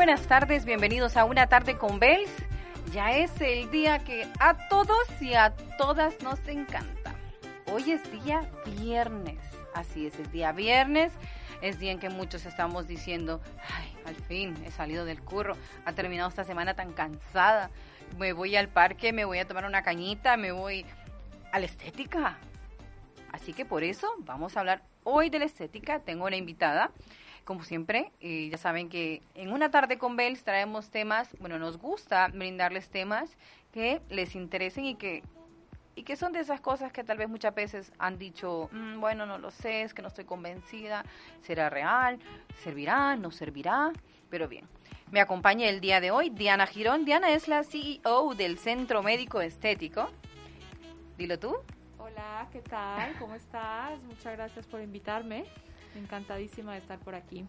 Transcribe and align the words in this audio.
buenas 0.00 0.26
tardes, 0.26 0.64
bienvenidos 0.64 1.18
a 1.18 1.26
una 1.26 1.46
tarde 1.46 1.76
con 1.76 1.98
Bells. 1.98 2.30
Ya 2.90 3.10
es 3.10 3.38
el 3.42 3.70
día 3.70 3.98
que 3.98 4.26
a 4.38 4.56
todos 4.68 5.06
y 5.20 5.34
a 5.34 5.54
todas 5.76 6.22
nos 6.22 6.38
encanta. 6.48 7.14
Hoy 7.70 7.90
es 7.90 8.10
día 8.10 8.50
viernes, 8.64 9.38
así 9.74 10.06
es, 10.06 10.18
es 10.18 10.32
día 10.32 10.52
viernes, 10.52 11.12
es 11.60 11.78
día 11.78 11.92
en 11.92 11.98
que 11.98 12.08
muchos 12.08 12.46
estamos 12.46 12.88
diciendo, 12.88 13.42
ay, 13.76 13.94
al 14.06 14.14
fin 14.14 14.56
he 14.64 14.70
salido 14.70 15.04
del 15.04 15.20
curro, 15.20 15.54
ha 15.84 15.92
terminado 15.92 16.30
esta 16.30 16.44
semana 16.44 16.72
tan 16.72 16.94
cansada, 16.94 17.68
me 18.18 18.32
voy 18.32 18.56
al 18.56 18.68
parque, 18.68 19.12
me 19.12 19.26
voy 19.26 19.38
a 19.38 19.46
tomar 19.46 19.66
una 19.66 19.82
cañita, 19.82 20.38
me 20.38 20.50
voy 20.50 20.86
a 21.52 21.58
la 21.58 21.66
estética. 21.66 22.38
Así 23.32 23.52
que 23.52 23.66
por 23.66 23.84
eso 23.84 24.08
vamos 24.20 24.56
a 24.56 24.60
hablar 24.60 24.82
hoy 25.04 25.28
de 25.28 25.40
la 25.40 25.44
estética. 25.44 26.00
Tengo 26.00 26.24
una 26.24 26.36
invitada, 26.36 26.90
como 27.44 27.64
siempre, 27.64 28.12
eh, 28.20 28.48
ya 28.50 28.58
saben 28.58 28.88
que 28.88 29.22
en 29.34 29.52
una 29.52 29.70
tarde 29.70 29.98
con 29.98 30.16
Bells 30.16 30.44
traemos 30.44 30.90
temas, 30.90 31.28
bueno, 31.40 31.58
nos 31.58 31.78
gusta 31.78 32.28
brindarles 32.28 32.88
temas 32.88 33.36
que 33.72 34.00
les 34.08 34.34
interesen 34.34 34.84
y 34.84 34.94
que 34.96 35.22
y 35.96 36.04
que 36.04 36.16
son 36.16 36.32
de 36.32 36.40
esas 36.40 36.60
cosas 36.60 36.92
que 36.92 37.04
tal 37.04 37.18
vez 37.18 37.28
muchas 37.28 37.54
veces 37.54 37.92
han 37.98 38.16
dicho, 38.16 38.70
"Mm, 38.72 39.00
bueno, 39.00 39.26
no 39.26 39.38
lo 39.38 39.50
sé, 39.50 39.82
es 39.82 39.92
que 39.92 40.00
no 40.00 40.08
estoy 40.08 40.24
convencida, 40.24 41.04
será 41.42 41.68
real, 41.68 42.18
servirá, 42.62 43.16
no 43.16 43.30
servirá, 43.30 43.92
pero 44.30 44.48
bien. 44.48 44.66
Me 45.10 45.20
acompaña 45.20 45.68
el 45.68 45.80
día 45.80 46.00
de 46.00 46.12
hoy 46.12 46.30
Diana 46.30 46.66
Girón. 46.66 47.04
Diana 47.04 47.30
es 47.30 47.48
la 47.48 47.64
CEO 47.64 48.34
del 48.34 48.58
Centro 48.58 49.02
Médico 49.02 49.40
Estético. 49.40 50.08
Dilo 51.18 51.38
tú. 51.38 51.56
Hola, 51.98 52.48
¿qué 52.52 52.60
tal? 52.60 53.12
¿Cómo 53.18 53.34
estás? 53.34 54.00
Muchas 54.04 54.36
gracias 54.36 54.66
por 54.66 54.80
invitarme. 54.80 55.44
Encantadísima 55.96 56.72
de 56.72 56.78
estar 56.78 56.98
por 56.98 57.14
aquí. 57.14 57.44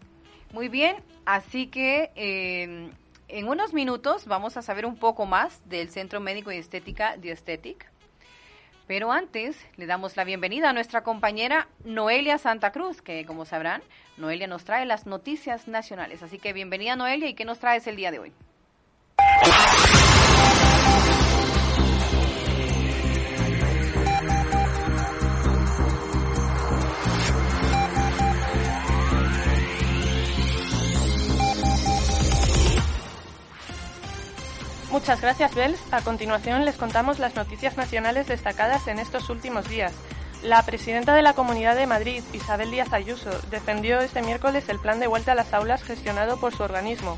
Muy 0.52 0.68
bien, 0.68 0.96
así 1.24 1.68
que 1.68 2.10
eh, 2.14 2.90
en 3.28 3.48
unos 3.48 3.72
minutos 3.72 4.26
vamos 4.26 4.56
a 4.56 4.62
saber 4.62 4.84
un 4.84 4.96
poco 4.96 5.24
más 5.24 5.66
del 5.68 5.88
Centro 5.88 6.20
Médico 6.20 6.52
y 6.52 6.56
Estética 6.56 7.16
de 7.16 7.30
Aesthetic. 7.30 7.90
Pero 8.86 9.12
antes 9.12 9.56
le 9.76 9.86
damos 9.86 10.16
la 10.16 10.24
bienvenida 10.24 10.70
a 10.70 10.72
nuestra 10.72 11.02
compañera 11.02 11.68
Noelia 11.84 12.36
Santa 12.36 12.72
Cruz, 12.72 13.00
que 13.00 13.24
como 13.24 13.44
sabrán, 13.46 13.82
Noelia 14.18 14.46
nos 14.46 14.64
trae 14.64 14.84
las 14.84 15.06
noticias 15.06 15.68
nacionales. 15.68 16.22
Así 16.22 16.38
que 16.38 16.52
bienvenida 16.52 16.96
Noelia 16.96 17.28
y 17.28 17.34
¿qué 17.34 17.44
nos 17.44 17.58
traes 17.58 17.86
el 17.86 17.96
día 17.96 18.10
de 18.10 18.18
hoy? 18.18 18.32
Muchas 34.92 35.22
gracias, 35.22 35.54
Bels. 35.54 35.80
A 35.90 36.02
continuación 36.02 36.66
les 36.66 36.76
contamos 36.76 37.18
las 37.18 37.34
noticias 37.34 37.78
nacionales 37.78 38.26
destacadas 38.26 38.86
en 38.88 38.98
estos 38.98 39.30
últimos 39.30 39.66
días. 39.66 39.90
La 40.42 40.62
presidenta 40.64 41.14
de 41.14 41.22
la 41.22 41.32
Comunidad 41.32 41.76
de 41.76 41.86
Madrid, 41.86 42.22
Isabel 42.34 42.70
Díaz 42.70 42.92
Ayuso, 42.92 43.30
defendió 43.50 44.00
este 44.00 44.20
miércoles 44.20 44.68
el 44.68 44.78
plan 44.78 45.00
de 45.00 45.06
vuelta 45.06 45.32
a 45.32 45.34
las 45.34 45.54
aulas 45.54 45.82
gestionado 45.82 46.38
por 46.38 46.54
su 46.54 46.62
organismo. 46.62 47.16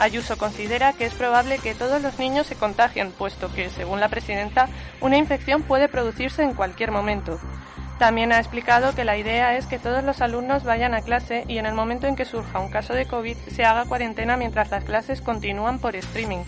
Ayuso 0.00 0.36
considera 0.36 0.94
que 0.94 1.04
es 1.04 1.14
probable 1.14 1.60
que 1.60 1.76
todos 1.76 2.02
los 2.02 2.18
niños 2.18 2.48
se 2.48 2.56
contagien, 2.56 3.12
puesto 3.12 3.54
que, 3.54 3.70
según 3.70 4.00
la 4.00 4.08
presidenta, 4.08 4.68
una 5.00 5.16
infección 5.16 5.62
puede 5.62 5.88
producirse 5.88 6.42
en 6.42 6.54
cualquier 6.54 6.90
momento. 6.90 7.38
También 8.00 8.32
ha 8.32 8.40
explicado 8.40 8.96
que 8.96 9.04
la 9.04 9.16
idea 9.16 9.56
es 9.56 9.66
que 9.66 9.78
todos 9.78 10.02
los 10.02 10.22
alumnos 10.22 10.64
vayan 10.64 10.92
a 10.92 11.02
clase 11.02 11.44
y 11.46 11.58
en 11.58 11.66
el 11.66 11.74
momento 11.74 12.08
en 12.08 12.16
que 12.16 12.24
surja 12.24 12.58
un 12.58 12.72
caso 12.72 12.94
de 12.94 13.06
COVID 13.06 13.36
se 13.54 13.64
haga 13.64 13.84
cuarentena 13.84 14.36
mientras 14.36 14.72
las 14.72 14.82
clases 14.82 15.20
continúan 15.20 15.78
por 15.78 15.94
streaming. 15.94 16.42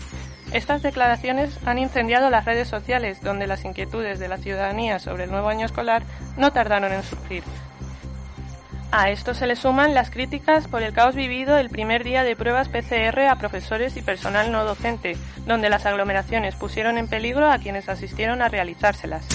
Estas 0.55 0.81
declaraciones 0.81 1.59
han 1.65 1.79
incendiado 1.79 2.29
las 2.29 2.45
redes 2.45 2.69
sociales, 2.69 3.21
donde 3.21 3.45
las 3.45 3.65
inquietudes 3.65 4.19
de 4.19 4.29
la 4.29 4.37
ciudadanía 4.37 4.99
sobre 4.99 5.25
el 5.25 5.29
nuevo 5.29 5.49
año 5.49 5.65
escolar 5.65 6.03
no 6.37 6.53
tardaron 6.53 6.93
en 6.93 7.03
surgir. 7.03 7.43
A 8.89 9.09
esto 9.09 9.33
se 9.33 9.47
le 9.47 9.57
suman 9.57 9.93
las 9.93 10.11
críticas 10.11 10.69
por 10.69 10.81
el 10.81 10.93
caos 10.93 11.13
vivido 11.13 11.57
el 11.57 11.69
primer 11.69 12.05
día 12.05 12.23
de 12.23 12.37
pruebas 12.37 12.69
PCR 12.69 13.27
a 13.29 13.35
profesores 13.35 13.97
y 13.97 14.01
personal 14.01 14.49
no 14.49 14.63
docente, 14.63 15.17
donde 15.45 15.69
las 15.69 15.85
aglomeraciones 15.85 16.55
pusieron 16.55 16.97
en 16.97 17.09
peligro 17.09 17.51
a 17.51 17.57
quienes 17.57 17.89
asistieron 17.89 18.41
a 18.41 18.47
realizárselas. 18.47 19.27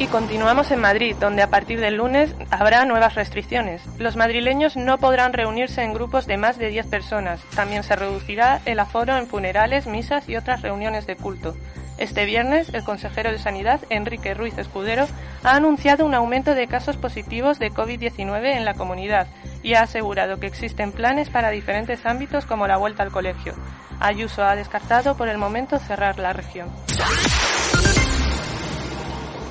Y 0.00 0.06
continuamos 0.06 0.70
en 0.70 0.80
Madrid, 0.80 1.16
donde 1.18 1.42
a 1.42 1.50
partir 1.50 1.80
del 1.80 1.96
lunes 1.96 2.32
habrá 2.50 2.84
nuevas 2.84 3.16
restricciones. 3.16 3.82
Los 3.98 4.14
madrileños 4.14 4.76
no 4.76 4.98
podrán 4.98 5.32
reunirse 5.32 5.82
en 5.82 5.92
grupos 5.92 6.26
de 6.26 6.36
más 6.36 6.56
de 6.56 6.68
10 6.68 6.86
personas. 6.86 7.40
También 7.56 7.82
se 7.82 7.96
reducirá 7.96 8.60
el 8.64 8.78
aforo 8.78 9.16
en 9.16 9.26
funerales, 9.26 9.88
misas 9.88 10.28
y 10.28 10.36
otras 10.36 10.62
reuniones 10.62 11.04
de 11.08 11.16
culto. 11.16 11.56
Este 11.98 12.26
viernes, 12.26 12.72
el 12.74 12.84
consejero 12.84 13.32
de 13.32 13.40
Sanidad, 13.40 13.80
Enrique 13.90 14.34
Ruiz 14.34 14.56
Escudero, 14.56 15.08
ha 15.42 15.56
anunciado 15.56 16.06
un 16.06 16.14
aumento 16.14 16.54
de 16.54 16.68
casos 16.68 16.96
positivos 16.96 17.58
de 17.58 17.72
COVID-19 17.72 18.56
en 18.56 18.64
la 18.64 18.74
comunidad 18.74 19.26
y 19.64 19.74
ha 19.74 19.82
asegurado 19.82 20.38
que 20.38 20.46
existen 20.46 20.92
planes 20.92 21.28
para 21.28 21.50
diferentes 21.50 22.06
ámbitos 22.06 22.46
como 22.46 22.68
la 22.68 22.76
vuelta 22.76 23.02
al 23.02 23.10
colegio. 23.10 23.52
Ayuso 23.98 24.44
ha 24.44 24.54
descartado 24.54 25.16
por 25.16 25.28
el 25.28 25.38
momento 25.38 25.80
cerrar 25.80 26.20
la 26.20 26.32
región. 26.32 26.68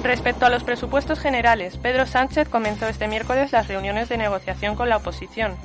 Respecto 0.03 0.45
a 0.45 0.49
los 0.49 0.63
presupuestos 0.63 1.19
generales, 1.19 1.77
Pedro 1.77 2.05
Sánchez 2.05 2.47
comenzó 2.49 2.87
este 2.87 3.07
miércoles 3.07 3.51
las 3.51 3.67
reuniones 3.67 4.09
de 4.09 4.17
negociación 4.17 4.75
con 4.75 4.89
la 4.89 4.97
oposición. 4.97 5.55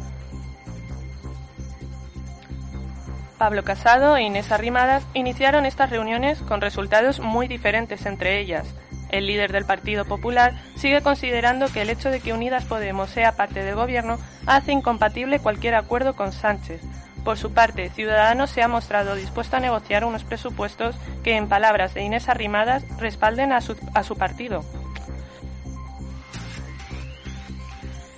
Pablo 3.39 3.65
Casado 3.65 4.17
e 4.17 4.23
Inés 4.23 4.53
Arrimadas 4.53 5.05
iniciaron 5.15 5.67
estas 5.67 5.91
reuniones 5.91 6.39
con 6.43 6.61
resultados 6.61 7.21
muy 7.21 7.49
diferentes 7.49 8.07
entre 8.07 8.39
ellas. 8.39 8.67
El 9.11 9.27
líder 9.27 9.53
del 9.53 9.65
Partido 9.65 10.05
Popular 10.05 10.55
sigue 10.77 11.03
considerando 11.03 11.67
que 11.67 11.83
el 11.83 11.91
hecho 11.91 12.11
de 12.11 12.21
que 12.21 12.33
Unidas 12.33 12.65
Podemos 12.65 13.11
sea 13.11 13.37
parte 13.37 13.63
del 13.63 13.75
gobierno 13.75 14.19
hace 14.47 14.73
incompatible 14.73 15.41
cualquier 15.41 15.75
acuerdo 15.75 16.15
con 16.15 16.33
Sánchez. 16.33 16.81
Por 17.25 17.39
su 17.39 17.53
parte, 17.53 17.91
Ciudadanos 17.91 18.51
se 18.51 18.63
ha 18.63 18.69
mostrado 18.69 19.15
dispuesto 19.15 19.57
a 19.57 19.61
negociar 19.61 20.05
unos 20.05 20.25
presupuestos 20.25 20.97
que, 21.23 21.37
en 21.37 21.49
palabras 21.49 21.95
de 21.95 22.03
Inés 22.03 22.29
Arrimadas, 22.29 22.85
respalden 22.99 23.53
a 23.53 23.61
su, 23.61 23.77
a 23.95 24.03
su 24.03 24.17
partido. 24.17 24.65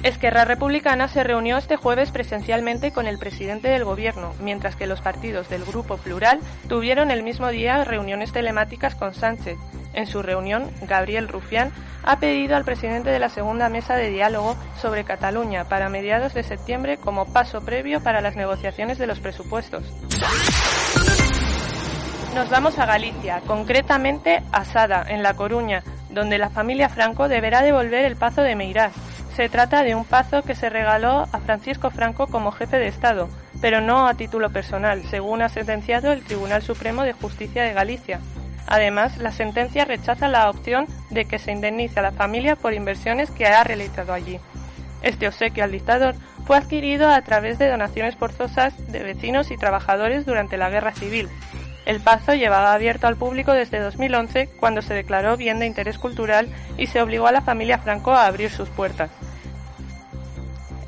Esquerra 0.05 0.45
Republicana 0.45 1.09
se 1.09 1.25
reunió 1.25 1.57
este 1.57 1.77
jueves 1.77 2.11
presencialmente 2.11 2.93
con 2.93 3.07
el 3.07 3.19
presidente 3.19 3.69
del 3.69 3.85
gobierno, 3.85 4.35
mientras 4.39 4.77
que 4.77 4.87
los 4.87 5.01
partidos 5.01 5.49
del 5.49 5.65
Grupo 5.65 5.97
Plural 5.97 6.41
tuvieron 6.69 7.11
el 7.11 7.23
mismo 7.23 7.49
día 7.49 7.85
reuniones 7.85 8.31
telemáticas 8.31 8.95
con 8.97 9.15
Sánchez. 9.15 9.57
En 9.95 10.07
su 10.07 10.23
reunión, 10.23 10.71
Gabriel 10.83 11.27
Rufián 11.27 11.73
ha 12.03 12.19
pedido 12.19 12.55
al 12.55 12.67
presidente 12.67 13.09
de 13.09 13.19
la 13.19 13.31
segunda 13.31 13.71
mesa 13.71 13.97
de 13.97 14.11
diálogo 14.11 14.57
sobre 14.77 15.05
Cataluña 15.05 15.65
para 15.65 15.89
mediados 15.89 16.35
de 16.35 16.43
septiembre 16.43 16.99
como 16.99 17.33
paso 17.33 17.63
previo 17.63 18.03
para 18.03 18.21
las 18.21 18.37
negociaciones 18.37 18.99
de 18.99 19.07
los 19.07 19.21
presupuestos. 19.21 19.85
Nos 22.35 22.51
vamos 22.51 22.79
a 22.79 22.85
Galicia, 22.85 23.41
concretamente 23.47 24.43
a 24.53 24.67
Sada, 24.67 25.07
en 25.09 25.23
La 25.23 25.33
Coruña, 25.33 25.83
donde 26.11 26.37
la 26.37 26.51
familia 26.51 26.91
Franco 26.91 27.27
deberá 27.27 27.63
devolver 27.63 28.05
el 28.05 28.17
Pazo 28.17 28.43
de 28.43 28.55
Meirás. 28.55 28.93
Se 29.35 29.49
trata 29.49 29.83
de 29.83 29.97
un 29.97 30.05
pazo 30.05 30.43
que 30.43 30.55
se 30.55 30.71
regaló 30.71 31.27
a 31.33 31.41
Francisco 31.41 31.91
Franco 31.91 32.29
como 32.29 32.53
jefe 32.53 32.79
de 32.79 32.87
Estado, 32.87 33.29
pero 33.61 33.81
no 33.81 34.07
a 34.07 34.15
título 34.15 34.51
personal, 34.51 35.03
según 35.11 35.43
ha 35.43 35.49
sentenciado 35.49 36.13
el 36.13 36.23
Tribunal 36.23 36.63
Supremo 36.63 37.03
de 37.03 37.15
Justicia 37.15 37.65
de 37.65 37.73
Galicia. 37.73 38.21
Además, 38.69 39.19
la 39.19 39.33
sentencia 39.33 39.85
rechaza 39.85 40.29
la 40.29 40.49
opción 40.49 40.87
de 41.11 41.25
que 41.25 41.41
se 41.41 41.51
indemnice 41.51 41.99
a 41.99 42.03
la 42.03 42.13
familia 42.13 42.55
por 42.55 42.75
inversiones 42.75 43.33
que 43.33 43.47
ha 43.47 43.65
realizado 43.65 44.13
allí. 44.13 44.39
Este 45.03 45.27
obsequio 45.27 45.65
al 45.65 45.73
dictador 45.73 46.15
fue 46.47 46.57
adquirido 46.57 47.11
a 47.11 47.21
través 47.23 47.59
de 47.59 47.69
donaciones 47.69 48.15
forzosas 48.15 48.75
de 48.93 49.03
vecinos 49.03 49.51
y 49.51 49.57
trabajadores 49.57 50.27
durante 50.27 50.57
la 50.57 50.71
Guerra 50.71 50.93
Civil, 50.93 51.29
el 51.87 52.01
Pazo 52.01 52.35
llevaba 52.35 52.73
abierto 52.73 53.07
al 53.07 53.17
público 53.17 53.53
desde 53.53 53.79
2011, 53.79 54.49
cuando 54.59 54.81
se 54.81 54.95
declaró 54.95 55.37
bien 55.37 55.59
de 55.59 55.67
interés 55.67 55.99
cultural 55.99 56.49
y 56.79 56.87
se 56.87 57.03
obligó 57.03 57.27
a 57.27 57.33
la 57.33 57.43
familia 57.43 57.79
Franco 57.79 58.13
a 58.13 58.27
abrir 58.27 58.51
sus 58.51 58.69
puertas. 58.71 59.11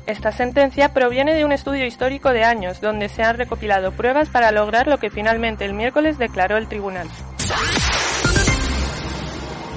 Esta 0.07 0.31
sentencia 0.31 0.93
proviene 0.93 1.33
de 1.33 1.43
un 1.43 1.51
estudio 1.51 1.85
histórico 1.85 2.31
de 2.31 2.45
años, 2.45 2.79
donde 2.79 3.09
se 3.09 3.23
han 3.23 3.37
recopilado 3.37 3.91
pruebas 3.91 4.29
para 4.29 4.51
lograr 4.51 4.87
lo 4.87 4.99
que 4.99 5.09
finalmente 5.09 5.65
el 5.65 5.73
miércoles 5.73 6.17
declaró 6.17 6.57
el 6.57 6.67
tribunal. 6.67 7.07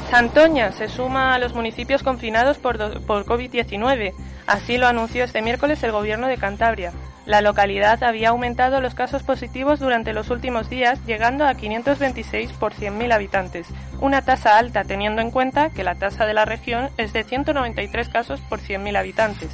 Santoña 0.09 0.73
se 0.73 0.89
suma 0.89 1.35
a 1.35 1.39
los 1.39 1.55
municipios 1.55 2.03
confinados 2.03 2.59
por, 2.59 3.05
por 3.07 3.25
COVID-19. 3.27 4.15
Así 4.47 4.79
lo 4.79 4.87
anunció 4.87 5.25
este 5.25 5.43
miércoles 5.43 5.83
el 5.83 5.93
gobierno 5.93 6.29
de 6.29 6.37
Cantabria. 6.37 6.93
La 7.31 7.43
localidad 7.43 8.03
había 8.03 8.31
aumentado 8.31 8.81
los 8.81 8.97
casos 8.97 9.23
positivos 9.23 9.79
durante 9.79 10.13
los 10.13 10.31
últimos 10.31 10.69
días, 10.69 10.99
llegando 11.07 11.47
a 11.47 11.55
526 11.55 12.51
por 12.55 12.75
100.000 12.75 13.13
habitantes, 13.13 13.69
una 14.01 14.23
tasa 14.23 14.59
alta 14.59 14.83
teniendo 14.83 15.23
en 15.23 15.31
cuenta 15.31 15.71
que 15.71 15.85
la 15.85 15.95
tasa 15.95 16.27
de 16.27 16.35
la 16.35 16.45
región 16.45 16.91
es 16.97 17.13
de 17.13 17.23
193 17.23 18.09
casos 18.09 18.41
por 18.41 18.59
100.000 18.59 18.99
habitantes. 18.99 19.49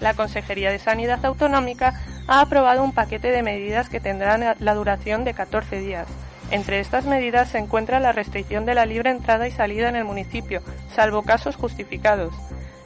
La 0.00 0.14
Consejería 0.14 0.70
de 0.70 0.78
Sanidad 0.78 1.22
Autonómica 1.26 2.00
ha 2.26 2.40
aprobado 2.40 2.82
un 2.82 2.92
paquete 2.92 3.30
de 3.30 3.42
medidas 3.42 3.90
que 3.90 4.00
tendrán 4.00 4.56
la 4.58 4.74
duración 4.74 5.22
de 5.24 5.34
14 5.34 5.78
días. 5.78 6.08
Entre 6.50 6.80
estas 6.80 7.04
medidas 7.04 7.50
se 7.50 7.58
encuentra 7.58 8.00
la 8.00 8.12
restricción 8.12 8.64
de 8.64 8.74
la 8.74 8.86
libre 8.86 9.10
entrada 9.10 9.46
y 9.46 9.50
salida 9.50 9.90
en 9.90 9.96
el 9.96 10.06
municipio, 10.06 10.62
salvo 10.94 11.20
casos 11.20 11.56
justificados. 11.56 12.32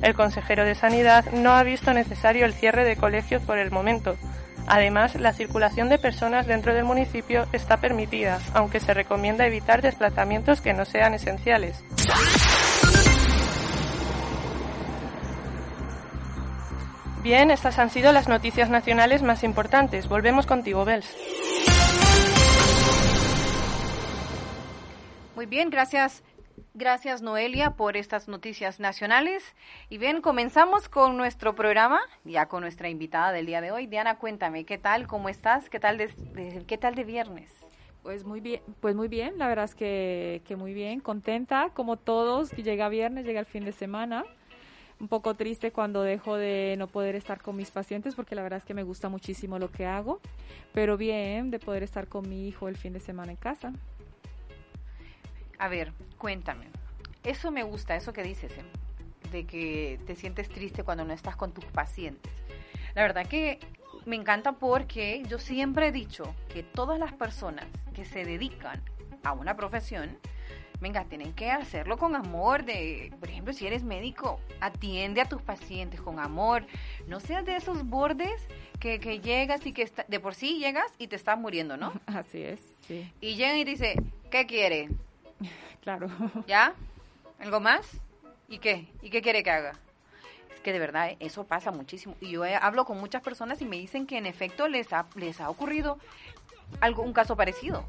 El 0.04 0.12
consejero 0.12 0.66
de 0.66 0.74
Sanidad 0.74 1.24
no 1.32 1.52
ha 1.52 1.62
visto 1.62 1.94
necesario 1.94 2.44
el 2.44 2.52
cierre 2.52 2.84
de 2.84 2.94
colegios 2.94 3.42
por 3.42 3.56
el 3.56 3.70
momento. 3.70 4.18
Además, 4.66 5.14
la 5.14 5.32
circulación 5.32 5.88
de 5.88 5.96
personas 5.96 6.46
dentro 6.46 6.74
del 6.74 6.84
municipio 6.84 7.46
está 7.54 7.78
permitida, 7.78 8.38
aunque 8.52 8.80
se 8.80 8.92
recomienda 8.92 9.46
evitar 9.46 9.80
desplazamientos 9.80 10.60
que 10.60 10.74
no 10.74 10.84
sean 10.84 11.14
esenciales. 11.14 11.82
Bien, 17.22 17.50
estas 17.50 17.78
han 17.78 17.88
sido 17.88 18.12
las 18.12 18.28
noticias 18.28 18.68
nacionales 18.68 19.22
más 19.22 19.42
importantes. 19.42 20.06
Volvemos 20.06 20.44
contigo, 20.44 20.84
Bels. 20.84 21.16
Muy 25.34 25.46
bien, 25.46 25.70
gracias 25.70 26.22
Gracias 26.74 27.22
Noelia 27.22 27.70
por 27.70 27.96
estas 27.96 28.28
noticias 28.28 28.80
nacionales. 28.80 29.44
Y 29.88 29.98
bien, 29.98 30.20
comenzamos 30.20 30.88
con 30.88 31.16
nuestro 31.16 31.54
programa, 31.54 32.00
ya 32.24 32.46
con 32.46 32.62
nuestra 32.62 32.88
invitada 32.88 33.32
del 33.32 33.46
día 33.46 33.60
de 33.60 33.70
hoy. 33.70 33.86
Diana, 33.86 34.18
cuéntame, 34.18 34.64
¿qué 34.64 34.78
tal? 34.78 35.06
¿Cómo 35.06 35.28
estás? 35.28 35.70
¿Qué 35.70 35.80
tal 35.80 35.98
de, 35.98 36.64
¿qué 36.66 36.78
tal 36.78 36.94
de 36.94 37.04
viernes? 37.04 37.52
Pues 38.02 38.24
muy 38.24 38.40
bien, 38.40 38.60
pues 38.80 38.94
muy 38.94 39.08
bien, 39.08 39.38
la 39.38 39.48
verdad 39.48 39.64
es 39.64 39.74
que, 39.74 40.42
que 40.44 40.56
muy 40.56 40.74
bien, 40.74 41.00
contenta, 41.00 41.70
como 41.72 41.96
todos, 41.96 42.50
llega 42.52 42.88
viernes, 42.90 43.24
llega 43.24 43.40
el 43.40 43.46
fin 43.46 43.64
de 43.64 43.72
semana. 43.72 44.24
Un 45.00 45.08
poco 45.08 45.34
triste 45.34 45.72
cuando 45.72 46.02
dejo 46.02 46.36
de 46.36 46.76
no 46.78 46.86
poder 46.86 47.16
estar 47.16 47.40
con 47.40 47.56
mis 47.56 47.70
pacientes 47.70 48.14
porque 48.14 48.34
la 48.34 48.42
verdad 48.42 48.58
es 48.58 48.64
que 48.64 48.74
me 48.74 48.84
gusta 48.84 49.08
muchísimo 49.08 49.58
lo 49.58 49.70
que 49.70 49.86
hago, 49.86 50.20
pero 50.72 50.96
bien 50.96 51.50
de 51.50 51.58
poder 51.58 51.82
estar 51.82 52.06
con 52.06 52.28
mi 52.28 52.46
hijo 52.46 52.68
el 52.68 52.76
fin 52.76 52.92
de 52.92 53.00
semana 53.00 53.32
en 53.32 53.36
casa. 53.36 53.72
A 55.58 55.68
ver, 55.68 55.92
cuéntame. 56.18 56.66
Eso 57.22 57.50
me 57.50 57.62
gusta, 57.62 57.96
eso 57.96 58.12
que 58.12 58.22
dices, 58.22 58.52
¿eh? 58.52 58.64
de 59.32 59.46
que 59.46 59.98
te 60.06 60.14
sientes 60.14 60.48
triste 60.48 60.84
cuando 60.84 61.04
no 61.04 61.12
estás 61.12 61.36
con 61.36 61.52
tus 61.52 61.64
pacientes. 61.64 62.32
La 62.94 63.02
verdad 63.02 63.26
que 63.26 63.58
me 64.06 64.16
encanta 64.16 64.52
porque 64.52 65.22
yo 65.28 65.38
siempre 65.38 65.88
he 65.88 65.92
dicho 65.92 66.34
que 66.48 66.62
todas 66.62 66.98
las 66.98 67.12
personas 67.12 67.66
que 67.94 68.04
se 68.04 68.24
dedican 68.24 68.82
a 69.24 69.32
una 69.32 69.56
profesión, 69.56 70.18
venga, 70.80 71.04
tienen 71.04 71.32
que 71.32 71.50
hacerlo 71.50 71.96
con 71.96 72.14
amor. 72.14 72.64
De, 72.64 73.12
por 73.18 73.28
ejemplo, 73.28 73.52
si 73.52 73.66
eres 73.66 73.82
médico, 73.82 74.38
atiende 74.60 75.20
a 75.20 75.28
tus 75.28 75.42
pacientes 75.42 76.00
con 76.00 76.20
amor. 76.20 76.66
No 77.08 77.18
seas 77.18 77.44
de 77.44 77.56
esos 77.56 77.84
bordes 77.84 78.46
que, 78.78 79.00
que 79.00 79.20
llegas 79.20 79.66
y 79.66 79.72
que 79.72 79.90
de 80.06 80.20
por 80.20 80.34
sí 80.34 80.58
llegas 80.58 80.92
y 80.98 81.08
te 81.08 81.16
estás 81.16 81.38
muriendo, 81.38 81.76
¿no? 81.76 81.92
Así 82.06 82.42
es, 82.42 82.60
sí. 82.86 83.10
Y 83.20 83.34
llegan 83.34 83.56
y 83.56 83.64
dice, 83.64 83.94
¿qué 84.30 84.46
quiere? 84.46 84.90
Claro. 85.82 86.08
¿Ya? 86.46 86.72
¿Algo 87.38 87.60
más? 87.60 88.00
¿Y 88.48 88.58
qué? 88.58 88.88
¿Y 89.02 89.10
qué 89.10 89.20
quiere 89.20 89.42
que 89.42 89.50
haga? 89.50 89.72
Es 90.54 90.60
que 90.60 90.72
de 90.72 90.78
verdad 90.78 91.10
eh, 91.10 91.16
eso 91.20 91.44
pasa 91.44 91.72
muchísimo. 91.72 92.16
Y 92.22 92.31
yo 92.31 92.42
hablo 92.44 92.86
con 92.86 92.98
muchas 92.98 93.20
personas 93.20 93.60
y 93.60 93.66
me 93.66 93.76
dicen 93.76 94.06
que 94.06 94.16
en 94.16 94.25
efecto 94.25 94.66
les 94.66 94.94
ha, 94.94 95.06
les 95.14 95.42
ha 95.42 95.50
ocurrido 95.50 95.98
algo, 96.81 97.02
un 97.02 97.12
caso 97.12 97.36
parecido. 97.36 97.84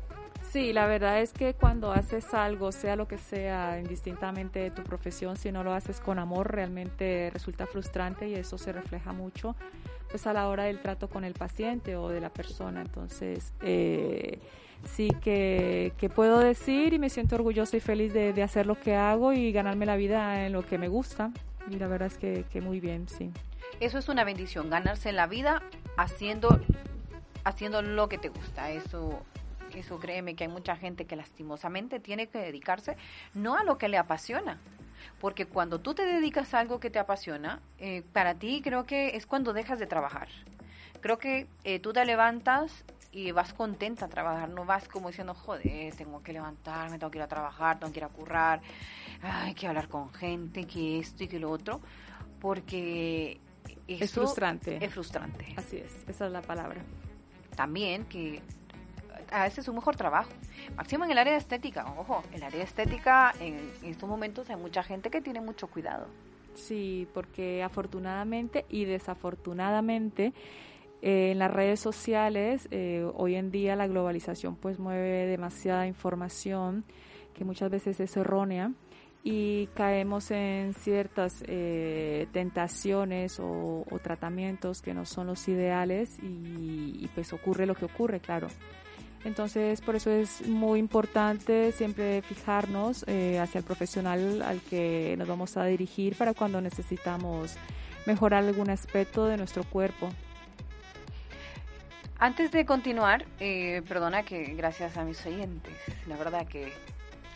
Sí, 0.51 0.73
la 0.73 0.87
verdad 0.87 1.21
es 1.21 1.33
que 1.33 1.53
cuando 1.53 1.91
haces 1.91 2.33
algo, 2.33 2.71
sea 2.71 2.95
lo 2.95 3.07
que 3.07 3.17
sea, 3.17 3.79
indistintamente 3.79 4.59
de 4.59 4.71
tu 4.71 4.83
profesión, 4.83 5.37
si 5.37 5.51
no 5.51 5.63
lo 5.63 5.73
haces 5.73 5.99
con 5.99 6.19
amor, 6.19 6.51
realmente 6.51 7.29
resulta 7.33 7.65
frustrante 7.65 8.29
y 8.29 8.35
eso 8.35 8.57
se 8.57 8.71
refleja 8.71 9.11
mucho 9.11 9.55
pues 10.09 10.27
a 10.27 10.33
la 10.33 10.47
hora 10.47 10.63
del 10.63 10.81
trato 10.81 11.09
con 11.09 11.25
el 11.25 11.33
paciente 11.33 11.95
o 11.97 12.07
de 12.09 12.21
la 12.21 12.29
persona. 12.29 12.81
Entonces, 12.81 13.53
eh, 13.61 14.39
sí 14.85 15.09
que, 15.21 15.91
puedo 16.15 16.39
decir 16.39 16.93
y 16.93 16.99
me 16.99 17.09
siento 17.09 17.35
orgullosa 17.35 17.77
y 17.77 17.79
feliz 17.79 18.13
de, 18.13 18.41
hacer 18.43 18.65
lo 18.65 18.79
que 18.79 18.95
hago 18.95 19.33
y 19.33 19.51
ganarme 19.51 19.85
la 19.85 19.95
vida 19.95 20.45
en 20.45 20.53
lo 20.53 20.65
que 20.65 20.77
me 20.77 20.87
gusta. 20.87 21.31
Y 21.69 21.77
la 21.77 21.87
verdad 21.87 22.07
es 22.07 22.17
que, 22.17 22.45
que 22.51 22.61
muy 22.61 22.79
bien, 22.79 23.07
sí. 23.07 23.31
Eso 23.79 23.97
es 23.97 24.07
una 24.07 24.23
bendición, 24.23 24.69
ganarse 24.69 25.11
la 25.11 25.27
vida 25.27 25.61
haciendo, 25.97 26.59
haciendo 27.43 27.81
lo 27.81 28.07
que 28.07 28.17
te 28.17 28.29
gusta. 28.29 28.71
Eso, 28.71 29.23
eso 29.75 29.99
créeme 29.99 30.35
que 30.35 30.45
hay 30.45 30.49
mucha 30.49 30.75
gente 30.75 31.05
que 31.05 31.15
lastimosamente 31.15 31.99
tiene 31.99 32.27
que 32.27 32.39
dedicarse 32.39 32.95
no 33.33 33.55
a 33.55 33.63
lo 33.63 33.77
que 33.77 33.89
le 33.89 33.97
apasiona. 33.97 34.59
Porque 35.19 35.45
cuando 35.45 35.79
tú 35.79 35.93
te 35.93 36.05
dedicas 36.05 36.53
a 36.53 36.59
algo 36.59 36.79
que 36.79 36.89
te 36.89 36.99
apasiona, 36.99 37.61
eh, 37.79 38.03
para 38.13 38.35
ti 38.35 38.61
creo 38.63 38.85
que 38.85 39.15
es 39.15 39.25
cuando 39.25 39.53
dejas 39.53 39.79
de 39.79 39.87
trabajar. 39.87 40.27
Creo 41.01 41.17
que 41.17 41.47
eh, 41.63 41.79
tú 41.79 41.93
te 41.93 42.03
levantas 42.05 42.83
y 43.15 43.31
vas 43.31 43.53
contenta 43.53 44.05
a 44.05 44.09
trabajar, 44.09 44.49
no 44.49 44.65
vas 44.65 44.89
como 44.89 45.07
diciendo, 45.07 45.33
joder, 45.33 45.95
tengo 45.95 46.21
que 46.21 46.33
levantarme, 46.33 46.99
tengo 46.99 47.09
que 47.09 47.17
ir 47.17 47.23
a 47.23 47.29
trabajar, 47.29 47.79
tengo 47.79 47.93
que 47.93 47.99
ir 47.99 48.03
a 48.03 48.09
currar, 48.09 48.59
hay 49.21 49.53
que 49.53 49.67
hablar 49.67 49.87
con 49.87 50.13
gente, 50.13 50.65
que 50.65 50.99
esto 50.99 51.23
y 51.23 51.29
que 51.29 51.39
lo 51.39 51.49
otro, 51.49 51.79
porque 52.41 53.39
es 53.87 54.11
frustrante. 54.11 54.83
Es 54.83 54.93
frustrante. 54.93 55.45
Así 55.55 55.77
es, 55.77 56.03
esa 56.09 56.25
es 56.25 56.31
la 56.33 56.41
palabra. 56.41 56.81
También 57.55 58.03
que 58.03 58.41
a 59.31 59.43
veces 59.43 59.59
es 59.59 59.67
un 59.69 59.75
mejor 59.75 59.95
trabajo. 59.95 60.31
Máximo 60.75 61.05
en 61.05 61.11
el 61.11 61.17
área 61.17 61.31
de 61.31 61.39
estética, 61.39 61.85
ojo, 61.97 62.21
en 62.31 62.35
el 62.35 62.43
área 62.43 62.57
de 62.59 62.65
estética 62.65 63.33
en 63.39 63.71
estos 63.83 64.09
momentos 64.09 64.49
hay 64.49 64.57
mucha 64.57 64.83
gente 64.83 65.09
que 65.09 65.21
tiene 65.21 65.39
mucho 65.39 65.67
cuidado. 65.67 66.07
Sí, 66.53 67.07
porque 67.13 67.63
afortunadamente 67.63 68.65
y 68.67 68.83
desafortunadamente 68.83 70.33
eh, 71.05 71.29
en 71.29 71.37
las 71.37 71.51
redes 71.53 71.79
sociales, 71.79 72.67
eh, 72.71 73.07
hoy 73.13 73.35
en 73.35 73.51
día 73.51 73.75
la 73.75 73.85
globalización 73.85 74.55
pues 74.55 74.79
mueve 74.79 75.27
demasiada 75.27 75.85
información 75.85 76.83
que 77.35 77.45
muchas 77.45 77.69
veces 77.69 77.99
es 77.99 78.17
errónea 78.17 78.71
y 79.23 79.67
caemos 79.75 80.31
en 80.31 80.73
ciertas 80.73 81.43
eh, 81.45 82.25
tentaciones 82.31 83.39
o, 83.39 83.85
tratamientos 84.01 84.81
que 84.81 84.95
no 84.95 85.05
son 85.05 85.27
los 85.27 85.47
ideales 85.47 86.17
y, 86.23 87.07
pues 87.13 87.33
ocurre 87.33 87.67
lo 87.67 87.75
que 87.75 87.85
ocurre, 87.85 88.19
claro. 88.19 88.47
Entonces, 89.25 89.81
por 89.81 89.95
eso 89.95 90.09
es 90.09 90.47
muy 90.47 90.79
importante 90.79 91.71
siempre 91.71 92.23
fijarnos 92.23 93.03
hacia 93.03 93.59
el 93.59 93.63
profesional 93.63 94.41
al 94.41 94.59
que 94.61 95.13
nos 95.19 95.27
vamos 95.27 95.55
a 95.55 95.65
dirigir 95.65 96.15
para 96.15 96.33
cuando 96.33 96.61
necesitamos 96.61 97.57
mejorar 98.07 98.43
algún 98.43 98.71
aspecto 98.71 99.27
de 99.27 99.37
nuestro 99.37 99.63
cuerpo. 99.65 100.09
Antes 102.17 102.51
de 102.51 102.65
continuar, 102.65 103.25
eh, 103.39 103.81
perdona 103.87 104.23
que 104.23 104.43
gracias 104.55 104.97
a 104.97 105.03
mis 105.03 105.25
oyentes, 105.25 105.73
la 106.07 106.15
verdad 106.15 106.47
que 106.47 106.71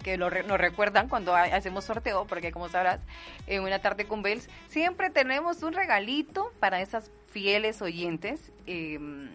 que 0.03 0.17
lo 0.17 0.29
nos 0.29 0.57
recuerdan 0.57 1.09
cuando 1.09 1.35
hacemos 1.35 1.85
sorteo, 1.85 2.25
porque 2.25 2.51
como 2.51 2.69
sabrás, 2.69 3.01
en 3.47 3.63
una 3.63 3.79
tarde 3.79 4.05
con 4.05 4.21
Bells 4.21 4.49
siempre 4.67 5.09
tenemos 5.09 5.61
un 5.63 5.73
regalito 5.73 6.51
para 6.59 6.81
esas 6.81 7.11
fieles 7.27 7.81
oyentes. 7.81 8.51
Em, 8.65 9.29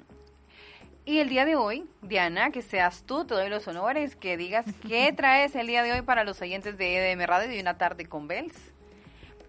y 1.05 1.19
el 1.19 1.29
día 1.29 1.45
de 1.45 1.55
hoy, 1.55 1.87
Diana, 2.01 2.51
que 2.51 2.63
seas 2.63 3.05
tú, 3.05 3.27
te 3.27 3.35
doy 3.35 3.51
los 3.51 3.69
honores, 3.69 4.17
que 4.17 4.37
digas 4.37 4.65
qué 4.89 5.13
traes 5.17 5.55
el 5.55 5.67
día 5.67 5.83
de 5.83 5.93
hoy 5.93 6.03
para 6.03 6.25
los 6.25 6.41
oyentes 6.41 6.79
de 6.79 6.97
EDM 6.97 7.27
Radio 7.27 7.55
y 7.55 7.61
una 7.61 7.77
tarde 7.77 8.07
con 8.07 8.27
Bells. 8.27 8.74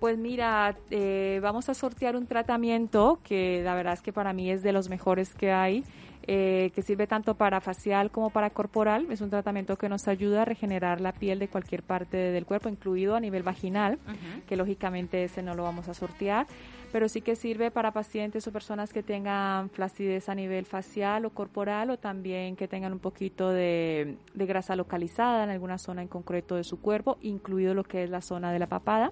Pues 0.06 0.20
mira, 0.20 0.78
eh, 0.92 1.40
vamos 1.42 1.68
a 1.68 1.74
sortear 1.74 2.16
un 2.16 2.28
tratamiento 2.28 3.20
que 3.24 3.64
la 3.64 3.74
verdad 3.74 3.94
es 3.94 4.04
que 4.04 4.14
para 4.14 4.34
mí 4.34 4.52
es 4.52 4.62
de 4.62 4.72
los 4.72 4.88
mejores 4.88 5.34
que 5.34 5.52
hay 5.52 5.84
eh, 6.28 6.70
que 6.76 6.84
sirve 6.84 7.08
tanto 7.08 7.34
para 7.34 7.60
facial 7.60 8.12
como 8.12 8.30
para 8.30 8.52
corporal. 8.52 9.08
Es 9.10 9.22
un 9.22 9.32
tratamiento 9.32 9.80
que 9.80 9.90
nos 9.90 10.08
ayuda 10.08 10.44
a 10.44 10.46
regenerar 10.46 11.02
la 11.02 11.12
piel 11.12 11.40
de 11.40 11.48
cualquier 11.48 11.82
parte 11.82 12.18
del 12.18 12.46
cuerpo, 12.46 12.70
incluido 12.70 13.16
a 13.16 13.20
nivel 13.20 13.42
vaginal, 13.42 13.98
que 14.46 14.56
lógicamente 14.56 15.24
ese 15.24 15.42
no 15.42 15.56
lo 15.56 15.64
vamos 15.64 15.90
a 15.90 15.96
sortear, 15.96 16.46
pero 16.92 17.10
sí 17.10 17.22
que 17.22 17.36
sirve 17.36 17.72
para 17.72 17.92
pacientes 17.92 18.46
o 18.46 18.52
personas 18.52 18.94
que 18.94 19.02
tengan 19.02 19.72
flacidez 19.72 20.30
a 20.30 20.36
nivel 20.36 20.68
facial 20.68 21.26
o 21.26 21.32
corporal 21.32 21.90
o 21.90 21.98
también 21.98 22.56
que 22.56 22.68
tengan 22.68 22.94
un 22.94 23.00
poquito 23.00 23.50
de, 23.50 24.18
de 24.36 24.46
grasa 24.46 24.76
localizada 24.76 25.44
en 25.44 25.50
alguna 25.50 25.80
zona 25.80 26.04
en 26.04 26.10
concreto 26.10 26.58
de 26.58 26.64
su 26.64 26.80
cuerpo, 26.80 27.18
incluido 27.22 27.74
lo 27.74 27.84
que 27.84 28.04
es 28.04 28.12
la 28.12 28.22
zona 28.22 28.52
de 28.52 28.60
la 28.60 28.68
papada. 28.68 29.12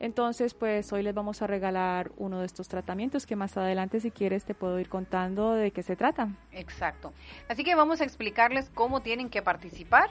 Entonces, 0.00 0.54
pues 0.54 0.90
hoy 0.94 1.02
les 1.02 1.14
vamos 1.14 1.42
a 1.42 1.46
regalar 1.46 2.10
uno 2.16 2.40
de 2.40 2.46
estos 2.46 2.68
tratamientos 2.68 3.26
que 3.26 3.36
más 3.36 3.58
adelante, 3.58 4.00
si 4.00 4.10
quieres, 4.10 4.46
te 4.46 4.54
puedo 4.54 4.80
ir 4.80 4.88
contando 4.88 5.52
de 5.52 5.72
qué 5.72 5.82
se 5.82 5.94
trata. 5.94 6.30
Exacto. 6.52 7.12
Así 7.48 7.64
que 7.64 7.74
vamos 7.74 8.00
a 8.00 8.04
explicarles 8.04 8.70
cómo 8.74 9.02
tienen 9.02 9.28
que 9.28 9.42
participar. 9.42 10.08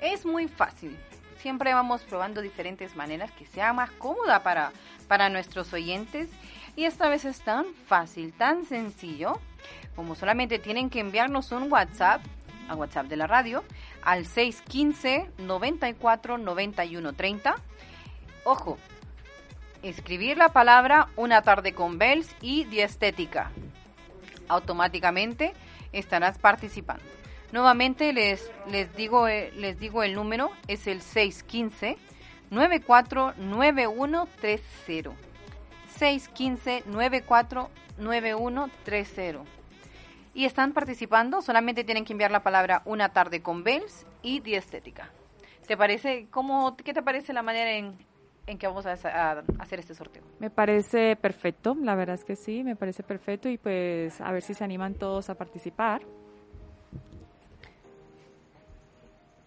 Es 0.00 0.26
muy 0.26 0.48
fácil. 0.48 0.98
Siempre 1.38 1.72
vamos 1.72 2.02
probando 2.02 2.40
diferentes 2.40 2.96
maneras 2.96 3.30
que 3.30 3.46
sea 3.46 3.72
más 3.72 3.92
cómoda 3.92 4.42
para, 4.42 4.72
para 5.06 5.28
nuestros 5.28 5.72
oyentes. 5.72 6.28
Y 6.74 6.84
esta 6.84 7.08
vez 7.08 7.24
es 7.24 7.40
tan 7.42 7.66
fácil, 7.86 8.32
tan 8.32 8.64
sencillo, 8.64 9.38
como 9.94 10.16
solamente 10.16 10.58
tienen 10.58 10.90
que 10.90 10.98
enviarnos 10.98 11.52
un 11.52 11.70
WhatsApp, 11.70 12.22
a 12.68 12.74
WhatsApp 12.74 13.06
de 13.06 13.16
la 13.16 13.28
radio, 13.28 13.62
al 14.02 14.26
615 14.26 15.30
94 15.38 16.38
91 16.38 17.12
30. 17.12 17.54
Ojo, 18.44 18.78
escribir 19.82 20.38
la 20.38 20.50
palabra 20.50 21.08
Una 21.16 21.42
tarde 21.42 21.74
con 21.74 21.98
Bells 21.98 22.36
y 22.40 22.62
Diestética. 22.64 23.50
Automáticamente 24.48 25.52
estarás 25.92 26.38
participando. 26.38 27.04
Nuevamente 27.52 28.12
les, 28.12 28.50
les, 28.68 28.92
digo, 28.96 29.28
eh, 29.28 29.52
les 29.56 29.78
digo 29.78 30.02
el 30.02 30.14
número, 30.14 30.50
es 30.68 30.86
el 30.86 31.02
615 31.02 31.98
949130. 32.50 35.10
615 35.98 36.84
949130. 36.86 39.44
Y 40.34 40.46
están 40.46 40.72
participando, 40.72 41.42
solamente 41.42 41.84
tienen 41.84 42.06
que 42.06 42.14
enviar 42.14 42.30
la 42.30 42.42
palabra 42.42 42.80
Una 42.86 43.10
tarde 43.10 43.42
con 43.42 43.64
Bells 43.64 44.06
y 44.22 44.40
Diestética. 44.40 45.10
¿Te 45.66 45.76
parece, 45.76 46.28
cómo, 46.30 46.74
qué 46.76 46.94
te 46.94 47.02
parece 47.02 47.34
la 47.34 47.42
manera 47.42 47.72
en, 47.72 47.98
en 48.46 48.58
que 48.58 48.66
vamos 48.66 48.86
a, 48.86 48.92
hacer 48.92 49.78
este 49.78 49.94
sorteo. 49.94 50.22
Me 50.38 50.50
parece 50.50 51.16
perfecto, 51.16 51.76
la 51.80 51.94
verdad 51.94 52.14
es 52.14 52.24
que 52.24 52.36
sí, 52.36 52.64
me 52.64 52.76
parece 52.76 53.02
perfecto 53.02 53.48
y 53.48 53.58
pues 53.58 54.20
a 54.20 54.32
ver 54.32 54.42
si 54.42 54.54
se 54.54 54.64
animan 54.64 54.94
todos 54.94 55.30
a 55.30 55.34
participar. 55.34 56.02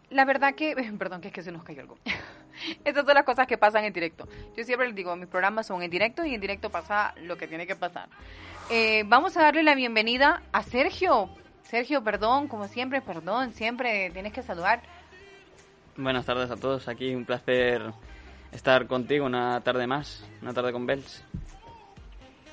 La 0.09 0.23
verdad 0.23 0.55
que, 0.55 0.75
perdón, 0.97 1.21
que 1.21 1.27
es 1.27 1.33
que 1.33 1.41
se 1.41 1.51
nos 1.51 1.63
cayó 1.63 1.81
algo. 1.81 1.97
Estas 2.85 3.05
son 3.05 3.13
las 3.13 3.25
cosas 3.25 3.47
que 3.47 3.57
pasan 3.57 3.83
en 3.83 3.93
directo. 3.93 4.27
Yo 4.55 4.63
siempre 4.63 4.87
les 4.87 4.95
digo, 4.95 5.15
mis 5.15 5.27
programas 5.27 5.67
son 5.67 5.81
en 5.81 5.91
directo 5.91 6.25
y 6.25 6.33
en 6.33 6.41
directo 6.41 6.69
pasa 6.69 7.13
lo 7.21 7.37
que 7.37 7.47
tiene 7.47 7.67
que 7.67 7.75
pasar. 7.75 8.07
Eh, 8.69 9.03
vamos 9.05 9.35
a 9.37 9.43
darle 9.43 9.61
la 9.61 9.75
bienvenida 9.75 10.41
a 10.53 10.63
Sergio. 10.63 11.29
Sergio, 11.63 12.03
perdón, 12.03 12.47
como 12.47 12.67
siempre, 12.67 13.01
perdón, 13.01 13.51
siempre 13.51 14.09
tienes 14.11 14.31
que 14.31 14.41
saludar. 14.41 14.81
Buenas 15.97 16.25
tardes 16.25 16.49
a 16.49 16.55
todos, 16.55 16.87
aquí 16.87 17.13
un 17.13 17.25
placer 17.25 17.81
estar 18.55 18.87
contigo 18.87 19.25
una 19.25 19.61
tarde 19.61 19.85
más, 19.85 20.23
una 20.41 20.53
tarde 20.53 20.71
con 20.71 20.85
Bells. 20.85 21.23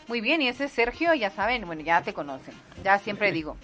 Muy 0.08 0.20
bien, 0.20 0.42
y 0.42 0.48
ese 0.48 0.68
Sergio, 0.68 1.14
ya 1.14 1.30
saben, 1.30 1.64
bueno, 1.64 1.82
ya 1.82 2.02
te 2.02 2.12
conocen. 2.12 2.54
Ya 2.84 2.98
siempre 2.98 3.32
digo, 3.32 3.56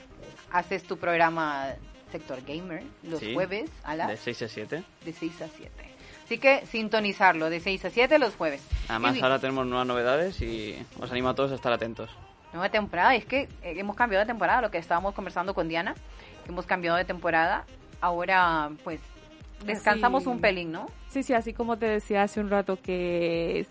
haces 0.53 0.85
tu 0.85 0.97
programa 0.97 1.75
Sector 2.11 2.43
Gamer 2.47 2.83
los 3.03 3.21
jueves 3.35 3.71
a 3.85 3.95
las... 3.95 4.09
De 4.09 4.17
6 4.17 4.43
a 4.43 4.49
7. 4.49 4.85
De 5.05 5.13
6 5.13 5.43
a 5.43 5.49
7. 5.49 5.73
Así 6.25 6.39
que 6.39 6.65
sintonizarlo 6.67 7.51
de 7.51 7.61
6 7.61 7.87
a 7.87 7.91
7 7.91 8.19
los 8.19 8.35
jueves. 8.35 8.63
Además, 8.89 9.21
ahora 9.23 9.39
tenemos 9.39 9.67
nuevas 9.67 9.87
novedades 9.87 10.41
y 10.43 10.77
os 11.01 11.11
animo 11.11 11.31
a 11.31 11.35
todos 11.35 11.53
a 11.53 11.55
estar 11.55 11.73
atentos. 11.73 12.11
Nueva 12.53 12.71
temporada, 12.71 13.15
es 13.15 13.25
que 13.25 13.49
hemos 13.63 13.97
cambiado 13.97 14.25
de 14.25 14.27
temporada, 14.27 14.63
lo 14.63 14.71
que 14.71 14.79
estábamos 14.79 15.15
conversando 15.15 15.55
con 15.55 15.69
Diana, 15.69 15.95
hemos 16.49 16.67
cambiado 16.67 16.97
de 16.97 17.05
temporada. 17.05 17.65
Ahora, 18.01 18.71
pues, 18.85 19.01
descansamos 19.65 20.27
un 20.27 20.41
pelín, 20.41 20.73
¿no? 20.73 20.87
Sí, 21.09 21.23
sí, 21.23 21.35
así 21.35 21.53
como 21.53 21.79
te 21.79 21.87
decía 21.87 22.23
hace 22.23 22.41
un 22.41 22.51
rato 22.51 22.81
que 22.81 23.67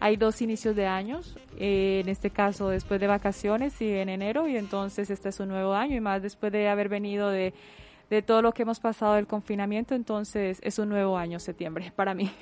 hay 0.00 0.16
dos 0.16 0.40
inicios 0.40 0.74
de 0.74 0.86
años, 0.86 1.36
eh, 1.58 2.00
en 2.02 2.08
este 2.08 2.30
caso 2.30 2.68
después 2.70 3.00
de 3.00 3.06
vacaciones 3.06 3.80
y 3.82 3.90
en 3.90 4.08
enero, 4.08 4.48
y 4.48 4.56
entonces 4.56 5.10
este 5.10 5.28
es 5.28 5.40
un 5.40 5.48
nuevo 5.48 5.74
año 5.74 5.96
y 5.96 6.00
más 6.00 6.22
después 6.22 6.50
de 6.52 6.68
haber 6.68 6.88
venido 6.88 7.28
de, 7.28 7.52
de 8.08 8.22
todo 8.22 8.40
lo 8.42 8.52
que 8.52 8.62
hemos 8.62 8.80
pasado 8.80 9.14
del 9.14 9.26
confinamiento, 9.26 9.94
entonces 9.94 10.58
es 10.62 10.78
un 10.78 10.88
nuevo 10.88 11.18
año 11.18 11.38
septiembre 11.38 11.92
para 11.96 12.14
mí. 12.14 12.32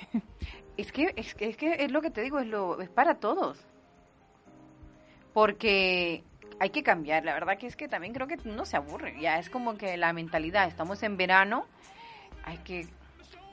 Es 0.77 0.91
que 0.91 1.13
es, 1.17 1.35
que, 1.35 1.49
es, 1.49 1.57
que 1.57 1.83
es 1.83 1.91
lo 1.91 2.01
que 2.01 2.09
te 2.09 2.21
digo, 2.21 2.39
es, 2.39 2.47
lo, 2.47 2.79
es 2.81 2.89
para 2.89 3.15
todos. 3.15 3.59
Porque 5.33 6.23
hay 6.59 6.69
que 6.69 6.81
cambiar, 6.81 7.25
la 7.25 7.33
verdad 7.33 7.57
que 7.57 7.67
es 7.67 7.75
que 7.75 7.87
también 7.87 8.13
creo 8.13 8.27
que 8.27 8.37
no 8.45 8.65
se 8.65 8.77
aburre, 8.77 9.15
ya 9.19 9.37
es 9.37 9.49
como 9.49 9.77
que 9.77 9.97
la 9.97 10.13
mentalidad, 10.13 10.67
estamos 10.67 11.03
en 11.03 11.17
verano, 11.17 11.65
hay 12.49 12.57
que 12.59 12.87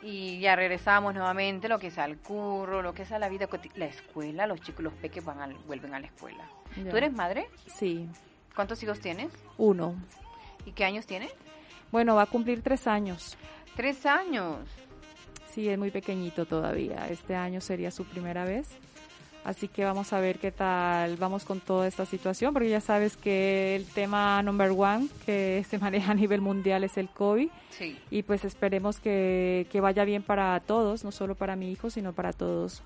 y 0.02 0.38
ya 0.38 0.54
regresamos 0.54 1.14
nuevamente 1.14 1.68
lo 1.68 1.78
que 1.78 1.88
es 1.88 1.98
al 1.98 2.18
curro, 2.18 2.82
lo 2.82 2.92
que 2.92 3.02
es 3.02 3.12
a 3.12 3.18
la 3.18 3.28
vida 3.28 3.48
la 3.74 3.86
escuela, 3.86 4.46
los 4.46 4.60
chicos, 4.60 4.84
los 4.84 4.92
peques 4.94 5.24
van 5.24 5.56
vuelven 5.66 5.94
a 5.94 6.00
la 6.00 6.06
escuela. 6.06 6.44
¿Tú 6.74 6.96
eres 6.96 7.12
madre? 7.12 7.48
Sí. 7.66 8.06
¿Cuántos 8.54 8.82
hijos 8.82 9.00
tienes? 9.00 9.32
Uno. 9.56 9.94
¿Y 10.64 10.72
qué 10.72 10.84
años 10.84 11.06
tiene? 11.06 11.28
Bueno, 11.90 12.14
va 12.14 12.22
a 12.22 12.26
cumplir 12.26 12.62
tres 12.62 12.86
años. 12.86 13.36
¿Tres 13.74 14.04
años? 14.06 14.58
Sí, 15.50 15.68
es 15.68 15.78
muy 15.78 15.90
pequeñito 15.90 16.44
todavía. 16.46 17.08
Este 17.08 17.34
año 17.34 17.60
sería 17.60 17.90
su 17.90 18.04
primera 18.04 18.44
vez. 18.44 18.78
Así 19.46 19.68
que 19.68 19.84
vamos 19.84 20.12
a 20.12 20.18
ver 20.18 20.40
qué 20.40 20.50
tal 20.50 21.16
vamos 21.18 21.44
con 21.44 21.60
toda 21.60 21.86
esta 21.86 22.04
situación, 22.04 22.52
porque 22.52 22.68
ya 22.68 22.80
sabes 22.80 23.16
que 23.16 23.76
el 23.76 23.86
tema 23.86 24.42
number 24.42 24.72
one 24.76 25.06
que 25.24 25.64
se 25.70 25.78
maneja 25.78 26.10
a 26.10 26.14
nivel 26.16 26.40
mundial 26.40 26.82
es 26.82 26.96
el 26.96 27.08
COVID. 27.08 27.48
Sí. 27.70 27.96
Y 28.10 28.24
pues 28.24 28.44
esperemos 28.44 28.98
que, 28.98 29.68
que 29.70 29.80
vaya 29.80 30.04
bien 30.04 30.24
para 30.24 30.58
todos, 30.58 31.04
no 31.04 31.12
solo 31.12 31.36
para 31.36 31.54
mi 31.54 31.70
hijo, 31.70 31.90
sino 31.90 32.12
para 32.12 32.32
todos. 32.32 32.82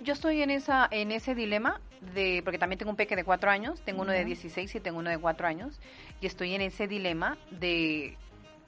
yo 0.00 0.14
estoy 0.14 0.40
en 0.40 0.48
esa 0.48 0.88
en 0.90 1.12
ese 1.12 1.34
dilema 1.34 1.78
de 2.14 2.40
porque 2.42 2.56
también 2.56 2.78
tengo 2.78 2.90
un 2.90 2.96
peque 2.96 3.16
de 3.16 3.24
cuatro 3.24 3.50
años, 3.50 3.82
tengo 3.82 4.00
uno 4.00 4.12
de 4.12 4.24
16 4.24 4.76
y 4.76 4.80
tengo 4.80 4.98
uno 4.98 5.10
de 5.10 5.18
cuatro 5.18 5.46
años 5.46 5.78
y 6.22 6.26
estoy 6.26 6.54
en 6.54 6.62
ese 6.62 6.88
dilema 6.88 7.36
de 7.50 8.16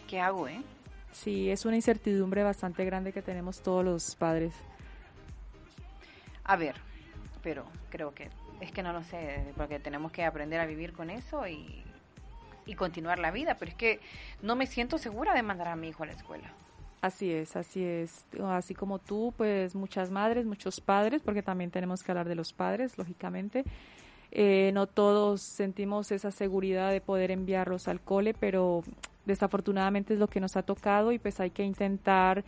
qué 0.07 0.21
hago, 0.21 0.47
¿eh? 0.47 0.61
Sí, 1.11 1.51
es 1.51 1.65
una 1.65 1.77
incertidumbre 1.77 2.43
bastante 2.43 2.85
grande 2.85 3.15
que 3.15 3.23
tenemos 3.23 3.63
todos 3.63 3.83
los 3.83 4.15
padres. 4.15 4.53
A 6.49 6.57
ver, 6.57 6.75
pero 7.43 7.65
creo 7.91 8.15
que 8.15 8.31
es 8.61 8.73
que 8.73 8.83
no 8.83 8.93
lo 8.93 9.05
sé, 9.05 9.45
porque 9.57 9.79
tenemos 9.79 10.11
que 10.11 10.25
aprender 10.25 10.61
a 10.61 10.67
vivir 10.67 10.93
con 10.93 11.11
eso 11.11 11.47
y, 11.47 11.85
y 12.67 12.75
continuar 12.75 13.19
la 13.19 13.31
vida, 13.31 13.57
pero 13.59 13.71
es 13.71 13.77
que 13.77 14.01
no 14.43 14.57
me 14.57 14.67
siento 14.67 14.99
segura 14.99 15.35
de 15.35 15.43
mandar 15.43 15.69
a 15.69 15.77
mi 15.77 15.89
hijo 15.89 16.03
a 16.03 16.07
la 16.07 16.13
escuela. 16.13 16.51
Así 17.01 17.31
es, 17.31 17.55
así 17.55 17.85
es. 17.85 18.27
Así 18.43 18.75
como 18.75 18.99
tú, 18.99 19.33
pues 19.37 19.75
muchas 19.75 20.11
madres, 20.11 20.47
muchos 20.47 20.81
padres, 20.81 21.23
porque 21.23 21.43
también 21.43 21.71
tenemos 21.71 22.03
que 22.03 22.11
hablar 22.11 22.29
de 22.29 22.35
los 22.35 22.53
padres, 22.53 22.99
lógicamente. 22.99 23.65
Eh, 24.33 24.73
no 24.75 24.87
todos 24.87 25.43
sentimos 25.43 26.11
esa 26.13 26.31
seguridad 26.31 26.91
de 26.91 27.01
poder 27.01 27.31
enviarlos 27.31 27.89
al 27.89 28.01
cole, 28.01 28.35
pero 28.35 28.83
desafortunadamente 29.27 30.15
es 30.15 30.19
lo 30.19 30.29
que 30.29 30.41
nos 30.41 30.57
ha 30.57 30.63
tocado 30.63 31.13
y 31.13 31.19
pues 31.19 31.39
hay 31.39 31.51
que 31.51 31.63
intentar 31.63 32.45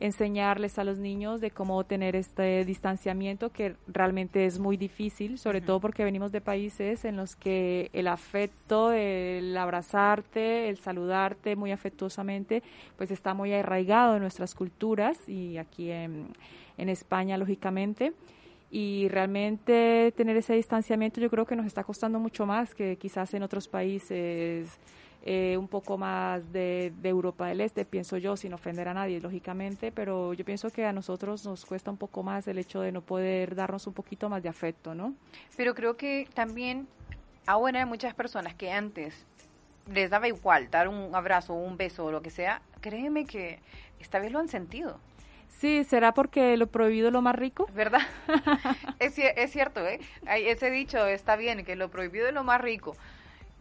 enseñarles 0.00 0.78
a 0.78 0.84
los 0.84 0.98
niños 0.98 1.40
de 1.40 1.50
cómo 1.50 1.82
tener 1.84 2.14
este 2.14 2.64
distanciamiento 2.64 3.50
que 3.50 3.74
realmente 3.88 4.46
es 4.46 4.58
muy 4.58 4.76
difícil, 4.76 5.38
sobre 5.38 5.60
todo 5.60 5.80
porque 5.80 6.04
venimos 6.04 6.30
de 6.30 6.40
países 6.40 7.04
en 7.04 7.16
los 7.16 7.34
que 7.34 7.90
el 7.92 8.06
afecto, 8.06 8.92
el 8.92 9.56
abrazarte, 9.56 10.68
el 10.68 10.78
saludarte 10.78 11.56
muy 11.56 11.72
afectuosamente, 11.72 12.62
pues 12.96 13.10
está 13.10 13.34
muy 13.34 13.52
arraigado 13.52 14.14
en 14.14 14.22
nuestras 14.22 14.54
culturas 14.54 15.28
y 15.28 15.56
aquí 15.58 15.90
en, 15.90 16.28
en 16.76 16.88
España, 16.88 17.36
lógicamente. 17.36 18.12
Y 18.70 19.08
realmente 19.08 20.12
tener 20.16 20.36
ese 20.36 20.54
distanciamiento 20.54 21.20
yo 21.20 21.30
creo 21.30 21.46
que 21.46 21.56
nos 21.56 21.66
está 21.66 21.82
costando 21.82 22.20
mucho 22.20 22.46
más 22.46 22.74
que 22.74 22.96
quizás 22.96 23.32
en 23.34 23.42
otros 23.42 23.66
países 23.66 24.78
eh, 25.22 25.56
un 25.58 25.68
poco 25.68 25.98
más 25.98 26.52
de, 26.52 26.92
de, 27.02 27.08
Europa 27.08 27.46
del 27.48 27.60
Este, 27.60 27.84
pienso 27.84 28.16
yo, 28.16 28.36
sin 28.36 28.54
ofender 28.54 28.88
a 28.88 28.94
nadie, 28.94 29.20
lógicamente, 29.20 29.92
pero 29.92 30.32
yo 30.32 30.44
pienso 30.44 30.70
que 30.70 30.86
a 30.86 30.92
nosotros 30.92 31.44
nos 31.44 31.64
cuesta 31.66 31.90
un 31.90 31.96
poco 31.96 32.22
más 32.22 32.46
el 32.48 32.58
hecho 32.58 32.80
de 32.80 32.92
no 32.92 33.02
poder 33.02 33.54
darnos 33.54 33.86
un 33.86 33.94
poquito 33.94 34.28
más 34.28 34.42
de 34.42 34.48
afecto, 34.48 34.94
¿no? 34.94 35.14
Pero 35.56 35.74
creo 35.74 35.96
que 35.96 36.28
también 36.34 36.86
ahora 37.46 37.80
hay 37.80 37.86
muchas 37.86 38.14
personas 38.14 38.54
que 38.54 38.70
antes 38.72 39.26
les 39.92 40.10
daba 40.10 40.28
igual 40.28 40.70
dar 40.70 40.88
un 40.88 41.14
abrazo 41.14 41.54
o 41.54 41.56
un 41.56 41.76
beso 41.76 42.04
o 42.04 42.12
lo 42.12 42.22
que 42.22 42.30
sea, 42.30 42.62
créeme 42.80 43.24
que 43.24 43.58
esta 44.00 44.18
vez 44.18 44.32
lo 44.32 44.38
han 44.38 44.48
sentido. 44.48 45.00
Sí, 45.58 45.82
¿será 45.82 46.14
porque 46.14 46.56
lo 46.56 46.68
prohibido 46.68 47.08
es 47.08 47.12
lo 47.12 47.20
más 47.22 47.34
rico? 47.34 47.68
¿Verdad? 47.74 48.02
es, 49.00 49.18
es, 49.18 49.50
cierto, 49.50 49.84
¿eh? 49.84 49.98
Ese 50.26 50.70
dicho 50.70 51.04
está 51.06 51.34
bien, 51.34 51.64
que 51.64 51.74
lo 51.74 51.90
prohibido 51.90 52.28
es 52.28 52.34
lo 52.34 52.44
más 52.44 52.60
rico. 52.60 52.96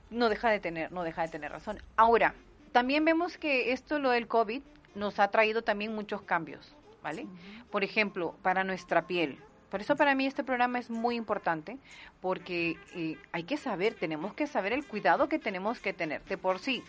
No 0.10 0.30
deja 0.30 0.50
de 0.50 0.60
tener, 0.60 0.92
no 0.92 1.04
deja 1.04 1.24
de 1.24 1.28
tener 1.30 1.52
razón. 1.52 1.82
Ahora, 1.96 2.34
también 2.72 3.04
vemos 3.06 3.38
que 3.38 3.72
esto, 3.72 4.00
lo 4.00 4.12
del 4.12 4.28
COVID, 4.28 4.62
nos 4.96 5.20
ha 5.20 5.30
traído 5.30 5.62
también 5.62 5.94
muchos 5.94 6.22
cambios, 6.22 6.76
¿vale? 7.04 7.28
Por 7.72 7.84
ejemplo, 7.84 8.36
para 8.42 8.64
nuestra 8.64 9.08
piel. 9.08 9.40
Por 9.70 9.82
eso 9.82 9.96
para 9.96 10.16
mí 10.16 10.26
este 10.26 10.44
programa 10.44 10.80
es 10.80 10.90
muy 10.90 11.16
importante, 11.16 11.78
porque 12.22 12.78
eh, 12.96 13.18
hay 13.32 13.44
que 13.44 13.58
saber, 13.58 13.94
tenemos 13.96 14.34
que 14.34 14.48
saber 14.48 14.74
el 14.74 14.86
cuidado 14.86 15.28
que 15.28 15.40
tenemos 15.40 15.80
que 15.80 15.94
tener. 15.94 16.24
De 16.26 16.38
por 16.38 16.60
sí, 16.60 16.84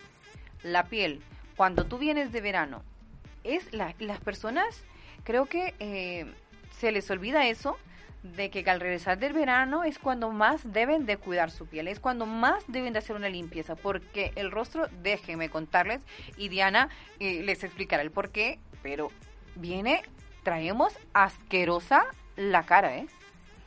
la 0.63 0.85
piel, 0.85 1.21
cuando 1.55 1.85
tú 1.85 1.97
vienes 1.97 2.31
de 2.31 2.41
verano, 2.41 2.83
es 3.43 3.73
la, 3.73 3.93
las 3.99 4.19
personas, 4.21 4.83
creo 5.23 5.45
que 5.45 5.75
eh, 5.79 6.25
se 6.71 6.91
les 6.91 7.09
olvida 7.11 7.47
eso, 7.47 7.77
de 8.23 8.49
que 8.49 8.69
al 8.69 8.79
regresar 8.79 9.17
del 9.17 9.33
verano 9.33 9.83
es 9.83 9.99
cuando 9.99 10.29
más 10.29 10.73
deben 10.73 11.05
de 11.05 11.17
cuidar 11.17 11.51
su 11.51 11.67
piel, 11.67 11.87
es 11.87 11.99
cuando 11.99 12.25
más 12.25 12.63
deben 12.67 12.93
de 12.93 12.99
hacer 12.99 13.15
una 13.15 13.29
limpieza, 13.29 13.75
porque 13.75 14.31
el 14.35 14.51
rostro, 14.51 14.87
déjenme 15.01 15.49
contarles, 15.49 16.01
y 16.37 16.49
Diana 16.49 16.89
eh, 17.19 17.41
les 17.43 17.63
explicará 17.63 18.01
el 18.03 18.11
por 18.11 18.31
qué, 18.31 18.59
pero 18.83 19.11
viene, 19.55 20.03
traemos 20.43 20.93
asquerosa 21.13 22.05
la 22.35 22.63
cara, 22.63 22.97
¿eh? 22.97 23.07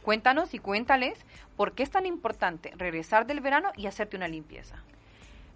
Cuéntanos 0.02 0.52
y 0.52 0.58
cuéntales 0.58 1.18
por 1.56 1.72
qué 1.72 1.82
es 1.84 1.90
tan 1.90 2.06
importante 2.06 2.72
regresar 2.76 3.26
del 3.26 3.40
verano 3.40 3.70
y 3.76 3.86
hacerte 3.86 4.16
una 4.16 4.28
limpieza. 4.28 4.82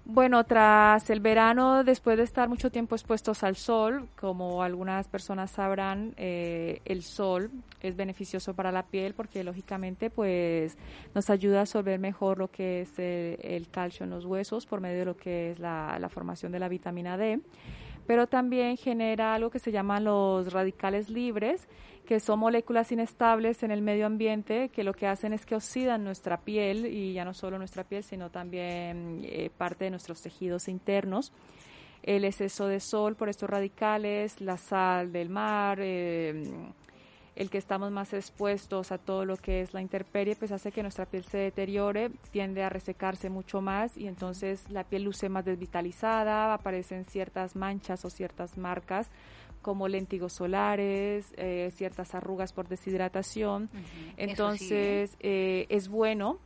Bueno, 0.08 0.44
tras 0.44 1.10
el 1.10 1.18
verano, 1.18 1.82
después 1.82 2.16
de 2.16 2.22
estar 2.22 2.48
mucho 2.48 2.70
tiempo 2.70 2.94
expuestos 2.94 3.42
al 3.42 3.56
sol, 3.56 4.08
como 4.14 4.62
algunas 4.62 5.08
personas 5.08 5.50
sabrán, 5.50 6.14
eh, 6.16 6.80
el 6.84 7.02
sol 7.02 7.50
es 7.80 7.96
beneficioso 7.96 8.54
para 8.54 8.70
la 8.70 8.84
piel 8.84 9.14
porque 9.14 9.42
lógicamente 9.42 10.08
pues 10.08 10.78
nos 11.12 11.28
ayuda 11.28 11.58
a 11.58 11.60
absorber 11.62 11.98
mejor 11.98 12.38
lo 12.38 12.48
que 12.48 12.82
es 12.82 12.96
el, 13.00 13.66
calcio 13.68 14.04
en 14.04 14.10
los 14.10 14.24
huesos 14.24 14.64
por 14.64 14.80
medio 14.80 15.00
de 15.00 15.04
lo 15.06 15.16
que 15.16 15.50
es 15.50 15.58
la, 15.58 15.98
la 15.98 16.08
formación 16.08 16.52
de 16.52 16.60
la 16.60 16.68
vitamina 16.68 17.16
D, 17.16 17.40
pero 18.06 18.28
también 18.28 18.76
genera 18.76 19.34
algo 19.34 19.50
que 19.50 19.58
se 19.58 19.72
llaman 19.72 20.04
los 20.04 20.52
radicales 20.52 21.10
libres, 21.10 21.66
que 22.06 22.20
son 22.20 22.38
moléculas 22.38 22.90
inestables 22.92 23.62
en 23.62 23.70
el 23.70 23.82
medio 23.82 24.06
ambiente 24.06 24.70
que 24.70 24.84
lo 24.84 24.94
que 24.94 25.06
hacen 25.06 25.32
es 25.32 25.44
que 25.44 25.54
oxidan 25.54 26.04
nuestra 26.04 26.38
piel 26.38 26.86
y 26.86 27.12
ya 27.12 27.24
no 27.24 27.34
solo 27.34 27.58
nuestra 27.58 27.84
piel, 27.84 28.02
sino 28.02 28.30
también 28.30 29.20
eh, 29.24 29.50
parte 29.56 29.84
de 29.84 29.90
nuestros 29.90 30.22
tejidos 30.22 30.68
internos. 30.68 31.32
El 32.02 32.24
exceso 32.24 32.68
de 32.68 32.80
sol 32.80 33.16
por 33.16 33.28
estos 33.28 33.50
radicales, 33.50 34.40
la 34.40 34.56
sal 34.56 35.12
del 35.12 35.28
mar, 35.28 35.78
eh, 35.80 36.72
el 37.34 37.50
que 37.50 37.58
estamos 37.58 37.90
más 37.90 38.14
expuestos 38.14 38.92
a 38.92 38.98
todo 38.98 39.24
lo 39.24 39.36
que 39.36 39.60
es 39.60 39.74
la 39.74 39.82
intemperie, 39.82 40.36
pues 40.36 40.52
hace 40.52 40.72
que 40.72 40.82
nuestra 40.82 41.04
piel 41.04 41.24
se 41.24 41.36
deteriore, 41.36 42.10
tiende 42.30 42.62
a 42.62 42.70
resecarse 42.70 43.28
mucho 43.28 43.60
más 43.60 43.96
y 43.96 44.06
entonces 44.06 44.70
la 44.70 44.84
piel 44.84 45.02
luce 45.02 45.28
más 45.28 45.44
desvitalizada, 45.44 46.54
aparecen 46.54 47.04
ciertas 47.04 47.54
manchas 47.54 48.04
o 48.04 48.10
ciertas 48.10 48.56
marcas 48.56 49.10
como 49.66 49.88
léntigos 49.88 50.34
solares, 50.34 51.34
eh, 51.36 51.72
ciertas 51.74 52.14
arrugas 52.14 52.52
por 52.52 52.68
deshidratación. 52.68 53.68
Entonces, 54.16 55.16
eh, 55.18 55.66
es 55.70 55.88
bueno 55.88 56.38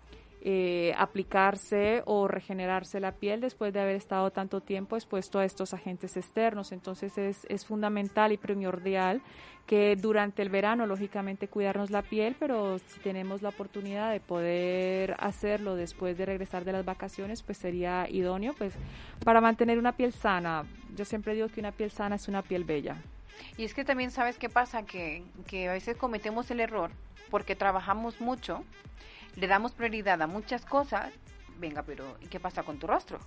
eh, 0.42 0.94
aplicarse 0.96 2.02
o 2.06 2.26
regenerarse 2.28 3.00
la 3.00 3.12
piel 3.12 3.40
después 3.40 3.72
de 3.72 3.80
haber 3.80 3.96
estado 3.96 4.30
tanto 4.30 4.60
tiempo 4.60 4.96
expuesto 4.96 5.38
a 5.38 5.44
estos 5.44 5.74
agentes 5.74 6.16
externos. 6.16 6.72
Entonces, 6.72 7.16
es, 7.18 7.46
es 7.48 7.66
fundamental 7.66 8.32
y 8.32 8.36
primordial 8.36 9.22
que 9.66 9.94
durante 9.96 10.42
el 10.42 10.48
verano, 10.48 10.86
lógicamente, 10.86 11.46
cuidarnos 11.46 11.90
la 11.90 12.02
piel, 12.02 12.34
pero 12.38 12.78
si 12.78 13.00
tenemos 13.00 13.42
la 13.42 13.50
oportunidad 13.50 14.10
de 14.10 14.20
poder 14.20 15.14
hacerlo 15.20 15.76
después 15.76 16.18
de 16.18 16.26
regresar 16.26 16.64
de 16.64 16.72
las 16.72 16.84
vacaciones, 16.84 17.42
pues 17.42 17.58
sería 17.58 18.08
idóneo, 18.08 18.54
pues, 18.54 18.74
para 19.24 19.40
mantener 19.40 19.78
una 19.78 19.92
piel 19.92 20.12
sana. 20.12 20.64
Yo 20.96 21.04
siempre 21.04 21.34
digo 21.34 21.48
que 21.48 21.60
una 21.60 21.72
piel 21.72 21.90
sana 21.90 22.16
es 22.16 22.26
una 22.26 22.42
piel 22.42 22.64
bella. 22.64 22.96
Y 23.56 23.64
es 23.64 23.74
que 23.74 23.84
también 23.84 24.10
sabes 24.10 24.38
qué 24.38 24.48
pasa, 24.48 24.84
que, 24.84 25.22
que 25.46 25.68
a 25.68 25.72
veces 25.72 25.96
cometemos 25.96 26.50
el 26.50 26.60
error 26.60 26.90
porque 27.30 27.54
trabajamos 27.54 28.20
mucho, 28.20 28.64
le 29.36 29.46
damos 29.46 29.72
prioridad 29.72 30.20
a 30.22 30.26
muchas 30.26 30.64
cosas, 30.64 31.12
venga, 31.58 31.82
pero 31.82 32.16
¿y 32.20 32.26
qué 32.26 32.40
pasa 32.40 32.62
con 32.62 32.78
tu 32.78 32.86
rostro? 32.86 33.18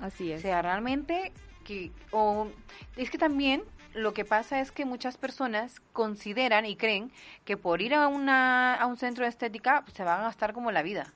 Así 0.00 0.32
es. 0.32 0.40
O 0.40 0.42
sea, 0.42 0.62
realmente 0.62 1.32
que 1.64 1.92
o 2.10 2.48
es 2.96 3.10
que 3.10 3.18
también 3.18 3.62
lo 3.94 4.14
que 4.14 4.24
pasa 4.24 4.60
es 4.60 4.72
que 4.72 4.84
muchas 4.84 5.16
personas 5.16 5.80
consideran 5.92 6.66
y 6.66 6.76
creen 6.76 7.12
que 7.44 7.56
por 7.56 7.82
ir 7.82 7.94
a 7.94 8.08
una 8.08 8.74
a 8.74 8.86
un 8.86 8.96
centro 8.96 9.24
de 9.24 9.30
estética 9.30 9.82
pues, 9.82 9.96
se 9.96 10.04
van 10.04 10.20
a 10.20 10.24
gastar 10.24 10.52
como 10.52 10.72
la 10.72 10.82
vida. 10.82 11.12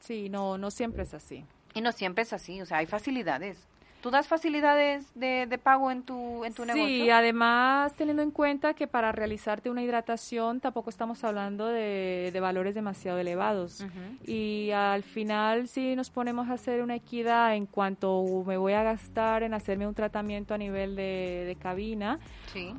Sí, 0.00 0.28
no 0.28 0.58
no 0.58 0.70
siempre 0.70 1.02
es 1.02 1.14
así. 1.14 1.44
Y 1.74 1.80
no 1.80 1.92
siempre 1.92 2.22
es 2.22 2.32
así, 2.32 2.60
o 2.60 2.66
sea, 2.66 2.78
hay 2.78 2.86
facilidades. 2.86 3.67
¿Tú 4.00 4.12
das 4.12 4.28
facilidades 4.28 5.10
de, 5.16 5.58
pago 5.60 5.90
en 5.90 6.02
tu, 6.02 6.44
en 6.44 6.54
tu 6.54 6.64
negocio? 6.64 6.86
Sí, 6.86 7.10
además 7.10 7.94
teniendo 7.94 8.22
en 8.22 8.30
cuenta 8.30 8.74
que 8.74 8.86
para 8.86 9.10
realizarte 9.10 9.70
una 9.70 9.82
hidratación 9.82 10.60
tampoco 10.60 10.88
estamos 10.90 11.24
hablando 11.24 11.66
de, 11.66 12.36
valores 12.40 12.76
demasiado 12.76 13.18
elevados. 13.18 13.84
Y 14.24 14.70
al 14.70 15.02
final 15.02 15.66
si 15.66 15.96
nos 15.96 16.10
ponemos 16.10 16.48
a 16.48 16.52
hacer 16.52 16.82
una 16.82 16.94
equidad 16.94 17.56
en 17.56 17.66
cuanto 17.66 18.24
me 18.46 18.56
voy 18.56 18.74
a 18.74 18.84
gastar 18.84 19.42
en 19.42 19.52
hacerme 19.52 19.88
un 19.88 19.94
tratamiento 19.94 20.54
a 20.54 20.58
nivel 20.58 20.94
de, 20.94 21.56
cabina 21.60 22.20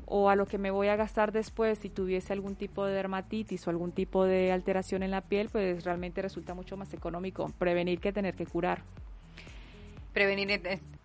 o 0.06 0.30
a 0.30 0.36
lo 0.36 0.46
que 0.46 0.58
me 0.58 0.72
voy 0.72 0.88
a 0.88 0.96
gastar 0.96 1.34
después 1.34 1.80
si 1.80 1.90
tuviese 1.90 2.32
algún 2.32 2.56
tipo 2.56 2.86
de 2.86 2.94
dermatitis 2.94 3.68
o 3.68 3.70
algún 3.70 3.92
tipo 3.92 4.24
de 4.24 4.54
alteración 4.54 5.04
en 5.04 5.12
la 5.12 5.22
piel, 5.22 5.50
pues 5.52 5.84
realmente 5.84 6.22
resulta 6.22 6.54
mucho 6.54 6.78
más 6.78 6.94
económico 6.94 7.52
prevenir 7.58 8.00
que 8.00 8.14
tener 8.14 8.36
que 8.36 8.46
curar. 8.46 8.84
Prevenir 10.14 10.62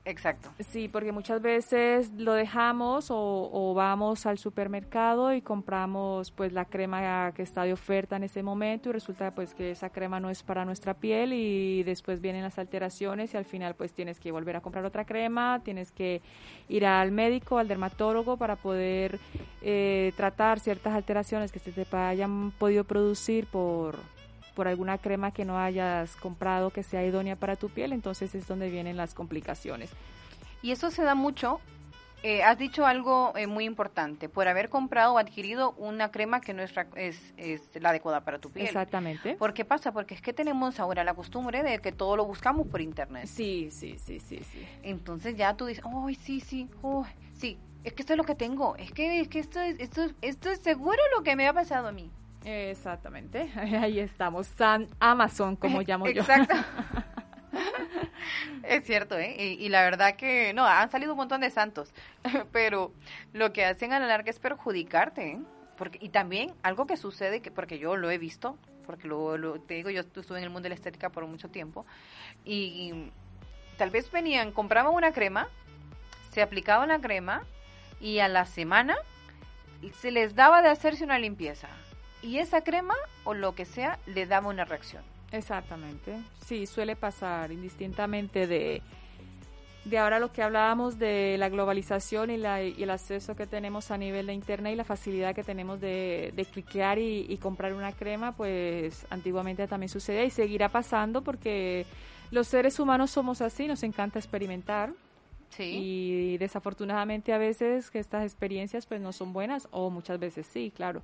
Exacto. 0.06 0.50
Sí, 0.70 0.88
porque 0.88 1.12
muchas 1.12 1.40
veces 1.40 2.12
lo 2.12 2.34
dejamos 2.34 3.06
o, 3.08 3.72
vamos 3.74 4.26
al 4.26 4.36
supermercado 4.36 5.32
y 5.32 5.40
compramos 5.40 6.30
pues 6.30 6.52
la 6.52 6.66
crema 6.66 7.32
que 7.32 7.42
está 7.42 7.62
de 7.62 7.72
oferta 7.72 8.16
en 8.16 8.24
ese 8.24 8.42
momento 8.42 8.90
y 8.90 8.92
resulta 8.92 9.34
pues 9.34 9.54
que 9.54 9.70
esa 9.70 9.88
crema 9.88 10.20
no 10.20 10.28
es 10.28 10.42
para 10.42 10.66
nuestra 10.66 10.94
piel 10.94 11.32
y 11.32 11.82
después 11.84 12.20
vienen 12.20 12.42
las 12.42 12.58
alteraciones 12.58 13.32
y 13.32 13.38
al 13.38 13.46
final 13.46 13.74
pues 13.74 13.94
tienes 13.94 14.20
que 14.20 14.30
volver 14.30 14.56
a 14.56 14.60
comprar 14.60 14.84
otra 14.84 15.06
crema, 15.06 15.60
tienes 15.64 15.90
que 15.90 16.20
ir 16.68 16.84
al 16.84 17.10
médico, 17.10 17.56
al 17.56 17.68
dermatólogo 17.68 18.36
para 18.36 18.56
poder 18.56 19.18
eh, 19.62 20.12
tratar 20.16 20.60
ciertas 20.60 20.92
alteraciones 20.92 21.50
que 21.50 21.60
se 21.60 21.72
te 21.72 21.96
hayan 21.96 22.50
podido 22.52 22.84
producir 22.84 23.46
por 23.46 23.96
por 24.54 24.68
alguna 24.68 24.98
crema 24.98 25.32
que 25.32 25.44
no 25.44 25.58
hayas 25.58 26.16
comprado 26.16 26.70
que 26.70 26.82
sea 26.82 27.04
idónea 27.04 27.36
para 27.36 27.56
tu 27.56 27.68
piel, 27.68 27.92
entonces 27.92 28.34
es 28.34 28.46
donde 28.46 28.70
vienen 28.70 28.96
las 28.96 29.14
complicaciones. 29.14 29.90
Y 30.62 30.70
eso 30.70 30.90
se 30.90 31.02
da 31.02 31.14
mucho, 31.14 31.60
eh, 32.22 32.42
has 32.42 32.56
dicho 32.56 32.86
algo 32.86 33.34
eh, 33.36 33.46
muy 33.46 33.64
importante, 33.64 34.30
por 34.30 34.48
haber 34.48 34.70
comprado 34.70 35.14
o 35.14 35.18
adquirido 35.18 35.72
una 35.72 36.10
crema 36.10 36.40
que 36.40 36.54
no 36.54 36.62
es, 36.62 36.72
es, 37.36 37.70
la 37.74 37.90
adecuada 37.90 38.22
para 38.22 38.38
tu 38.38 38.50
piel. 38.50 38.66
Exactamente. 38.66 39.34
¿Por 39.34 39.52
qué 39.52 39.66
pasa? 39.66 39.92
Porque 39.92 40.14
es 40.14 40.22
que 40.22 40.32
tenemos 40.32 40.80
ahora 40.80 41.04
la 41.04 41.12
costumbre 41.12 41.62
de 41.62 41.80
que 41.80 41.92
todo 41.92 42.16
lo 42.16 42.24
buscamos 42.24 42.66
por 42.66 42.80
internet. 42.80 43.26
Sí, 43.26 43.68
sí, 43.70 43.98
sí, 43.98 44.20
sí, 44.20 44.40
sí. 44.42 44.66
Entonces 44.82 45.36
ya 45.36 45.54
tú 45.54 45.66
dices, 45.66 45.84
¡ay, 45.84 46.14
sí, 46.14 46.40
sí! 46.40 46.70
Oh, 46.80 47.04
sí, 47.34 47.58
es 47.84 47.92
que 47.92 48.00
esto 48.00 48.14
es 48.14 48.16
lo 48.16 48.24
que 48.24 48.34
tengo, 48.34 48.74
es 48.76 48.90
que, 48.92 49.20
es 49.20 49.28
que 49.28 49.40
esto, 49.40 49.60
es, 49.60 49.78
esto, 49.78 50.06
esto 50.22 50.48
es 50.48 50.60
seguro 50.60 50.98
lo 51.14 51.22
que 51.22 51.36
me 51.36 51.46
ha 51.46 51.52
pasado 51.52 51.88
a 51.88 51.92
mí. 51.92 52.10
Exactamente, 52.44 53.50
ahí 53.56 53.98
estamos, 53.98 54.46
San 54.46 54.88
Amazon, 55.00 55.56
como 55.56 55.80
llamo 55.86 56.06
yo. 56.06 56.20
Exacto. 56.20 56.54
es 58.62 58.84
cierto, 58.84 59.18
¿eh? 59.18 59.56
Y, 59.58 59.68
la 59.68 59.82
verdad 59.82 60.16
que, 60.16 60.52
no, 60.54 60.66
han 60.66 60.90
salido 60.90 61.12
un 61.12 61.18
montón 61.18 61.40
de 61.40 61.50
santos, 61.50 61.92
pero 62.52 62.92
lo 63.32 63.52
que 63.52 63.64
hacen 63.64 63.92
a 63.92 63.98
la 63.98 64.06
larga 64.06 64.30
es 64.30 64.38
perjudicarte, 64.38 65.32
¿eh? 65.32 65.38
Porque, 65.76 65.98
y 66.00 66.10
también 66.10 66.52
algo 66.62 66.86
que 66.86 66.96
sucede, 66.96 67.40
que 67.40 67.50
porque 67.50 67.78
yo 67.78 67.96
lo 67.96 68.10
he 68.10 68.18
visto, 68.18 68.56
porque 68.86 69.08
lo, 69.08 69.60
te 69.60 69.74
digo, 69.74 69.90
yo 69.90 70.00
estuve 70.00 70.38
en 70.38 70.44
el 70.44 70.50
mundo 70.50 70.64
de 70.64 70.68
la 70.68 70.74
estética 70.76 71.10
por 71.10 71.26
mucho 71.26 71.48
tiempo, 71.48 71.84
y, 72.44 72.54
y 72.54 73.12
tal 73.76 73.90
vez 73.90 74.10
venían, 74.10 74.52
compraban 74.52 74.94
una 74.94 75.12
crema, 75.12 75.48
se 76.30 76.42
aplicaban 76.42 76.90
la 76.90 77.00
crema, 77.00 77.42
y 78.00 78.18
a 78.18 78.28
la 78.28 78.44
semana 78.44 78.96
se 80.00 80.10
les 80.10 80.34
daba 80.34 80.62
de 80.62 80.68
hacerse 80.68 81.04
una 81.04 81.18
limpieza 81.18 81.68
y 82.24 82.38
esa 82.38 82.62
crema 82.62 82.94
o 83.24 83.34
lo 83.34 83.54
que 83.54 83.66
sea 83.66 83.98
le 84.06 84.26
daba 84.26 84.48
una 84.48 84.64
reacción. 84.64 85.02
Exactamente. 85.30 86.16
Sí, 86.46 86.66
suele 86.66 86.96
pasar 86.96 87.52
indistintamente 87.52 88.46
de 88.46 88.82
de 89.84 89.98
ahora 89.98 90.18
lo 90.18 90.32
que 90.32 90.42
hablábamos 90.42 90.98
de 90.98 91.36
la 91.38 91.50
globalización 91.50 92.30
y, 92.30 92.38
la, 92.38 92.62
y 92.62 92.82
el 92.82 92.88
acceso 92.88 93.36
que 93.36 93.46
tenemos 93.46 93.90
a 93.90 93.98
nivel 93.98 94.26
de 94.26 94.32
internet 94.32 94.72
y 94.72 94.76
la 94.76 94.84
facilidad 94.84 95.34
que 95.34 95.44
tenemos 95.44 95.78
de, 95.78 96.32
de 96.34 96.44
cliquear 96.46 96.98
y, 96.98 97.26
y, 97.28 97.36
comprar 97.36 97.74
una 97.74 97.92
crema, 97.92 98.32
pues 98.32 99.06
antiguamente 99.10 99.66
también 99.68 99.90
sucedía 99.90 100.24
y 100.24 100.30
seguirá 100.30 100.70
pasando 100.70 101.20
porque 101.20 101.84
los 102.30 102.48
seres 102.48 102.80
humanos 102.80 103.10
somos 103.10 103.42
así, 103.42 103.66
nos 103.66 103.82
encanta 103.82 104.18
experimentar. 104.18 104.90
Sí. 105.50 105.76
Y 105.76 106.38
desafortunadamente 106.38 107.34
a 107.34 107.38
veces 107.38 107.90
que 107.90 107.98
estas 107.98 108.24
experiencias 108.24 108.86
pues 108.86 109.02
no 109.02 109.12
son 109.12 109.34
buenas 109.34 109.68
o 109.70 109.90
muchas 109.90 110.18
veces 110.18 110.46
sí, 110.46 110.72
claro 110.74 111.02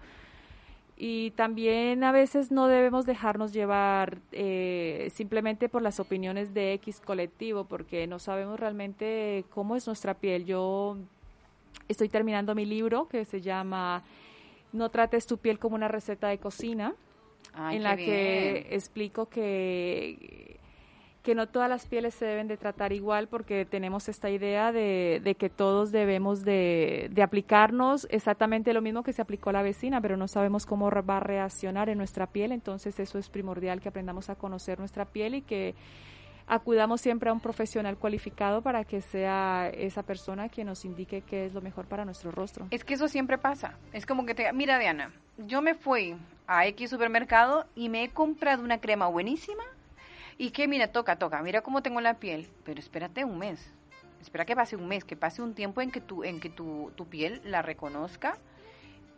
y 1.02 1.30
también 1.30 2.04
a 2.04 2.12
veces 2.12 2.50
no 2.50 2.68
debemos 2.68 3.06
dejarnos 3.06 3.54
llevar 3.54 4.18
eh, 4.32 5.08
simplemente 5.14 5.70
por 5.70 5.80
las 5.80 5.98
opiniones 5.98 6.52
de 6.52 6.74
X 6.74 7.00
colectivo, 7.00 7.64
porque 7.64 8.06
no 8.06 8.18
sabemos 8.18 8.60
realmente 8.60 9.46
cómo 9.48 9.76
es 9.76 9.86
nuestra 9.86 10.12
piel. 10.12 10.44
Yo 10.44 10.98
estoy 11.88 12.10
terminando 12.10 12.54
mi 12.54 12.66
libro 12.66 13.08
que 13.08 13.24
se 13.24 13.40
llama 13.40 14.02
No 14.74 14.90
trates 14.90 15.26
tu 15.26 15.38
piel 15.38 15.58
como 15.58 15.74
una 15.74 15.88
receta 15.88 16.28
de 16.28 16.36
cocina, 16.36 16.92
Ay, 17.54 17.78
en 17.78 17.82
la 17.82 17.96
bien. 17.96 18.06
que 18.06 18.74
explico 18.74 19.24
que 19.24 20.49
que 21.22 21.34
no 21.34 21.48
todas 21.48 21.68
las 21.68 21.86
pieles 21.86 22.14
se 22.14 22.24
deben 22.24 22.48
de 22.48 22.56
tratar 22.56 22.92
igual 22.92 23.28
porque 23.28 23.66
tenemos 23.66 24.08
esta 24.08 24.30
idea 24.30 24.72
de, 24.72 25.20
de 25.22 25.34
que 25.34 25.50
todos 25.50 25.92
debemos 25.92 26.44
de, 26.44 27.08
de, 27.12 27.22
aplicarnos 27.22 28.06
exactamente 28.10 28.72
lo 28.72 28.80
mismo 28.80 29.02
que 29.02 29.12
se 29.12 29.20
aplicó 29.20 29.52
la 29.52 29.62
vecina, 29.62 30.00
pero 30.00 30.16
no 30.16 30.28
sabemos 30.28 30.64
cómo 30.64 30.90
va 30.90 31.16
a 31.18 31.20
reaccionar 31.20 31.90
en 31.90 31.98
nuestra 31.98 32.26
piel, 32.26 32.52
entonces 32.52 32.98
eso 32.98 33.18
es 33.18 33.28
primordial 33.28 33.80
que 33.80 33.90
aprendamos 33.90 34.30
a 34.30 34.34
conocer 34.34 34.78
nuestra 34.78 35.04
piel 35.04 35.34
y 35.34 35.42
que 35.42 35.74
acudamos 36.46 37.00
siempre 37.00 37.30
a 37.30 37.32
un 37.32 37.40
profesional 37.40 37.96
cualificado 37.96 38.62
para 38.62 38.84
que 38.84 39.00
sea 39.02 39.68
esa 39.68 40.02
persona 40.02 40.48
quien 40.48 40.66
nos 40.66 40.84
indique 40.84 41.22
qué 41.22 41.46
es 41.46 41.54
lo 41.54 41.60
mejor 41.60 41.86
para 41.86 42.04
nuestro 42.04 42.32
rostro. 42.32 42.66
Es 42.70 42.82
que 42.82 42.94
eso 42.94 43.08
siempre 43.08 43.38
pasa. 43.38 43.78
Es 43.92 44.04
como 44.04 44.26
que 44.26 44.34
te... 44.34 44.52
Mira, 44.52 44.78
Diana, 44.78 45.12
yo 45.38 45.62
me 45.62 45.74
fui 45.74 46.16
a 46.48 46.66
X 46.66 46.90
supermercado 46.90 47.66
y 47.76 47.88
me 47.88 48.02
he 48.02 48.08
comprado 48.08 48.64
una 48.64 48.80
crema 48.80 49.06
buenísima 49.06 49.62
y 50.40 50.52
que, 50.52 50.66
mira, 50.66 50.88
toca, 50.88 51.16
toca, 51.16 51.42
mira 51.42 51.60
cómo 51.60 51.82
tengo 51.82 52.00
la 52.00 52.14
piel. 52.14 52.48
Pero 52.64 52.80
espérate 52.80 53.26
un 53.26 53.36
mes. 53.36 53.74
Espera 54.22 54.46
que 54.46 54.56
pase 54.56 54.74
un 54.74 54.88
mes, 54.88 55.04
que 55.04 55.14
pase 55.14 55.42
un 55.42 55.52
tiempo 55.52 55.82
en 55.82 55.90
que 55.90 56.00
tu, 56.00 56.24
en 56.24 56.40
que 56.40 56.48
tu, 56.48 56.90
tu 56.96 57.06
piel 57.06 57.42
la 57.44 57.60
reconozca 57.60 58.38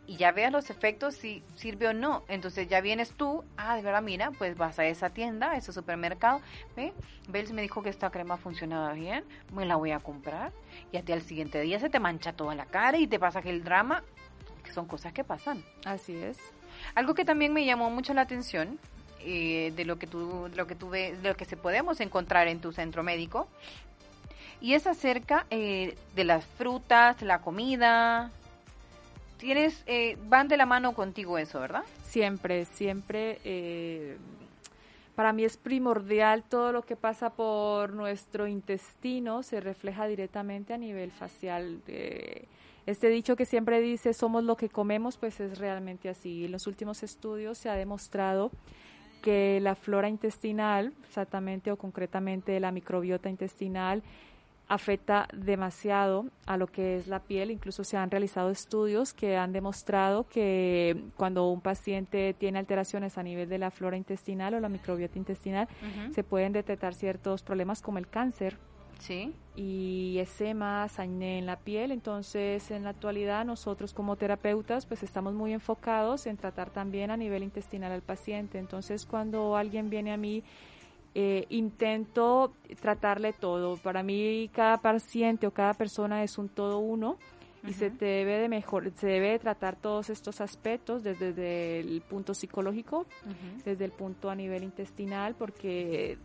y 0.05 0.17
ya 0.17 0.33
veas 0.33 0.51
los 0.51 0.69
efectos 0.69 1.15
si 1.15 1.41
sirve 1.55 1.87
o 1.87 1.93
no. 1.93 2.25
Entonces 2.27 2.67
ya 2.67 2.81
vienes 2.81 3.13
tú, 3.13 3.45
ah, 3.55 3.77
de 3.77 3.83
verdad, 3.83 4.01
mira, 4.01 4.31
pues 4.31 4.57
vas 4.57 4.79
a 4.79 4.85
esa 4.85 5.11
tienda, 5.11 5.51
a 5.51 5.55
ese 5.55 5.71
supermercado, 5.71 6.41
ve, 6.75 6.91
Bells 7.29 7.53
me 7.53 7.61
dijo 7.61 7.81
que 7.81 7.89
esta 7.89 8.09
crema 8.09 8.35
funcionaba 8.35 8.91
bien, 8.91 9.23
me 9.53 9.65
la 9.65 9.77
voy 9.77 9.91
a 9.91 9.99
comprar 9.99 10.51
y 10.91 10.97
hasta 10.97 11.13
al 11.13 11.21
siguiente 11.21 11.61
día 11.61 11.79
se 11.79 11.89
te 11.89 12.01
mancha 12.01 12.33
toda 12.33 12.53
la 12.53 12.65
cara 12.65 12.97
y 12.97 13.07
te 13.07 13.17
pasa 13.17 13.41
que 13.41 13.49
el 13.49 13.63
drama, 13.63 14.03
que 14.61 14.73
son 14.73 14.87
cosas 14.87 15.13
que 15.13 15.23
pasan. 15.23 15.63
Así 15.85 16.17
es. 16.17 16.37
Algo 16.95 17.13
que 17.13 17.23
también 17.23 17.53
me 17.53 17.63
llamó 17.63 17.89
mucho 17.89 18.13
la 18.13 18.23
atención 18.23 18.77
eh, 19.25 19.71
de 19.75 19.85
lo 19.85 19.97
que 19.97 20.07
tú, 20.07 20.49
lo 20.55 20.67
que 20.67 20.75
tú 20.75 20.89
de 20.89 21.17
lo 21.21 21.35
que 21.35 21.45
se 21.45 21.57
podemos 21.57 21.99
encontrar 21.99 22.47
en 22.47 22.59
tu 22.59 22.71
centro 22.71 23.03
médico 23.03 23.47
y 24.63 24.75
es 24.75 24.87
acerca 24.87 25.45
eh, 25.49 25.97
de 26.15 26.23
las 26.23 26.45
frutas, 26.45 27.21
la 27.21 27.41
comida, 27.41 28.31
tienes 29.37 29.83
eh, 29.87 30.17
van 30.29 30.47
de 30.47 30.55
la 30.55 30.65
mano 30.65 30.93
contigo 30.93 31.37
eso, 31.37 31.59
¿verdad? 31.59 31.83
Siempre, 32.05 32.63
siempre. 32.63 33.39
Eh, 33.43 34.15
para 35.15 35.33
mí 35.33 35.43
es 35.43 35.57
primordial 35.57 36.43
todo 36.43 36.71
lo 36.71 36.83
que 36.83 36.95
pasa 36.95 37.31
por 37.31 37.91
nuestro 37.91 38.47
intestino 38.47 39.43
se 39.43 39.59
refleja 39.59 40.07
directamente 40.07 40.73
a 40.73 40.77
nivel 40.77 41.11
facial. 41.11 41.81
Este 42.85 43.09
dicho 43.09 43.35
que 43.35 43.45
siempre 43.45 43.81
dice 43.81 44.13
somos 44.13 44.45
lo 44.45 44.55
que 44.55 44.69
comemos, 44.69 45.17
pues 45.17 45.41
es 45.41 45.57
realmente 45.57 46.07
así. 46.07 46.45
En 46.45 46.53
los 46.53 46.67
últimos 46.67 47.03
estudios 47.03 47.57
se 47.57 47.69
ha 47.69 47.75
demostrado 47.75 48.49
que 49.23 49.59
la 49.61 49.73
flora 49.73 50.09
intestinal, 50.09 50.93
exactamente 51.07 51.71
o 51.71 51.77
concretamente 51.77 52.59
la 52.59 52.71
microbiota 52.71 53.29
intestinal, 53.29 54.03
afecta 54.67 55.27
demasiado 55.33 56.25
a 56.45 56.57
lo 56.57 56.67
que 56.67 56.97
es 56.97 57.07
la 57.07 57.19
piel. 57.19 57.49
Incluso 57.49 57.83
se 57.83 57.95
han 57.95 58.11
realizado 58.11 58.49
estudios 58.49 59.13
que 59.13 59.37
han 59.37 59.53
demostrado 59.53 60.27
que 60.27 61.05
cuando 61.15 61.49
un 61.49 61.61
paciente 61.61 62.33
tiene 62.33 62.59
alteraciones 62.59 63.17
a 63.17 63.23
nivel 63.23 63.47
de 63.47 63.59
la 63.59 63.71
flora 63.71 63.95
intestinal 63.95 64.53
o 64.55 64.59
la 64.59 64.69
microbiota 64.69 65.17
intestinal, 65.17 65.67
uh 65.69 65.85
-huh. 65.85 66.13
se 66.13 66.23
pueden 66.23 66.51
detectar 66.51 66.93
ciertos 66.93 67.43
problemas 67.43 67.81
como 67.81 67.97
el 67.97 68.07
cáncer. 68.07 68.57
Sí. 69.03 69.33
Y 69.55 70.17
esemas, 70.19 70.97
acné 70.97 71.39
en 71.39 71.45
la 71.45 71.57
piel. 71.57 71.91
Entonces, 71.91 72.71
en 72.71 72.83
la 72.83 72.91
actualidad, 72.91 73.43
nosotros 73.43 73.93
como 73.93 74.15
terapeutas, 74.15 74.85
pues 74.85 75.03
estamos 75.03 75.33
muy 75.33 75.51
enfocados 75.51 76.25
en 76.25 76.37
tratar 76.37 76.69
también 76.69 77.11
a 77.11 77.17
nivel 77.17 77.43
intestinal 77.43 77.91
al 77.91 78.01
paciente. 78.01 78.59
Entonces, 78.59 79.05
cuando 79.05 79.57
alguien 79.57 79.89
viene 79.89 80.13
a 80.13 80.17
mí 80.17 80.43
eh, 81.15 81.45
intento 81.49 82.53
tratarle 82.81 83.33
todo. 83.33 83.77
Para 83.77 84.01
mí 84.01 84.49
cada 84.53 84.77
paciente 84.77 85.45
o 85.45 85.51
cada 85.51 85.73
persona 85.73 86.23
es 86.23 86.37
un 86.39 86.49
todo 86.49 86.79
uno 86.79 87.17
y 87.63 87.67
uh 87.67 87.69
-huh. 87.69 87.73
se 87.73 87.89
debe 87.91 88.39
de 88.39 88.49
mejor, 88.49 88.91
se 88.95 89.07
debe 89.07 89.29
de 89.29 89.39
tratar 89.39 89.75
todos 89.75 90.09
estos 90.09 90.41
aspectos 90.41 91.03
desde, 91.03 91.33
desde 91.33 91.79
el 91.81 92.01
punto 92.01 92.33
psicológico, 92.33 92.99
uh 93.01 93.29
-huh. 93.29 93.63
desde 93.63 93.85
el 93.85 93.91
punto 93.91 94.31
a 94.31 94.35
nivel 94.35 94.63
intestinal, 94.63 95.35
porque 95.35 96.17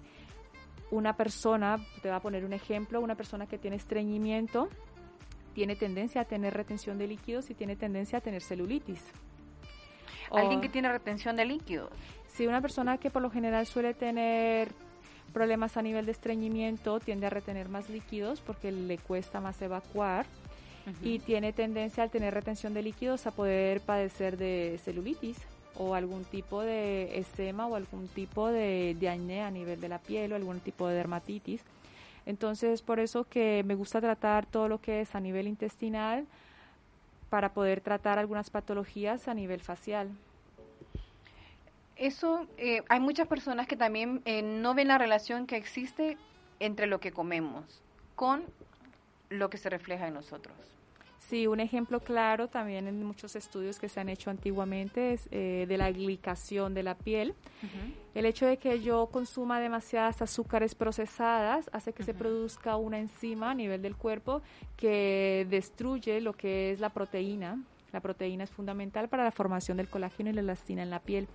una 0.91 1.15
persona, 1.15 1.77
te 2.03 2.09
voy 2.09 2.17
a 2.17 2.21
poner 2.21 2.45
un 2.45 2.53
ejemplo, 2.53 3.01
una 3.01 3.15
persona 3.15 3.47
que 3.47 3.59
tiene 3.59 3.77
estreñimiento 3.77 4.69
tiene 5.59 5.75
tendencia 5.75 6.21
a 6.21 6.25
tener 6.25 6.55
retención 6.55 6.99
de 6.99 7.09
líquidos 7.09 7.51
y 7.51 7.55
tiene 7.55 7.75
tendencia 7.75 8.19
a 8.19 8.21
tener 8.21 8.43
celulitis. 8.43 9.03
Alguien 10.31 10.61
que 10.61 10.69
tiene 10.69 10.89
retención 10.89 11.35
de 11.35 11.47
líquidos. 11.47 11.91
Sí, 12.29 12.47
una 12.47 12.61
persona 12.61 12.99
que 12.99 13.11
por 13.11 13.23
lo 13.23 13.31
general 13.31 13.67
suele 13.67 13.93
tener 13.93 14.69
problemas 15.33 15.77
a 15.77 15.83
nivel 15.83 16.07
de 16.07 16.13
estreñimiento 16.13 17.01
tiende 17.01 17.27
a 17.27 17.31
retener 17.31 17.69
más 17.69 17.91
líquidos 17.91 18.41
porque 18.41 18.71
le 18.71 18.99
cuesta 18.99 19.41
más 19.41 19.61
evacuar 19.61 20.27
uh 20.87 20.91
-huh. 20.91 20.95
y 21.03 21.19
tiene 21.19 21.53
tendencia 21.53 22.05
al 22.05 22.11
tener 22.11 22.35
retención 22.35 22.73
de 22.73 22.83
líquidos 22.83 23.27
a 23.27 23.33
poder 23.33 23.81
padecer 23.81 24.37
de 24.37 24.79
celulitis 24.85 25.39
o 25.79 25.95
algún 25.95 26.25
tipo 26.25 26.63
de 26.63 27.19
esema 27.19 27.67
o 27.67 27.77
algún 27.77 28.09
tipo 28.09 28.49
de, 28.49 28.97
de 28.99 29.09
a 29.09 29.51
nivel 29.51 29.81
de 29.81 29.89
la 29.89 29.99
piel 29.99 30.33
o 30.33 30.37
algún 30.37 30.61
tipo 30.61 30.89
de 30.89 30.97
dermatitis. 30.97 31.63
Entonces 32.27 32.71
es 32.71 32.83
por 32.83 33.01
eso 33.01 33.25
que 33.25 33.63
me 33.65 33.75
gusta 33.75 34.01
tratar 34.01 34.45
todo 34.45 34.69
lo 34.69 34.81
que 34.81 35.01
es 35.01 35.15
a 35.15 35.21
nivel 35.21 35.47
intestinal 35.47 36.27
para 37.31 37.53
poder 37.55 37.81
tratar 37.81 38.19
algunas 38.19 38.51
patologías 38.51 39.29
a 39.29 39.35
nivel 39.35 39.61
facial. 39.61 40.11
Eso, 41.97 42.47
eh, 42.59 42.83
hay 42.89 43.01
muchas 43.01 43.27
personas 43.27 43.67
que 43.67 43.77
también 43.77 44.23
eh, 44.25 44.43
no 44.43 44.75
ven 44.75 44.89
la 44.89 44.99
relación 44.99 45.47
que 45.47 45.57
existe 45.57 46.17
entre 46.61 46.87
lo 46.87 47.01
que 47.01 47.13
comemos 47.13 47.83
con 48.15 48.45
lo 49.31 49.51
que 49.51 49.59
se 49.59 49.69
refleja 49.71 50.07
en 50.07 50.15
nosotros. 50.15 50.57
Sí, 51.29 51.47
un 51.47 51.61
ejemplo 51.61 52.01
claro 52.01 52.49
también 52.49 52.87
en 52.87 53.05
muchos 53.05 53.37
estudios 53.37 53.79
que 53.79 53.91
se 53.91 54.01
han 54.01 54.09
hecho 54.09 54.31
antiguamente 54.31 55.13
es 55.13 55.29
eh, 55.31 55.67
de 55.69 55.77
la 55.77 55.91
glicación 55.93 56.73
de 56.73 56.83
la 56.83 56.95
piel. 56.95 57.35
Uh 57.63 57.67
-huh. 57.67 57.95
El 58.15 58.25
hecho 58.25 58.47
de 58.47 58.57
que 58.57 58.81
yo 58.81 59.09
consuma 59.13 59.61
demasiadas 59.61 60.23
azúcares 60.23 60.75
procesadas 60.75 61.69
hace 61.71 61.93
que 61.93 62.03
uh 62.03 62.07
-huh. 62.07 62.07
se 62.07 62.15
produzca 62.15 62.77
una 62.77 62.99
enzima 62.99 63.51
a 63.51 63.55
nivel 63.55 63.83
del 63.83 63.95
cuerpo 63.95 64.41
que 64.79 65.47
destruye 65.51 66.23
lo 66.23 66.33
que 66.33 66.73
es 66.73 66.81
la 66.81 66.89
proteína. 66.89 67.63
La 67.93 68.01
proteína 68.01 68.45
es 68.45 68.51
fundamental 68.51 69.09
para 69.09 69.25
la 69.25 69.31
formación 69.31 69.77
del 69.77 69.89
colágeno 69.89 70.31
y 70.31 70.33
la 70.33 70.41
elastina 70.41 70.83
en 70.83 70.91
la 70.91 71.01
piel. 71.01 71.27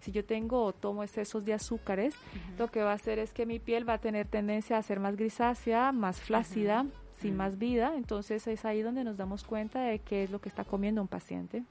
Si 0.00 0.10
yo 0.10 0.24
tengo 0.24 0.64
o 0.64 0.72
tomo 0.72 1.04
excesos 1.04 1.44
de 1.44 1.52
azúcares, 1.52 2.14
uh 2.14 2.18
-huh. 2.18 2.58
lo 2.58 2.66
que 2.72 2.82
va 2.82 2.90
a 2.90 2.94
hacer 2.94 3.20
es 3.20 3.32
que 3.32 3.46
mi 3.46 3.60
piel 3.60 3.88
va 3.88 3.94
a 3.94 3.98
tener 3.98 4.26
tendencia 4.26 4.76
a 4.76 4.82
ser 4.82 4.98
más 4.98 5.14
grisácea, 5.14 5.92
más 5.92 6.20
flácida, 6.20 6.82
uh 6.82 6.86
-huh. 6.86 7.05
Sin 7.16 7.34
-huh. 7.34 7.38
más 7.38 7.58
vida. 7.58 7.94
Entonces 7.96 8.46
es 8.46 8.64
ahí 8.64 8.82
donde 8.82 9.04
nos 9.04 9.16
damos 9.16 9.44
cuenta 9.44 9.80
de 9.80 9.98
qué 9.98 10.22
es 10.22 10.30
lo 10.30 10.40
que 10.40 10.48
está 10.48 10.64
comiendo 10.64 11.00
un 11.00 11.08
paciente 11.08 11.62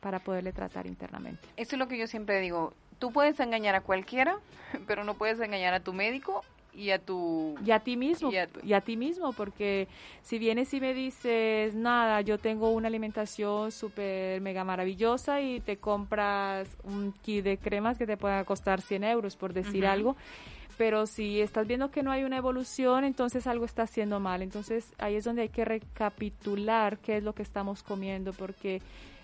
para 0.00 0.18
poderle 0.18 0.52
tratar 0.52 0.86
internamente. 0.86 1.48
Eso 1.56 1.76
es 1.76 1.78
lo 1.78 1.88
que 1.88 1.96
yo 1.96 2.06
siempre 2.06 2.40
digo. 2.40 2.74
Tú 2.98 3.12
puedes 3.12 3.38
engañar 3.40 3.74
a 3.74 3.80
cualquiera, 3.80 4.38
pero 4.86 5.04
no 5.04 5.14
puedes 5.14 5.40
engañar 5.40 5.74
a 5.74 5.80
tu 5.80 5.92
médico 5.92 6.42
y 6.74 6.90
a 6.90 6.98
tu 6.98 7.54
y 7.64 7.70
a 7.70 7.80
ti 7.80 7.96
mismo 7.96 8.32
y 8.32 8.36
a, 8.36 8.46
tu... 8.46 8.60
y 8.64 8.72
a, 8.72 8.80
ti 8.80 8.96
mismo 8.96 9.32
porque 9.34 9.88
si 10.22 10.38
vienes 10.38 10.72
y 10.72 10.80
me 10.80 10.94
dices 10.94 11.74
nada 11.74 12.22
yo 12.22 12.38
tengo 12.38 12.70
una 12.70 12.88
alimentación 12.88 13.70
súper 13.70 14.40
mega 14.40 14.64
maravillosa 14.64 15.42
y 15.42 15.60
te 15.60 15.76
compras 15.76 16.68
un 16.84 17.12
kit 17.12 17.44
de 17.44 17.58
cremas 17.58 17.98
que 17.98 18.06
te 18.06 18.16
pueda 18.16 18.44
costar 18.44 18.80
100 18.80 19.04
euros 19.04 19.36
por 19.36 19.52
decir 19.52 19.84
uh 19.84 19.86
-huh. 19.86 19.92
algo 19.92 20.16
pero 20.76 21.06
si 21.06 21.40
estás 21.40 21.66
viendo 21.66 21.90
que 21.90 22.02
no 22.02 22.10
hay 22.10 22.24
una 22.24 22.36
evolución 22.36 23.04
entonces 23.04 23.46
algo 23.46 23.64
está 23.64 23.82
haciendo 23.82 24.20
mal. 24.20 24.42
Entonces 24.42 24.92
ahí 24.98 25.16
es 25.16 25.24
donde 25.24 25.42
hay 25.42 25.48
que 25.48 25.64
recapitular 25.64 26.98
qué 26.98 27.18
es 27.18 27.22
lo 27.22 27.34
que 27.34 27.42
estamos 27.42 27.82
comiendo 27.82 28.32
porque 28.32 28.80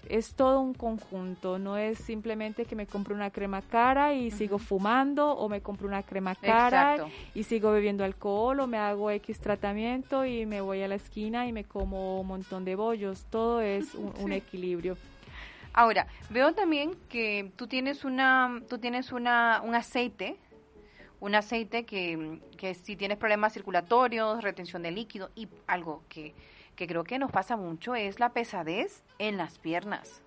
es 0.09 0.35
todo 0.35 0.61
un 0.61 0.75
conjunto, 0.75 1.59
no 1.59 1.77
es 1.77 1.99
simplemente 1.99 2.65
que 2.65 2.77
me 2.77 2.87
compro 2.87 3.15
una 3.15 3.31
crema 3.31 3.63
cara 3.63 4.15
y 4.15 4.31
sigo 4.31 4.59
fumando 4.59 5.33
o 5.33 5.49
me 5.49 5.61
compro 5.61 5.87
una 5.87 6.03
crema 6.03 6.35
cara 6.35 6.95
Exacto. 6.95 7.13
y 7.35 7.43
sigo 7.43 7.73
bebiendo 7.73 8.05
alcohol 8.05 8.61
o 8.61 8.67
me 8.67 8.79
hago 8.79 9.11
X 9.11 9.39
tratamiento 9.41 10.25
y 10.25 10.47
me 10.47 10.61
voy 10.61 10.83
a 10.83 10.89
la 10.89 10.95
esquina 10.95 11.47
y 11.47 11.53
me 11.53 11.65
como 11.65 12.21
un 12.21 12.27
montón 12.27 12.65
de 12.65 12.75
bollos, 12.75 13.27
todo 13.31 13.61
es 13.61 13.95
un, 13.95 14.13
un 14.21 14.33
equilibrio. 14.33 14.97
Ahora, 15.73 16.07
veo 16.31 16.55
también 16.55 16.93
que 17.09 17.53
tú 17.57 17.67
tienes 17.67 18.05
una, 18.05 18.63
tú 18.69 18.79
tienes 18.79 19.13
una, 19.13 19.61
un 19.63 19.75
aceite, 19.75 20.37
un 21.21 21.35
aceite 21.35 21.85
que, 21.85 22.41
que 22.57 22.75
si 22.75 22.97
tienes 22.97 23.19
problemas 23.19 23.53
circulatorios, 23.53 24.43
retención 24.43 24.83
de 24.83 24.91
líquido 24.91 25.31
y 25.35 25.49
algo 25.67 26.03
que, 26.09 26.35
que 26.77 26.87
creo 26.87 27.05
que 27.05 27.19
nos 27.19 27.33
pasa 27.33 27.57
mucho 27.57 27.95
es 27.95 28.21
la 28.21 28.33
pesadez 28.33 29.03
en 29.19 29.37
las 29.37 29.59
piernas. 29.59 30.23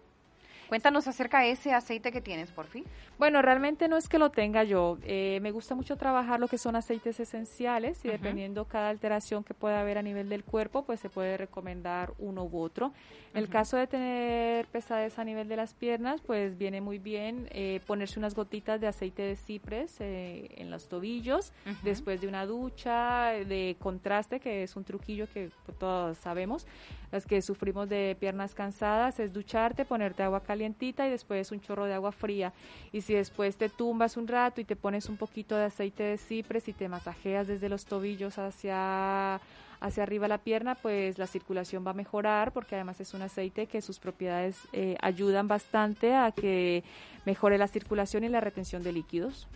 Cuéntanos 0.72 1.06
acerca 1.10 1.42
de 1.42 1.52
ese 1.52 1.74
aceite 1.74 2.14
que 2.14 2.22
tienes, 2.22 2.50
por 2.50 2.66
fin. 2.66 2.86
Bueno, 3.20 3.42
realmente 3.42 3.90
no 3.90 3.98
es 3.98 4.08
que 4.08 4.18
lo 4.18 4.30
tenga 4.30 4.64
yo. 4.64 4.98
Eh, 5.04 5.40
me 5.42 5.52
gusta 5.52 5.76
mucho 5.76 5.98
trabajar 5.98 6.40
lo 6.40 6.48
que 6.48 6.58
son 6.58 6.78
aceites 6.78 7.20
esenciales 7.20 8.00
y 8.06 8.08
dependiendo 8.08 8.64
cada 8.64 8.88
alteración 8.88 9.44
que 9.44 9.54
pueda 9.54 9.82
haber 9.82 9.98
a 9.98 10.02
nivel 10.02 10.30
del 10.30 10.46
cuerpo, 10.46 10.86
pues 10.86 11.02
se 11.02 11.10
puede 11.10 11.36
recomendar 11.36 12.14
uno 12.20 12.46
u 12.46 12.58
otro. 12.58 12.94
En 13.34 13.44
el 13.44 13.50
caso 13.50 13.76
de 13.76 13.88
tener 13.88 14.66
pesadez 14.68 15.20
a 15.20 15.26
nivel 15.26 15.50
de 15.50 15.58
las 15.58 15.74
piernas, 15.74 16.22
pues 16.22 16.58
viene 16.58 16.80
muy 16.80 17.00
bien 17.00 17.50
eh, 17.52 17.82
ponerse 17.86 18.18
unas 18.18 18.34
gotitas 18.34 18.80
de 18.80 18.88
aceite 18.88 19.24
de 19.24 19.36
cipres 19.36 19.98
eh, 20.00 20.52
en 20.56 20.72
los 20.72 20.88
tobillos 20.88 21.52
después 21.84 22.22
de 22.22 22.30
una 22.30 22.46
ducha 22.46 23.32
de 23.32 23.76
contraste, 23.78 24.40
que 24.40 24.64
es 24.64 24.78
un 24.78 24.86
truquillo 24.86 25.28
que 25.34 25.50
todos 25.80 26.18
sabemos. 26.18 26.66
Las 27.12 27.26
que 27.26 27.42
sufrimos 27.42 27.90
de 27.90 28.16
piernas 28.18 28.56
cansadas 28.56 29.20
es 29.20 29.34
ducharte, 29.34 29.84
ponerte 29.84 30.24
agua 30.24 30.44
y 30.64 31.10
después 31.10 31.52
un 31.52 31.62
chorro 31.62 31.86
de 31.86 31.94
agua 31.94 32.12
fría. 32.12 32.54
Y 32.92 33.02
si 33.02 33.14
después 33.14 33.56
te 33.58 33.70
tumbas 33.70 34.18
un 34.18 34.28
rato 34.28 34.62
y 34.62 34.66
te 34.66 34.76
pones 34.76 35.10
un 35.10 35.18
poquito 35.18 35.56
de 35.56 35.66
aceite 35.66 36.04
de 36.04 36.18
cipres 36.18 36.68
y 36.68 36.74
te 36.74 36.88
masajeas 36.88 37.48
desde 37.48 37.70
los 37.70 37.86
tobillos 37.86 38.38
hacia 38.38 39.40
hacia 39.82 40.04
arriba 40.04 40.28
la 40.28 40.38
pierna, 40.38 40.76
pues 40.76 41.18
la 41.18 41.26
circulación 41.26 41.84
va 41.86 41.90
a 41.90 41.96
mejorar 41.96 42.54
porque 42.54 42.76
además 42.76 43.02
es 43.02 43.16
un 43.16 43.24
aceite 43.24 43.66
que 43.66 43.82
sus 43.82 43.98
propiedades 43.98 44.56
eh, 44.74 44.96
ayudan 45.02 45.48
bastante 45.48 46.14
a 46.14 46.32
que 46.32 46.84
mejore 47.26 47.58
la 47.58 47.68
circulación 47.68 48.24
y 48.24 48.30
la 48.30 48.42
retención 48.42 48.84
de 48.84 48.92
líquidos. 48.92 49.48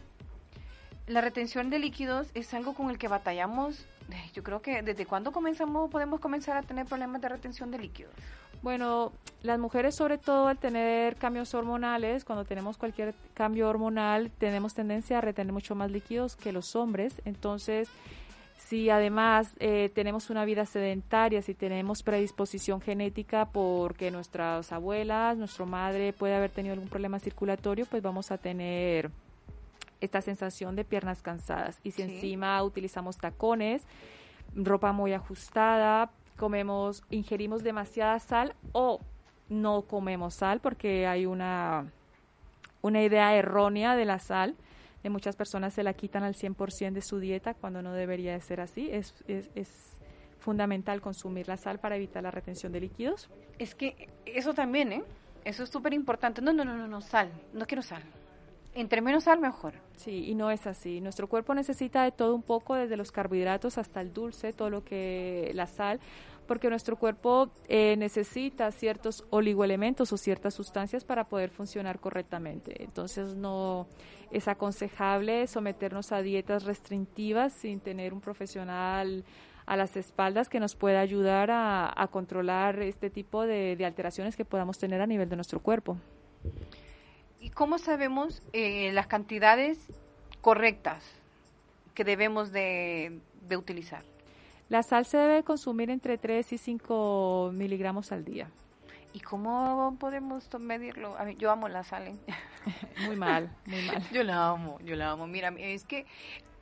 La 1.08 1.22
retención 1.22 1.70
de 1.70 1.78
líquidos 1.78 2.28
es 2.34 2.54
algo 2.56 2.74
con 2.74 2.90
el 2.90 2.98
que 2.98 3.08
batallamos. 3.08 3.86
eh, 4.12 4.30
Yo 4.34 4.44
creo 4.44 4.62
que 4.62 4.82
desde 4.82 5.06
cuándo 5.06 5.32
comenzamos 5.32 5.92
podemos 5.92 6.20
comenzar 6.20 6.58
a 6.58 6.64
tener 6.64 6.88
problemas 6.88 7.22
de 7.22 7.30
retención 7.30 7.70
de 7.70 7.78
líquidos. 7.78 8.12
Bueno, 8.64 9.12
las 9.44 9.60
mujeres 9.60 9.96
sobre 9.96 10.18
todo 10.18 10.48
al 10.48 10.58
tener 10.58 11.16
cambios 11.18 11.54
hormonales, 11.54 12.26
cuando 12.26 12.46
tenemos 12.46 12.78
cualquier 12.78 13.14
cambio 13.36 13.70
hormonal, 13.70 14.32
tenemos 14.40 14.74
tendencia 14.74 15.20
a 15.20 15.22
retener 15.22 15.54
mucho 15.54 15.76
más 15.76 15.92
líquidos 15.92 16.36
que 16.36 16.52
los 16.52 16.76
hombres. 16.76 17.22
Entonces, 17.26 17.88
si 18.58 18.90
además 18.90 19.54
eh, 19.60 19.92
tenemos 19.94 20.32
una 20.32 20.44
vida 20.44 20.66
sedentaria, 20.66 21.44
si 21.44 21.54
tenemos 21.54 22.02
predisposición 22.02 22.82
genética 22.82 23.46
porque 23.46 24.10
nuestras 24.10 24.72
abuelas, 24.72 25.38
nuestra 25.38 25.66
madre 25.66 26.14
puede 26.14 26.34
haber 26.34 26.50
tenido 26.50 26.74
algún 26.74 26.90
problema 26.90 27.20
circulatorio, 27.20 27.86
pues 27.86 28.02
vamos 28.02 28.32
a 28.32 28.40
tener 28.40 29.12
esta 30.06 30.22
sensación 30.22 30.76
de 30.76 30.86
piernas 30.86 31.22
cansadas. 31.22 31.80
Y 31.84 31.92
si 31.92 32.04
Sí. 32.04 32.14
encima 32.14 32.62
utilizamos 32.64 33.18
tacones, 33.18 33.86
ropa 34.56 34.92
muy 34.94 35.14
ajustada, 35.14 36.12
comemos, 36.38 37.04
ingerimos 37.10 37.64
demasiada 37.64 38.20
sal 38.20 38.56
o 38.72 39.00
no 39.50 39.84
comemos 39.84 40.36
sal 40.36 40.60
porque 40.60 41.06
hay 41.08 41.26
una, 41.26 41.92
una 42.82 43.04
idea 43.04 43.36
errónea 43.36 43.96
de 43.96 44.06
la 44.06 44.20
sal. 44.20 44.56
De 45.04 45.10
muchas 45.10 45.36
personas 45.36 45.74
se 45.74 45.84
la 45.84 45.94
quitan 45.94 46.24
al 46.24 46.34
100% 46.36 46.94
de 46.94 47.02
su 47.02 47.20
dieta 47.20 47.54
cuando 47.54 47.82
no 47.82 47.94
debería 47.94 48.34
de 48.34 48.42
ser 48.42 48.60
así. 48.60 48.90
Es, 48.92 49.14
es, 49.28 49.50
es 49.54 49.70
fundamental 50.40 51.00
consumir 51.02 51.48
la 51.48 51.58
sal 51.58 51.80
para 51.80 51.96
evitar 51.96 52.24
la 52.24 52.32
retención 52.32 52.72
de 52.72 52.80
líquidos. 52.82 53.30
Es 53.60 53.76
que 53.76 54.10
eso 54.26 54.54
también, 54.54 54.92
¿eh? 54.94 55.04
Eso 55.44 55.64
es 55.64 55.70
súper 55.70 55.94
importante. 55.94 56.42
No, 56.42 56.54
no, 56.54 56.66
no, 56.66 56.76
no, 56.76 56.88
no, 56.88 57.02
sal. 57.02 57.32
No 57.54 57.66
quiero 57.68 57.84
sal. 57.84 58.02
Entre 58.76 59.02
menos 59.02 59.24
sal, 59.24 59.40
mejor. 59.40 59.76
Sí, 59.96 60.26
y 60.28 60.36
no 60.36 60.52
es 60.52 60.68
así. 60.68 61.00
Nuestro 61.00 61.30
cuerpo 61.30 61.56
necesita 61.56 62.04
de 62.04 62.12
todo 62.12 62.36
un 62.36 62.44
poco, 62.44 62.76
desde 62.76 62.98
los 62.98 63.10
carbohidratos 63.10 63.78
hasta 63.78 64.02
el 64.02 64.14
dulce, 64.14 64.52
todo 64.52 64.70
lo 64.70 64.84
que 64.84 65.50
la 65.54 65.66
sal, 65.66 66.02
porque 66.46 66.70
nuestro 66.70 66.98
cuerpo 66.98 67.50
eh, 67.70 67.96
necesita 67.96 68.70
ciertos 68.74 69.24
oligoelementos 69.30 70.12
o 70.12 70.18
ciertas 70.18 70.54
sustancias 70.56 71.06
para 71.06 71.24
poder 71.24 71.52
funcionar 71.52 72.02
correctamente. 72.02 72.84
Entonces 72.84 73.34
no 73.34 73.88
es 74.30 74.50
aconsejable 74.50 75.48
someternos 75.48 76.12
a 76.12 76.22
dietas 76.22 76.66
restrictivas 76.66 77.54
sin 77.54 77.80
tener 77.80 78.14
un 78.14 78.20
profesional 78.20 79.24
a 79.66 79.78
las 79.78 79.96
espaldas 79.96 80.50
que 80.50 80.60
nos 80.60 80.76
pueda 80.76 81.00
ayudar 81.00 81.50
a, 81.50 82.08
controlar 82.12 82.82
este 82.82 83.10
tipo 83.10 83.48
de 83.48 83.84
alteraciones 83.86 84.36
que 84.36 84.44
podamos 84.44 84.78
tener 84.78 85.02
a 85.02 85.08
nivel 85.08 85.30
de 85.30 85.38
nuestro 85.38 85.62
cuerpo. 85.62 85.98
¿Y 87.46 87.52
cómo 87.52 87.78
sabemos 87.78 88.42
eh, 88.54 88.92
las 88.92 89.06
cantidades 89.06 89.78
correctas 90.42 91.04
que 91.94 92.04
debemos 92.04 92.52
de, 92.52 93.20
de 93.48 93.56
utilizar? 93.56 94.04
La 94.68 94.82
sal 94.82 95.06
se 95.06 95.18
debe 95.18 95.44
consumir 95.44 95.92
entre 95.92 96.18
3 96.18 96.54
y 96.54 96.58
5 96.58 97.52
miligramos 97.54 98.12
al 98.12 98.26
día. 98.26 98.50
¿Y 99.14 99.20
cómo 99.20 99.96
podemos 100.00 100.50
medirlo? 100.60 101.16
A 101.20 101.24
mí, 101.24 101.36
yo 101.38 101.52
amo 101.52 101.70
la 101.70 101.84
sal. 101.84 102.08
¿eh? 102.08 102.16
Muy 103.06 103.16
mal, 103.16 103.56
muy 103.68 103.84
mal. 103.84 104.04
Yo 104.12 104.24
la 104.24 104.50
amo, 104.50 104.80
yo 104.84 104.96
la 104.96 105.12
amo. 105.12 105.28
Mira, 105.28 105.54
es 105.60 105.86
que 105.86 106.08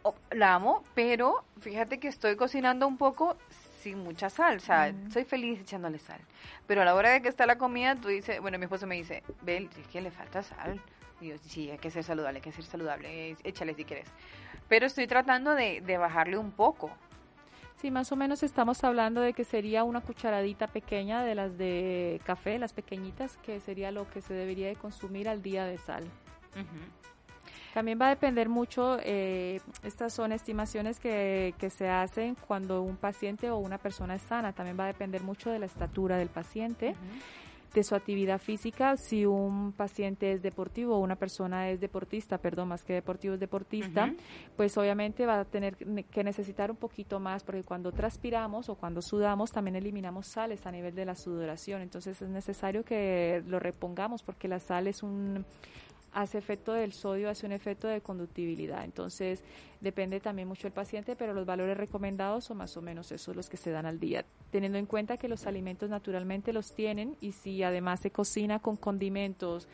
oh, 0.02 0.16
la 0.32 0.54
amo, 0.54 0.84
pero 0.96 1.46
fíjate 1.62 1.98
que 1.98 2.10
estoy 2.10 2.36
cocinando 2.36 2.86
un 2.90 2.98
poco 2.98 3.38
sin 3.84 4.00
mucha 4.00 4.30
sal. 4.30 4.58
O 4.58 4.60
sea, 4.60 4.94
soy 5.12 5.26
feliz 5.26 5.60
echándole 5.60 6.00
sal. 6.00 6.20
Pero 6.66 6.82
a 6.82 6.86
la 6.86 6.96
hora 6.96 7.12
de 7.12 7.22
que 7.22 7.30
está 7.30 7.46
la 7.46 7.58
comida, 7.58 7.96
tú 7.96 8.08
dices, 8.08 8.40
bueno, 8.42 8.58
mi 8.58 8.64
esposo 8.64 8.88
me 8.88 8.96
dice, 8.96 9.24
Bel, 9.42 9.70
es 9.78 9.88
que 9.88 10.02
le 10.02 10.10
falta 10.10 10.42
sal. 10.42 10.82
Y 11.22 11.28
yo, 11.30 11.38
sí, 11.38 11.70
hay 11.70 11.78
que 11.78 11.92
ser 11.92 12.04
saludable, 12.04 12.38
hay 12.38 12.42
que 12.42 12.52
ser 12.52 12.64
saludable, 12.64 13.38
échale 13.44 13.74
si 13.76 13.86
quieres. 13.86 14.08
Pero 14.68 14.86
estoy 14.86 15.08
tratando 15.08 15.54
de, 15.54 15.82
de 15.82 15.98
bajarle 15.98 16.38
un 16.38 16.52
poco. 16.52 16.90
Sí, 17.76 17.92
más 17.92 18.12
o 18.14 18.16
menos 18.16 18.44
estamos 18.44 18.84
hablando 18.84 19.20
de 19.20 19.34
que 19.34 19.44
sería 19.44 19.84
una 19.84 20.00
cucharadita 20.00 20.68
pequeña 20.68 21.24
de 21.24 21.36
las 21.36 21.58
de 21.58 22.22
café, 22.26 22.58
las 22.58 22.72
pequeñitas, 22.72 23.38
que 23.38 23.60
sería 23.60 23.92
lo 23.92 24.10
que 24.10 24.22
se 24.22 24.34
debería 24.34 24.68
de 24.68 24.76
consumir 24.76 25.28
al 25.28 25.42
día 25.42 25.66
de 25.66 25.78
sal. 25.78 26.06
También 27.74 28.00
va 28.00 28.08
a 28.08 28.10
depender 28.10 28.50
mucho, 28.50 29.00
eh, 29.02 29.60
estas 29.84 30.14
son 30.14 30.32
estimaciones 30.32 31.00
que, 31.00 31.56
que 31.58 31.72
se 31.72 31.90
hacen 31.90 32.36
cuando 32.48 32.84
un 32.84 32.98
paciente 32.98 33.50
o 33.50 33.58
una 33.58 33.80
persona 33.80 34.14
es 34.16 34.22
sana, 34.22 34.54
también 34.54 34.80
va 34.80 34.84
a 34.84 34.88
depender 34.88 35.24
mucho 35.24 35.50
de 35.50 35.58
la 35.58 35.66
estatura 35.66 36.18
del 36.18 36.30
paciente, 36.30 36.96
de 37.74 37.84
su 37.84 37.96
actividad 37.96 38.40
física, 38.40 38.96
si 38.98 39.26
un 39.26 39.72
paciente 39.72 40.32
es 40.34 40.44
deportivo 40.44 40.96
o 40.96 41.00
una 41.00 41.16
persona 41.16 41.72
es 41.72 41.80
deportista, 41.80 42.38
perdón, 42.38 42.68
más 42.68 42.84
que 42.84 42.94
deportivo 42.94 43.34
es 43.34 43.40
deportista, 43.40 44.14
pues 44.56 44.78
obviamente 44.78 45.26
va 45.26 45.40
a 45.40 45.46
tener 45.46 45.76
que 45.76 46.24
necesitar 46.24 46.70
un 46.70 46.78
poquito 46.78 47.20
más, 47.20 47.44
porque 47.44 47.64
cuando 47.64 47.92
transpiramos 47.92 48.70
o 48.70 48.76
cuando 48.76 49.02
sudamos 49.02 49.52
también 49.52 49.76
eliminamos 49.76 50.28
sales 50.28 50.64
a 50.68 50.72
nivel 50.72 50.94
de 50.94 51.06
la 51.06 51.16
sudoración, 51.16 51.82
entonces 51.82 52.22
es 52.22 52.30
necesario 52.30 52.86
que 52.86 53.42
lo 53.48 53.58
repongamos 53.60 54.22
porque 54.22 54.48
la 54.48 54.60
sal 54.60 54.86
es 54.86 55.02
un 55.02 55.44
hace 56.14 56.38
efecto 56.38 56.74
del 56.74 56.94
sodio, 56.94 57.30
hace 57.30 57.46
un 57.46 57.52
efecto 57.52 57.88
de 57.88 58.02
conductibilidad. 58.02 58.84
Entonces, 58.84 59.44
depende 59.82 60.20
también 60.20 60.48
mucho 60.48 60.64
del 60.64 60.72
paciente, 60.72 61.16
pero 61.16 61.34
los 61.34 61.46
valores 61.46 61.78
recomendados 61.78 62.46
son 62.46 62.58
más 62.58 62.76
o 62.78 62.82
menos 62.82 63.12
esos 63.12 63.36
los 63.36 63.50
que 63.50 63.58
se 63.58 63.72
dan 63.72 63.86
al 63.86 64.00
día, 64.00 64.26
teniendo 64.52 64.78
en 64.78 64.86
cuenta 64.86 65.18
que 65.18 65.28
los 65.28 65.46
alimentos 65.46 65.90
naturalmente 65.90 66.54
los 66.54 66.74
tienen 66.74 67.18
y 67.20 67.34
si 67.34 67.64
además 67.64 68.00
se 68.00 68.12
cocina 68.12 68.60
con 68.60 68.78
condimentos 68.78 69.68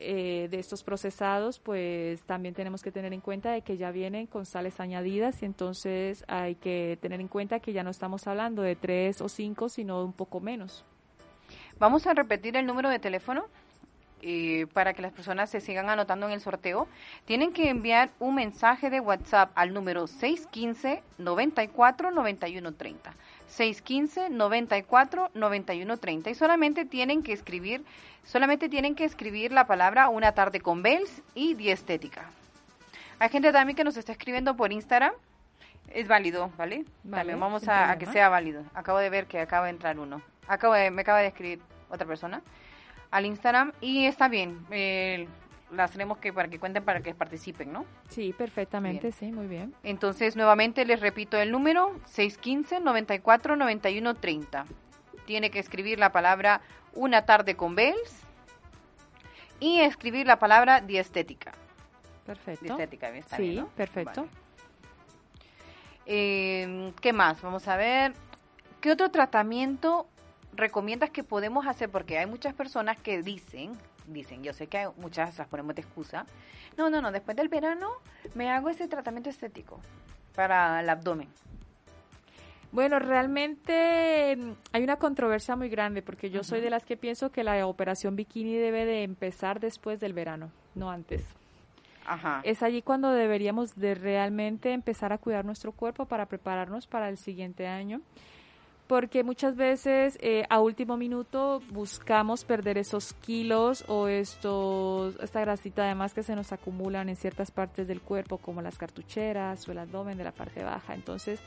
eh, 0.00 0.46
de 0.48 0.60
estos 0.60 0.84
procesados, 0.84 1.58
pues 1.58 2.22
también 2.22 2.54
tenemos 2.54 2.82
que 2.82 2.92
tener 2.92 3.12
en 3.12 3.20
cuenta 3.20 3.50
de 3.50 3.62
que 3.62 3.76
ya 3.76 3.90
vienen 3.90 4.28
con 4.28 4.46
sales 4.46 4.78
añadidas 4.78 5.42
y 5.42 5.46
entonces 5.46 6.24
hay 6.28 6.54
que 6.54 6.98
tener 7.00 7.20
en 7.20 7.26
cuenta 7.26 7.58
que 7.58 7.72
ya 7.72 7.82
no 7.82 7.90
estamos 7.90 8.28
hablando 8.28 8.62
de 8.62 8.76
tres 8.76 9.20
o 9.20 9.28
cinco, 9.28 9.68
sino 9.68 10.04
un 10.04 10.12
poco 10.12 10.38
menos. 10.38 10.84
Vamos 11.80 12.06
a 12.06 12.14
repetir 12.14 12.56
el 12.56 12.64
número 12.64 12.90
de 12.90 13.00
teléfono 13.00 13.46
eh, 14.22 14.66
para 14.72 14.94
que 14.94 15.02
las 15.02 15.12
personas 15.12 15.50
se 15.50 15.60
sigan 15.60 15.90
anotando 15.90 16.26
en 16.26 16.32
el 16.32 16.40
sorteo. 16.40 16.88
Tienen 17.24 17.52
que 17.52 17.68
enviar 17.68 18.10
un 18.18 18.34
mensaje 18.34 18.90
de 18.90 19.00
WhatsApp 19.00 19.50
al 19.54 19.72
número 19.72 20.06
615 20.06 21.02
94 21.18 22.10
91 22.10 22.74
30. 22.74 23.14
615 23.46 24.30
94 24.30 25.30
91 25.34 25.96
30 25.96 26.30
y 26.30 26.34
solamente 26.34 26.84
tienen 26.84 27.22
que 27.22 27.32
escribir 27.32 27.82
solamente 28.24 28.68
tienen 28.68 28.94
que 28.94 29.04
escribir 29.04 29.52
la 29.52 29.66
palabra 29.66 30.10
una 30.10 30.32
tarde 30.32 30.60
con 30.60 30.82
Bells 30.82 31.22
y 31.34 31.54
diestética. 31.54 32.30
Hay 33.18 33.30
gente 33.30 33.52
también 33.52 33.74
que 33.74 33.84
nos 33.84 33.96
está 33.96 34.12
escribiendo 34.12 34.54
por 34.54 34.70
Instagram. 34.70 35.12
Es 35.88 36.06
válido, 36.06 36.50
¿vale? 36.58 36.84
Vale, 37.04 37.20
también 37.20 37.40
vamos 37.40 37.66
a, 37.68 37.90
a 37.90 37.98
que 37.98 38.06
sea 38.06 38.28
válido. 38.28 38.62
Acabo 38.74 38.98
de 38.98 39.08
ver 39.08 39.26
que 39.26 39.40
acaba 39.40 39.64
de 39.64 39.70
entrar 39.70 39.98
uno. 39.98 40.20
Acabo 40.46 40.74
de, 40.74 40.90
me 40.90 41.00
acaba 41.02 41.20
de 41.20 41.28
escribir 41.28 41.60
otra 41.88 42.06
persona. 42.06 42.42
Al 43.10 43.26
Instagram 43.26 43.72
y 43.80 44.06
está 44.06 44.28
bien. 44.28 44.66
Eh, 44.70 45.26
las 45.70 45.90
tenemos 45.90 46.18
que 46.18 46.32
para 46.32 46.48
que 46.48 46.58
cuenten 46.58 46.84
para 46.84 47.00
que 47.00 47.14
participen, 47.14 47.72
¿no? 47.72 47.84
Sí, 48.08 48.32
perfectamente, 48.36 49.12
sí, 49.12 49.32
muy 49.32 49.46
bien. 49.46 49.74
Entonces, 49.82 50.34
nuevamente 50.36 50.84
les 50.84 51.00
repito 51.00 51.36
el 51.36 51.52
número 51.52 51.94
615 52.06 52.80
94 52.80 53.56
91 53.56 54.14
30. 54.14 54.64
Tiene 55.26 55.50
que 55.50 55.58
escribir 55.58 55.98
la 55.98 56.10
palabra 56.10 56.62
Una 56.94 57.26
tarde 57.26 57.54
con 57.54 57.74
Bells 57.74 58.22
y 59.60 59.80
escribir 59.80 60.26
la 60.26 60.38
palabra 60.38 60.80
diestética. 60.80 61.52
Perfecto. 62.24 62.64
Diestética, 62.64 63.08
está 63.10 63.36
sí, 63.36 63.42
bien, 63.42 63.56
¿no? 63.56 63.68
perfecto. 63.68 64.22
Vale. 64.22 64.32
Eh, 66.06 66.92
¿Qué 67.00 67.12
más? 67.12 67.42
Vamos 67.42 67.68
a 67.68 67.76
ver. 67.76 68.14
¿Qué 68.80 68.92
otro 68.92 69.10
tratamiento 69.10 70.06
recomiendas 70.52 71.10
que 71.10 71.24
podemos 71.24 71.66
hacer? 71.66 71.90
Porque 71.90 72.18
hay 72.18 72.26
muchas 72.26 72.54
personas 72.54 72.98
que 72.98 73.22
dicen, 73.22 73.72
dicen, 74.06 74.42
yo 74.42 74.52
sé 74.52 74.66
que 74.66 74.78
hay 74.78 74.86
muchas 74.96 75.38
las 75.38 75.48
ponemos 75.48 75.74
de 75.74 75.82
excusa. 75.82 76.26
No, 76.76 76.90
no, 76.90 77.00
no, 77.00 77.12
después 77.12 77.36
del 77.36 77.48
verano 77.48 77.90
me 78.34 78.50
hago 78.50 78.68
ese 78.68 78.88
tratamiento 78.88 79.30
estético 79.30 79.80
para 80.34 80.80
el 80.80 80.88
abdomen. 80.88 81.28
Bueno, 82.70 82.98
realmente 82.98 84.36
mm, 84.36 84.52
hay 84.72 84.82
una 84.82 84.96
controversia 84.96 85.56
muy 85.56 85.68
grande 85.68 86.02
porque 86.02 86.30
yo 86.30 86.44
soy 86.44 86.60
de 86.60 86.70
las 86.70 86.84
que 86.84 86.96
pienso 86.96 87.30
que 87.30 87.42
la 87.42 87.66
operación 87.66 88.14
bikini 88.14 88.56
debe 88.56 88.84
de 88.84 89.02
empezar 89.02 89.58
después 89.58 90.00
del 90.00 90.12
verano, 90.12 90.50
no 90.74 90.90
antes. 90.90 91.24
Ajá. 92.04 92.40
Es 92.44 92.62
allí 92.62 92.82
cuando 92.82 93.10
deberíamos 93.10 93.74
de 93.76 93.94
realmente 93.94 94.72
empezar 94.72 95.12
a 95.12 95.18
cuidar 95.18 95.44
nuestro 95.44 95.72
cuerpo 95.72 96.06
para 96.06 96.26
prepararnos 96.26 96.86
para 96.86 97.08
el 97.08 97.18
siguiente 97.18 97.66
año. 97.66 98.00
Porque 98.88 99.22
muchas 99.22 99.54
veces 99.54 100.18
eh, 100.22 100.44
a 100.48 100.60
último 100.60 100.96
minuto 100.96 101.60
buscamos 101.70 102.44
perder 102.44 102.78
esos 102.78 103.12
kilos 103.12 103.84
o 103.86 104.08
estos, 104.08 105.16
esta 105.20 105.40
grasita 105.42 105.84
además 105.84 106.14
que 106.14 106.22
se 106.22 106.34
nos 106.34 106.52
acumulan 106.52 107.10
en 107.10 107.16
ciertas 107.16 107.50
partes 107.50 107.86
del 107.86 108.00
cuerpo 108.00 108.38
como 108.38 108.62
las 108.62 108.78
cartucheras 108.78 109.68
o 109.68 109.72
el 109.72 109.78
abdomen 109.78 110.16
de 110.16 110.24
la 110.24 110.32
parte 110.32 110.64
baja. 110.64 110.94
Entonces, 110.94 111.38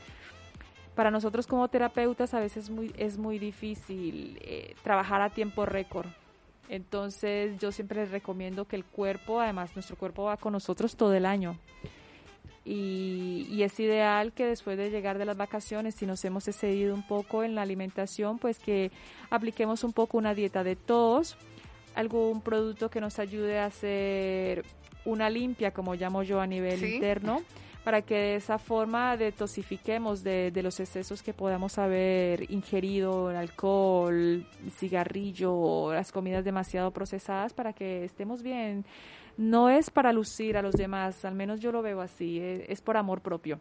para 0.94 1.10
nosotros 1.10 1.48
como 1.48 1.66
terapeutas 1.66 2.32
a 2.32 2.38
veces 2.38 2.70
muy, 2.70 2.94
es 2.96 3.18
muy 3.18 3.40
difícil 3.40 4.38
eh, 4.42 4.76
trabajar 4.84 5.20
a 5.20 5.30
tiempo 5.30 5.66
récord. 5.66 6.06
Entonces 6.68 7.58
yo 7.58 7.72
siempre 7.72 8.02
les 8.02 8.12
recomiendo 8.12 8.66
que 8.66 8.76
el 8.76 8.84
cuerpo, 8.84 9.40
además 9.40 9.74
nuestro 9.74 9.96
cuerpo 9.96 10.24
va 10.24 10.36
con 10.36 10.52
nosotros 10.52 10.94
todo 10.94 11.12
el 11.12 11.26
año. 11.26 11.58
Y, 12.64 13.48
y, 13.50 13.64
es 13.64 13.80
ideal 13.80 14.32
que 14.32 14.46
después 14.46 14.78
de 14.78 14.88
llegar 14.90 15.18
de 15.18 15.24
las 15.24 15.36
vacaciones, 15.36 15.96
si 15.96 16.06
nos 16.06 16.24
hemos 16.24 16.46
excedido 16.46 16.94
un 16.94 17.02
poco 17.02 17.42
en 17.42 17.56
la 17.56 17.62
alimentación, 17.62 18.38
pues 18.38 18.60
que 18.60 18.92
apliquemos 19.30 19.82
un 19.82 19.92
poco 19.92 20.16
una 20.16 20.32
dieta 20.32 20.62
de 20.62 20.76
tos, 20.76 21.36
algún 21.96 22.40
producto 22.40 22.88
que 22.88 23.00
nos 23.00 23.18
ayude 23.18 23.58
a 23.58 23.66
hacer 23.66 24.64
una 25.04 25.28
limpia, 25.28 25.72
como 25.72 25.94
llamo 25.94 26.22
yo 26.22 26.40
a 26.40 26.46
nivel 26.46 26.78
¿Sí? 26.78 26.94
interno, 26.94 27.42
para 27.84 28.02
que 28.02 28.14
de 28.14 28.34
esa 28.36 28.58
forma 28.58 29.16
detoxifiquemos 29.16 30.22
de, 30.22 30.52
de 30.52 30.62
los 30.62 30.78
excesos 30.78 31.20
que 31.22 31.34
podamos 31.34 31.78
haber 31.78 32.48
ingerido, 32.52 33.30
el 33.30 33.36
alcohol, 33.36 34.46
cigarrillo, 34.78 35.92
las 35.92 36.12
comidas 36.12 36.44
demasiado 36.44 36.92
procesadas, 36.92 37.52
para 37.52 37.72
que 37.72 38.04
estemos 38.04 38.42
bien. 38.42 38.84
No 39.36 39.68
es 39.70 39.90
para 39.90 40.12
lucir 40.12 40.56
a 40.56 40.62
los 40.62 40.74
demás, 40.74 41.24
al 41.24 41.34
menos 41.34 41.60
yo 41.60 41.72
lo 41.72 41.82
veo 41.82 42.00
así, 42.00 42.38
es, 42.38 42.68
es 42.68 42.80
por 42.80 42.96
amor 42.96 43.20
propio. 43.20 43.60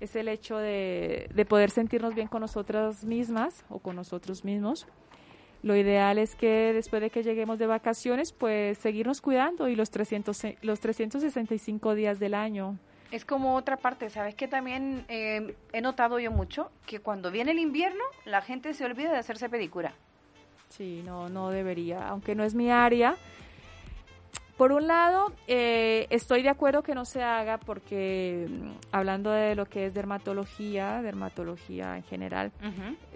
Es 0.00 0.16
el 0.16 0.28
hecho 0.28 0.58
de, 0.58 1.28
de 1.34 1.44
poder 1.44 1.70
sentirnos 1.70 2.14
bien 2.14 2.28
con 2.28 2.40
nosotras 2.40 3.04
mismas 3.04 3.64
o 3.68 3.78
con 3.78 3.96
nosotros 3.96 4.44
mismos. 4.44 4.86
Lo 5.64 5.74
ideal 5.74 6.18
es 6.18 6.36
que 6.36 6.74
después 6.74 7.00
de 7.00 7.08
que 7.08 7.22
lleguemos 7.22 7.58
de 7.58 7.66
vacaciones, 7.66 8.32
pues 8.32 8.76
seguirnos 8.76 9.22
cuidando 9.22 9.66
y 9.66 9.74
los, 9.74 9.90
300, 9.90 10.38
los 10.60 10.78
365 10.78 11.94
días 11.94 12.20
del 12.20 12.34
año. 12.34 12.78
Es 13.10 13.24
como 13.24 13.54
otra 13.54 13.78
parte, 13.78 14.10
¿sabes? 14.10 14.34
Que 14.34 14.46
también 14.46 15.06
eh, 15.08 15.56
he 15.72 15.80
notado 15.80 16.18
yo 16.18 16.30
mucho 16.30 16.70
que 16.84 17.00
cuando 17.00 17.30
viene 17.30 17.52
el 17.52 17.58
invierno 17.58 18.04
la 18.26 18.42
gente 18.42 18.74
se 18.74 18.84
olvida 18.84 19.10
de 19.12 19.16
hacerse 19.16 19.48
pedicura. 19.48 19.94
Sí, 20.68 21.02
no, 21.02 21.30
no 21.30 21.48
debería, 21.48 22.08
aunque 22.08 22.34
no 22.34 22.44
es 22.44 22.54
mi 22.54 22.70
área. 22.70 23.16
Por 24.56 24.70
un 24.70 24.86
lado, 24.86 25.32
eh, 25.48 26.06
estoy 26.10 26.42
de 26.42 26.48
acuerdo 26.48 26.82
que 26.84 26.94
no 26.94 27.04
se 27.04 27.22
haga 27.22 27.58
porque 27.58 28.46
mm, 28.48 28.70
hablando 28.92 29.30
de 29.32 29.56
lo 29.56 29.66
que 29.66 29.86
es 29.86 29.94
dermatología, 29.94 31.02
dermatología 31.02 31.96
en 31.96 32.04
general, 32.04 32.52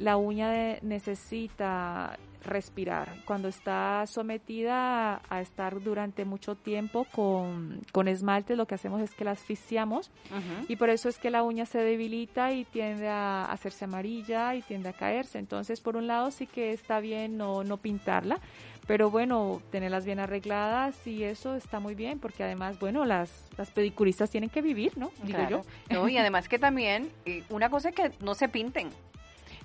la 0.01 0.17
uña 0.17 0.51
de- 0.51 0.79
necesita 0.83 2.19
respirar. 2.45 3.09
Cuando 3.25 3.49
está 3.49 4.05
sometida 4.07 5.21
a, 5.29 5.41
estar 5.41 5.81
durante 5.83 6.25
mucho 6.25 6.55
tiempo 6.55 7.07
con, 7.13 7.81
con 7.93 8.09
esmalte, 8.09 8.57
lo 8.57 8.67
que 8.67 8.75
hacemos 8.75 9.03
es 9.03 9.15
que 9.15 9.25
la 9.25 9.33
asfixiamos 9.33 10.11
y 10.69 10.77
por 10.77 10.91
eso 10.91 11.09
es 11.09 11.19
que 11.19 11.31
la 11.31 11.43
uña 11.43 11.67
se 11.67 11.79
debilita 11.79 12.53
y 12.53 12.65
tiende 12.65 13.09
a 13.09 13.45
hacerse 13.47 13.85
amarilla 13.85 14.55
y 14.55 14.63
tiende 14.63 14.89
a 14.89 14.93
caerse. 14.93 15.39
Entonces, 15.39 15.81
por 15.81 15.97
un 15.97 16.07
lado 16.07 16.31
sí 16.31 16.47
que 16.47 16.73
está 16.73 17.01
bien 17.01 17.37
no, 17.37 17.65
no 17.65 17.77
pintarla, 17.77 18.39
pero 18.87 19.11
bueno, 19.11 19.61
tenerlas 19.71 20.05
bien 20.07 20.19
arregladas 20.19 21.07
y 21.07 21.23
eso 21.25 21.55
está 21.55 21.79
muy 21.81 21.95
bien 21.95 22.19
porque 22.19 22.43
además, 22.45 22.79
bueno, 22.79 23.05
las, 23.05 23.49
las 23.59 23.71
pedicuristas 23.71 24.31
tienen 24.31 24.49
que 24.49 24.63
vivir, 24.63 24.97
¿no? 24.97 25.11
Digo 25.23 25.39
Claro. 25.39 25.63
yo. 25.91 25.95
No, 25.95 26.09
y 26.09 26.17
además 26.17 26.49
que 26.49 26.59
también, 26.59 27.11
eh, 27.27 27.45
una 27.51 27.69
cosa 27.69 27.91
es 27.91 27.95
que 27.95 28.13
no 28.21 28.35
se 28.35 28.49
pinten, 28.49 28.89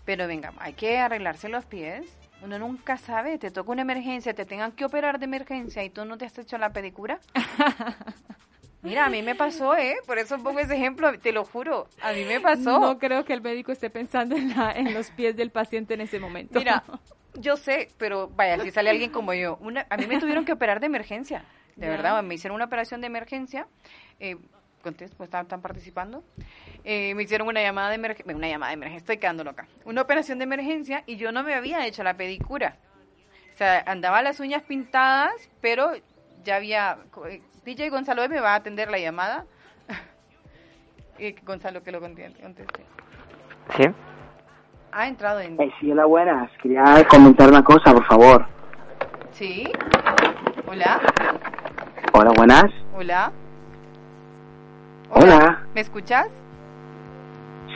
pero 0.05 0.27
venga, 0.27 0.53
hay 0.57 0.73
que 0.73 0.97
arreglarse 0.97 1.47
los 1.47 1.65
pies. 1.65 2.05
Uno 2.43 2.59
nunca 2.59 2.97
sabe, 2.97 3.37
te 3.37 3.51
toca 3.51 3.71
una 3.71 3.83
emergencia, 3.83 4.33
te 4.33 4.45
tengan 4.45 4.73
que 4.73 4.83
operar 4.85 5.17
de 5.17 5.25
emergencia 5.25 5.83
y 5.83 5.89
tú 5.89 6.03
no 6.03 6.17
te 6.17 6.25
has 6.25 6.37
hecho 6.37 6.57
la 6.57 6.71
pedicura. 6.73 7.19
Mira, 8.81 9.05
a 9.05 9.09
mí 9.09 9.21
me 9.23 9.33
pasó, 9.33 9.77
¿eh? 9.77 9.95
Por 10.05 10.17
eso 10.19 10.37
pongo 10.43 10.59
ese 10.59 10.75
ejemplo, 10.75 11.17
te 11.19 11.31
lo 11.31 11.45
juro, 11.45 11.87
a 12.01 12.11
mí 12.11 12.25
me 12.25 12.41
pasó. 12.41 12.79
No 12.81 12.99
creo 12.99 13.23
que 13.23 13.31
el 13.31 13.41
médico 13.41 13.71
esté 13.71 13.89
pensando 13.89 14.35
en, 14.35 14.49
la- 14.49 14.73
en 14.73 14.93
los 14.93 15.09
pies 15.11 15.37
del 15.37 15.51
paciente 15.51 15.93
en 15.93 16.01
ese 16.01 16.19
momento. 16.19 16.59
Mira, 16.59 16.83
yo 17.35 17.55
sé, 17.55 17.89
pero 17.97 18.27
vaya, 18.27 18.59
si 18.59 18.71
sale 18.71 18.89
alguien 18.89 19.09
como 19.09 19.33
yo, 19.33 19.57
una, 19.61 19.87
a 19.89 19.95
mí 19.95 20.05
me 20.05 20.19
tuvieron 20.19 20.43
que 20.43 20.51
operar 20.51 20.81
de 20.81 20.87
emergencia, 20.87 21.45
de 21.77 21.85
Ya. 21.85 21.91
verdad, 21.91 22.21
me 22.23 22.35
hicieron 22.35 22.55
una 22.55 22.65
operación 22.65 22.99
de 22.99 23.07
emergencia, 23.07 23.67
eh, 24.19 24.35
contesto, 24.83 25.17
pues 25.17 25.33
están 25.33 25.61
participando, 25.61 26.23
eh, 26.83 27.15
me 27.15 27.23
hicieron 27.23 27.47
una 27.47 27.61
llamada 27.61 27.89
de 27.89 27.95
emergencia, 27.95 28.35
una 28.35 28.47
llamada 28.47 28.69
de 28.69 28.73
emergencia, 28.75 28.99
estoy 28.99 29.17
quedando 29.17 29.43
loca, 29.43 29.67
una 29.85 30.01
operación 30.01 30.37
de 30.37 30.43
emergencia 30.43 31.03
y 31.07 31.15
yo 31.15 31.31
no 31.31 31.41
me 31.41 31.55
había 31.55 31.87
hecho 31.87 32.03
la 32.03 32.15
pedicura, 32.15 32.77
o 33.51 33.57
sea, 33.57 33.83
andaba 33.87 34.21
las 34.21 34.39
uñas 34.39 34.61
pintadas, 34.63 35.33
pero 35.61 35.91
ya 36.43 36.57
había, 36.57 36.97
eh, 37.29 37.41
DJ 37.65 37.89
Gonzalo 37.89 38.27
me 38.29 38.39
va 38.39 38.51
a 38.51 38.55
atender 38.55 38.91
la 38.91 38.99
llamada, 38.99 39.45
Eh, 41.19 41.35
Gonzalo 41.45 41.83
que 41.83 41.91
lo 41.91 41.99
conteste. 42.01 42.83
Sí. 43.77 43.83
ha 44.91 45.07
entrado 45.07 45.39
en... 45.41 45.57
Sí, 45.79 45.91
hola, 45.91 46.05
buenas. 46.05 46.51
Quería 46.61 46.83
comentar 47.07 47.49
una 47.49 47.63
cosa, 47.63 47.93
por 47.93 48.05
favor. 48.07 48.45
¿Sí? 49.31 49.71
¿Hola? 50.67 50.99
Hola, 52.13 52.31
buenas. 52.35 52.65
¿Hola? 52.95 53.31
Hola. 55.15 55.59
¿Me 55.75 55.81
escuchas? 55.81 56.27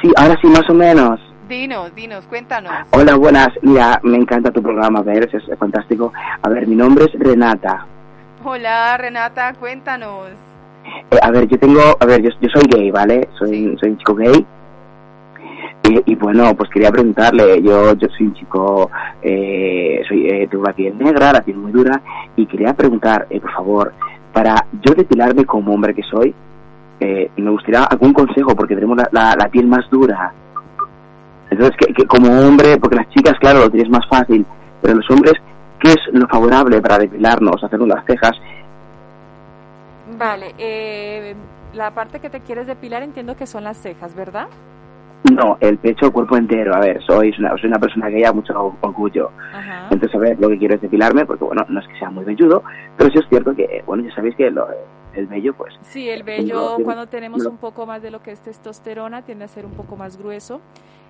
Sí, 0.02 0.12
ahora 0.16 0.36
sí, 0.42 0.48
más 0.48 0.68
o 0.70 0.74
menos. 0.74 1.20
Dinos, 1.48 1.94
dinos, 1.96 2.26
cuéntanos. 2.26 2.74
Hola, 2.92 3.16
buenas. 3.16 3.50
Mira, 3.62 4.00
me 4.04 4.18
encanta 4.18 4.52
tu 4.52 4.62
programa, 4.62 5.00
a 5.00 5.04
ver, 5.04 5.24
es, 5.26 5.48
es 5.48 5.58
fantástico. 5.60 6.12
A 6.42 6.50
ver, 6.50 6.68
mi 6.68 6.76
nombre 6.76 7.06
es 7.06 7.20
Renata. 7.20 7.86
Hola, 8.44 8.98
Renata, 8.98 9.54
cuéntanos. 9.54 10.30
Eh, 11.12 11.20
a 11.22 11.32
ver, 11.32 11.48
yo 11.48 11.60
tengo, 11.60 11.82
a 12.00 12.06
ver, 12.06 12.22
yo, 12.22 12.30
yo 12.42 12.50
soy 12.50 12.64
gay, 12.70 12.92
¿vale? 12.92 13.30
Soy, 13.38 13.78
soy 13.80 13.92
un 13.92 13.98
chico 13.98 14.16
gay. 14.16 14.46
Y, 15.84 16.12
y 16.12 16.16
bueno, 16.16 16.56
pues 16.56 16.70
quería 16.70 16.92
preguntarle, 16.92 17.62
yo, 17.62 17.94
yo 17.94 18.08
soy 18.18 18.28
un 18.28 18.34
chico, 18.34 18.90
eh, 19.22 20.02
soy, 20.08 20.28
eh, 20.28 20.48
tengo 20.50 20.64
la 20.66 20.74
piel 20.74 20.98
negra, 20.98 21.32
la 21.32 21.42
piel 21.42 21.58
muy 21.58 21.72
dura, 21.72 22.02
y 22.36 22.46
quería 22.46 22.74
preguntar, 22.74 23.28
eh, 23.30 23.40
por 23.40 23.52
favor, 23.54 23.94
para 24.34 24.66
yo 24.82 24.94
depilarme 24.94 25.46
como 25.46 25.74
hombre 25.74 25.94
que 25.94 26.04
soy, 26.04 26.36
eh, 27.00 27.30
me 27.38 27.52
gustaría 27.52 27.84
algún 27.84 28.14
consejo, 28.14 28.56
porque 28.56 28.76
tenemos 28.76 28.98
la, 28.98 29.08
la, 29.12 29.36
la 29.38 29.50
piel 29.50 29.68
más 29.68 29.90
dura. 29.90 30.32
Entonces, 31.50 31.76
que, 31.78 31.94
que 31.94 32.06
como 32.06 32.28
hombre, 32.42 32.78
porque 32.78 32.98
las 32.98 33.10
chicas, 33.10 33.36
claro, 33.40 33.60
lo 33.60 33.70
tienes 33.70 33.90
más 33.90 34.06
fácil, 34.10 34.46
pero 34.82 34.96
los 34.96 35.10
hombres, 35.10 35.34
¿qué 35.80 35.90
es 35.92 35.98
lo 36.12 36.28
favorable 36.28 36.82
para 36.82 36.98
depilarnos, 36.98 37.64
hacernos 37.64 37.88
las 37.88 38.06
cejas? 38.06 38.32
Vale, 40.18 40.54
eh, 40.58 41.36
la 41.74 41.92
parte 41.92 42.20
que 42.20 42.30
te 42.30 42.40
quieres 42.42 42.68
depilar 42.68 43.04
entiendo 43.04 43.36
que 43.36 43.46
son 43.46 43.64
las 43.64 43.78
cejas, 43.78 44.16
¿verdad? 44.16 44.48
No, 45.32 45.58
el 45.60 45.78
pecho, 45.78 46.06
el 46.06 46.12
cuerpo 46.12 46.38
entero. 46.38 46.74
A 46.76 46.80
ver, 46.80 47.02
soy 47.04 47.34
una, 47.40 47.50
soy 47.58 47.70
una 47.70 47.80
persona 47.80 48.08
que 48.08 48.22
ya 48.22 48.32
mucho 48.32 48.76
orgullo. 48.82 49.32
Ajá. 49.54 49.88
Entonces, 49.90 50.16
a 50.16 50.20
ver, 50.20 50.40
lo 50.40 50.48
que 50.50 50.58
quiero 50.58 50.76
es 50.76 50.82
depilarme, 50.82 51.26
porque 51.26 51.44
bueno, 51.44 51.66
no 51.68 51.80
es 51.80 51.88
que 51.88 51.98
sea 52.00 52.10
muy 52.10 52.24
velludo, 52.24 52.64
pero 52.98 53.10
sí 53.12 53.20
es 53.20 53.28
cierto 53.28 53.54
que, 53.54 53.84
bueno, 53.86 54.04
ya 54.08 54.16
sabéis 54.16 54.36
que 54.36 54.50
lo- 54.50 54.68
el 55.18 55.28
vello, 55.28 55.54
pues... 55.54 55.74
Sí, 55.82 56.10
el 56.10 56.24
vello 56.24 56.78
cuando 56.84 57.08
tenemos 57.08 57.46
un 57.46 57.58
poco 57.58 57.86
más 57.86 58.02
de 58.02 58.12
lo 58.12 58.22
que 58.22 58.32
es 58.32 58.40
testosterona 58.40 59.24
tiende 59.24 59.46
a 59.46 59.48
ser 59.48 59.66
un 59.66 59.74
poco 59.74 59.96
más 59.96 60.18
grueso, 60.18 60.62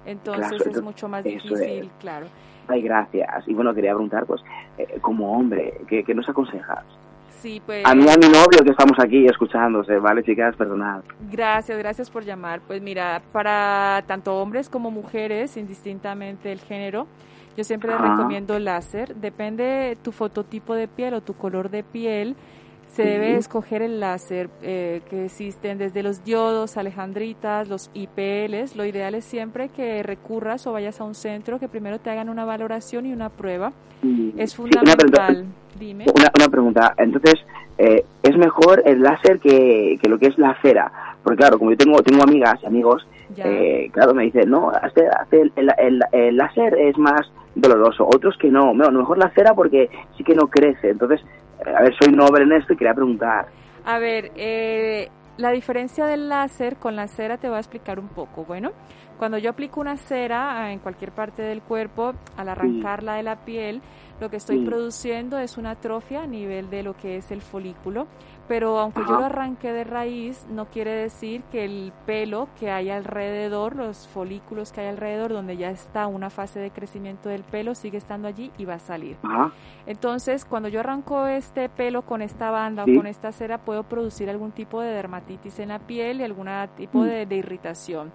entonces 0.06 0.66
es 0.66 0.82
mucho 0.82 1.08
más 1.08 1.24
difícil, 1.24 1.92
claro. 2.00 2.28
Ay, 2.68 2.82
gracias. 2.82 3.48
Y 3.48 3.54
bueno, 3.54 3.74
quería 3.74 3.92
preguntar, 3.92 4.26
pues, 4.26 4.42
eh, 4.78 5.00
como 5.02 5.38
hombre, 5.38 5.82
¿qué, 5.88 6.04
¿qué, 6.04 6.14
nos 6.14 6.28
aconsejas? 6.28 6.84
Sí, 7.30 7.62
pues... 7.66 7.86
A 7.86 7.94
mí 7.94 8.04
a 8.10 8.18
mi 8.18 8.28
novio 8.28 8.64
que 8.64 8.72
estamos 8.72 8.98
aquí 9.00 9.26
escuchándose, 9.26 9.98
¿vale, 10.00 10.24
chicas? 10.24 10.56
Perdonad. 10.56 11.02
Gracias, 11.32 11.78
gracias 11.78 12.10
por 12.10 12.26
llamar. 12.26 12.62
Pues 12.66 12.82
mira, 12.82 13.22
para 13.32 14.04
tanto 14.08 14.36
hombres 14.42 14.70
como 14.70 14.92
mujeres, 14.92 15.56
indistintamente 15.56 16.52
el 16.52 16.60
género, 16.60 17.08
yo 17.56 17.64
siempre 17.64 17.92
les 17.92 18.02
recomiendo 18.02 18.60
láser. 18.60 19.16
Depende 19.16 19.98
tu 20.04 20.12
fototipo 20.12 20.76
de 20.76 20.88
piel 20.88 21.14
o 21.16 21.22
tu 21.22 21.34
color 21.34 21.70
de 21.70 21.84
piel, 21.84 22.36
se 22.92 23.04
debe 23.04 23.36
escoger 23.36 23.82
el 23.82 24.00
láser 24.00 24.50
eh, 24.62 25.02
que 25.10 25.26
existen 25.26 25.78
desde 25.78 26.02
los 26.04 26.24
diodos, 26.24 26.78
alejandritas, 26.78 27.68
los 27.68 27.92
IPLs. 27.94 28.76
Lo 28.76 28.86
ideal 28.86 29.14
es 29.16 29.26
siempre 29.26 29.70
que 29.70 30.02
recurras 30.04 30.66
o 30.66 30.74
vayas 30.74 31.00
a 31.00 31.04
un 31.04 31.14
centro 31.14 31.60
que 31.60 31.68
primero 31.68 32.00
te 32.00 32.10
hagan 32.10 32.30
una 32.30 32.46
valoración 32.46 33.06
y 33.06 33.14
una 33.14 33.30
prueba. 33.30 33.72
Es 34.38 34.56
fundamental. 34.56 35.38
una, 35.38 35.46
Dime. 35.80 36.06
Una, 36.16 36.48
pregunta. 36.50 36.94
Entonces, 36.98 37.36
eh, 37.78 38.04
¿es 38.24 38.38
mejor 38.38 38.82
el 38.86 39.02
láser 39.02 39.40
que, 39.40 39.98
que, 40.02 40.10
lo 40.10 40.18
que 40.18 40.28
es 40.28 40.38
la 40.38 40.56
cera? 40.62 40.92
Porque 41.24 41.38
claro, 41.38 41.60
como 41.60 41.72
yo 41.72 41.78
tengo, 41.78 42.02
tengo 42.02 42.24
amigas 42.24 42.60
y 42.64 42.66
amigos, 42.66 43.08
eh, 43.36 43.90
claro, 43.92 44.14
me 44.14 44.24
dicen, 44.24 44.50
no, 44.50 44.70
hace, 44.70 45.08
el, 45.32 45.52
el, 45.56 46.02
el, 46.12 46.38
láser 46.38 46.76
es 46.76 46.98
más 46.98 47.22
doloroso. 47.56 48.08
Otros 48.08 48.38
que 48.38 48.50
no. 48.50 48.74
No, 48.74 48.86
a 48.86 48.92
lo 48.92 49.00
mejor 49.00 49.18
la 49.18 49.30
cera 49.32 49.54
porque 49.54 49.90
sí 50.18 50.24
que 50.24 50.36
no 50.36 50.48
crece. 50.48 50.90
Entonces, 50.90 51.22
a 51.76 51.82
ver, 51.82 51.94
soy 52.00 52.14
noble 52.14 52.44
en 52.44 52.54
esto 52.54 52.74
y 52.74 52.78
quería 52.78 52.94
preguntar. 52.94 53.48
A 53.86 54.00
ver, 54.00 54.32
eh, 54.36 55.10
la 55.38 55.52
diferencia 55.52 56.06
del 56.06 56.30
láser 56.30 56.78
con 56.78 56.96
la 56.96 57.08
cera 57.08 57.38
te 57.38 57.48
voy 57.48 57.58
a 57.58 57.60
explicar 57.60 58.00
un 58.00 58.10
poco. 58.10 58.44
Bueno, 58.44 58.72
cuando 59.18 59.38
yo 59.38 59.50
aplico 59.50 59.80
una 59.82 59.98
cera 59.98 60.72
en 60.72 60.80
cualquier 60.80 61.12
parte 61.12 61.42
del 61.42 61.62
cuerpo, 61.62 62.14
al 62.36 62.50
arrancarla 62.50 63.16
de 63.16 63.24
la 63.24 63.38
piel, 63.38 63.82
lo 64.20 64.30
que 64.30 64.38
estoy 64.38 64.66
produciendo 64.66 65.38
es 65.38 65.58
una 65.58 65.72
atrofia 65.72 66.24
a 66.24 66.28
nivel 66.28 66.70
de 66.70 66.84
lo 66.84 66.96
que 66.96 67.18
es 67.18 67.32
el 67.32 67.42
folículo, 67.42 68.08
pero 68.48 68.80
aunque 68.80 69.02
yo 69.02 69.20
lo 69.20 69.26
arranque 69.26 69.74
de 69.74 69.84
raíz, 69.84 70.46
no 70.50 70.66
quiere 70.66 70.92
decir 70.92 71.44
que 71.52 71.66
el 71.66 71.92
pelo 72.06 72.48
que 72.60 72.72
hay 72.72 72.90
alrededor, 72.90 73.76
los 73.76 74.08
folículos 74.08 74.72
que 74.72 74.82
hay 74.82 74.88
alrededor, 74.88 75.34
donde 75.34 75.58
ya 75.58 75.70
está 75.70 76.08
una 76.08 76.30
fase 76.30 76.60
de 76.60 76.72
crecimiento 76.72 77.30
del 77.30 77.44
pelo, 77.44 77.76
sigue 77.76 77.98
estando 77.98 78.28
allí 78.28 78.52
y 78.58 78.66
va 78.66 78.76
a 78.76 78.80
salir. 78.80 79.18
Entonces, 79.86 80.46
cuando 80.46 80.70
yo 80.70 80.80
arranco 80.80 81.28
este 81.28 81.70
pelo 81.70 82.04
con 82.04 82.22
esta 82.22 82.50
banda 82.52 82.84
o 82.84 82.86
con 82.86 83.08
esta 83.08 83.32
cera, 83.32 83.58
puedo 83.58 83.84
producir 83.84 84.30
algún 84.30 84.52
tipo 84.52 84.82
de 84.82 84.92
dermatitis 84.92 85.60
en 85.60 85.70
la 85.70 85.80
piel 85.80 86.22
y 86.22 86.24
algún 86.24 86.48
tipo 86.76 87.00
mm. 87.00 87.06
de 87.06 87.36
irritación. 87.36 88.12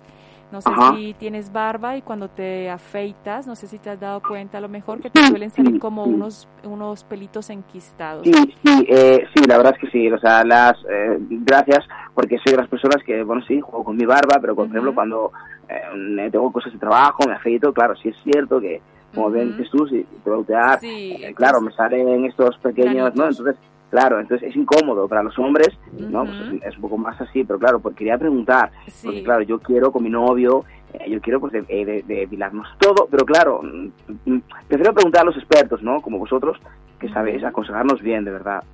No 0.52 0.60
sé 0.60 0.70
si 0.94 1.14
tienes 1.14 1.50
barba 1.50 1.96
y 1.96 2.02
cuando 2.02 2.28
te 2.28 2.68
afeitas, 2.68 3.46
no 3.46 3.56
sé 3.56 3.66
si 3.66 3.78
te 3.78 3.90
has 3.90 3.98
dado 3.98 4.20
cuenta 4.20 4.58
a 4.58 4.60
lo 4.60 4.68
mejor 4.68 5.00
que 5.00 5.08
te 5.08 5.26
suelen 5.26 5.50
salir 5.50 5.80
como 5.80 6.04
unos 6.04 6.46
unos 6.62 7.04
pelitos 7.04 7.48
enquistados. 7.50 8.24
Sí, 8.24 8.32
sí, 8.32 8.86
eh, 8.88 9.24
sí, 9.34 9.44
la 9.48 9.56
verdad 9.56 9.74
es 9.74 9.80
que 9.80 9.90
sí. 9.90 10.10
O 10.12 10.18
sea, 10.18 10.44
las 10.44 10.74
eh, 10.90 11.18
gracias 11.20 11.86
porque 12.14 12.36
soy 12.44 12.52
de 12.52 12.58
las 12.58 12.68
personas 12.68 13.02
que, 13.04 13.22
bueno, 13.22 13.42
sí, 13.48 13.60
juego 13.60 13.84
con 13.84 13.96
mi 13.96 14.04
barba, 14.04 14.38
pero 14.40 14.54
por 14.54 14.66
ejemplo 14.66 14.94
cuando 14.94 15.32
eh, 15.68 16.28
tengo 16.30 16.52
cosas 16.52 16.72
de 16.72 16.78
trabajo, 16.78 17.20
me 17.26 17.34
afeito, 17.34 17.72
claro, 17.72 17.96
sí 17.96 18.10
es 18.10 18.16
cierto 18.22 18.60
que 18.60 18.82
como 19.14 19.30
ven 19.30 19.54
Jesús 19.56 19.92
y 19.92 20.04
te 20.24 20.30
voy 20.30 20.44
a 20.54 20.78
eh, 20.82 21.32
claro, 21.34 21.60
me 21.60 21.72
salen 21.72 22.24
estos 22.24 22.56
pequeños, 22.58 23.14
¿no? 23.14 23.28
Entonces 23.28 23.56
Claro, 23.92 24.20
entonces 24.20 24.48
es 24.48 24.56
incómodo 24.56 25.06
para 25.06 25.22
los 25.22 25.38
hombres, 25.38 25.68
¿no? 25.92 26.24
Pues 26.24 26.62
es, 26.64 26.76
un 26.76 26.80
poco 26.80 26.96
más 26.96 27.20
así, 27.20 27.44
pero 27.44 27.58
claro, 27.58 27.78
porque 27.78 27.98
quería 27.98 28.16
preguntar, 28.16 28.70
porque 29.04 29.22
claro, 29.22 29.42
yo 29.42 29.58
quiero 29.58 29.92
con 29.92 30.02
mi 30.02 30.08
novio, 30.08 30.64
eh, 30.94 31.10
yo 31.10 31.20
quiero 31.20 31.40
pues 31.40 31.52
depilarnos 31.52 32.66
de, 32.70 32.78
todo, 32.78 33.06
pero 33.10 33.26
claro, 33.26 33.60
mm, 33.62 33.90
mm, 34.32 34.42
prefiero 34.66 34.94
preguntar 34.94 35.20
a 35.20 35.24
los 35.26 35.36
expertos, 35.36 35.82
¿no? 35.82 36.00
Como 36.00 36.18
vosotros, 36.18 36.56
que 36.98 37.10
sabéis 37.10 37.44
aconsejarnos 37.44 38.00
bien, 38.00 38.24
de 38.24 38.30
verdad. 38.30 38.64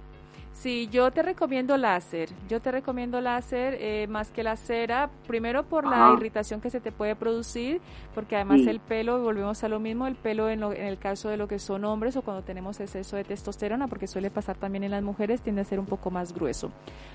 Sí, 0.61 0.89
yo 0.91 1.13
te 1.13 1.23
recomiendo 1.23 1.77
láser. 1.77 2.31
Yo 2.49 2.61
te 2.61 2.73
recomiendo 2.73 3.21
láser 3.21 3.77
eh, 3.79 4.09
más 4.09 4.33
que 4.33 4.43
la 4.43 4.57
cera, 4.57 5.09
primero 5.29 5.63
por 5.63 5.87
la 5.87 6.13
irritación 6.17 6.61
que 6.61 6.69
se 6.69 6.81
te 6.81 6.91
puede 6.91 7.15
producir, 7.15 7.81
porque 8.13 8.35
además 8.35 8.63
el 8.67 8.81
pelo, 8.81 9.23
volvemos 9.23 9.63
a 9.63 9.69
lo 9.69 9.79
mismo, 9.79 10.09
el 10.09 10.17
pelo 10.17 10.49
en, 10.49 10.65
en, 10.65 10.87
el 10.87 10.99
caso 10.99 11.29
de 11.29 11.37
lo 11.37 11.47
que 11.47 11.61
son 11.61 11.85
hombres 11.85 12.17
o 12.17 12.23
cuando 12.23 12.43
tenemos 12.43 12.81
exceso 12.81 13.15
de 13.15 13.23
testosterona, 13.23 13.87
porque 13.87 14.09
suele 14.09 14.33
pasar 14.33 14.57
también 14.57 14.83
en 14.83 14.91
las 14.91 15.03
mujeres, 15.05 15.43
tiende 15.43 15.61
a 15.61 15.65
ser 15.65 15.79
un 15.79 15.87
poco 15.87 16.11
más 16.11 16.35
grueso. 16.35 16.73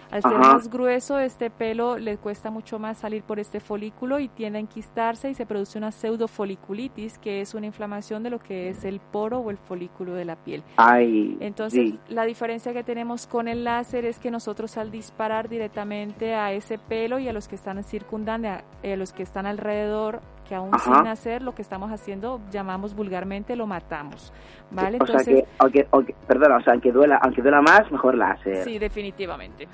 Al 0.09 0.21
ser 0.21 0.37
más 0.37 0.69
grueso, 0.69 1.19
este 1.19 1.49
pelo 1.49 1.97
le 1.97 2.17
cuesta 2.17 2.49
mucho 2.49 2.79
más 2.79 2.99
salir 2.99 3.23
por 3.23 3.39
este 3.39 3.59
folículo 3.59 4.19
y 4.19 4.29
tiende 4.29 4.59
a 4.59 4.61
enquistarse 4.61 5.29
y 5.29 5.33
se 5.33 5.45
produce 5.45 5.77
una 5.77 5.91
pseudofoliculitis, 5.91 7.17
que 7.17 7.41
es 7.41 7.55
una 7.55 7.65
inflamación 7.65 8.23
de 8.23 8.29
lo 8.29 8.39
que 8.39 8.69
es 8.69 8.85
el 8.85 8.99
poro 8.99 9.39
o 9.39 9.49
el 9.49 9.57
folículo 9.57 10.13
de 10.13 10.23
la 10.23 10.37
piel. 10.37 10.63
Ay, 10.77 11.35
Entonces, 11.41 11.95
la 12.07 12.25
diferencia 12.25 12.73
que 12.73 12.83
tenemos 12.83 13.27
con 13.34 13.47
el 13.47 13.63
láser 13.63 14.05
es 14.05 14.19
que 14.19 14.29
nosotros 14.29 14.77
al 14.77 14.91
disparar 14.91 15.49
directamente 15.49 16.36
a 16.36 16.51
ese 16.51 16.77
pelo 16.77 17.17
y 17.17 17.27
a 17.27 17.34
los 17.34 17.47
que 17.47 17.55
están 17.55 17.84
circundando, 17.84 18.47
a, 18.47 18.61
eh, 18.84 18.95
los 18.95 19.11
que 19.11 19.23
están 19.23 19.47
alrededor, 19.47 20.19
que 20.47 20.53
aún 20.53 20.69
sin 20.77 21.07
hacer 21.07 21.41
lo 21.41 21.55
que 21.55 21.63
estamos 21.63 21.91
haciendo, 21.91 22.41
llamamos 22.51 22.93
vulgarmente, 22.93 23.55
lo 23.55 23.65
matamos, 23.65 24.31
¿vale? 24.69 24.99
O 25.01 25.07
sea 25.07 25.23
que, 25.25 25.47
aunque, 25.57 26.13
perdona, 26.27 26.57
o 26.57 26.61
sea, 26.61 26.73
aunque 26.73 26.91
duela, 26.91 27.19
aunque 27.23 27.41
duela 27.41 27.59
más, 27.63 27.91
mejor 27.91 28.13
láser. 28.13 28.57
Sí, 28.65 28.77
definitivamente. 28.77 29.67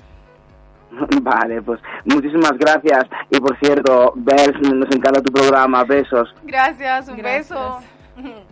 Vale, 1.22 1.60
pues 1.60 1.80
muchísimas 2.06 2.52
gracias. 2.58 3.04
Y 3.28 3.38
por 3.40 3.58
cierto, 3.58 4.14
Bels, 4.16 4.58
nos 4.74 4.90
encanta 4.90 5.20
tu 5.20 5.32
programa. 5.32 5.84
Besos. 5.84 6.34
Gracias, 6.44 7.10
un 7.10 7.20
beso. 7.20 7.78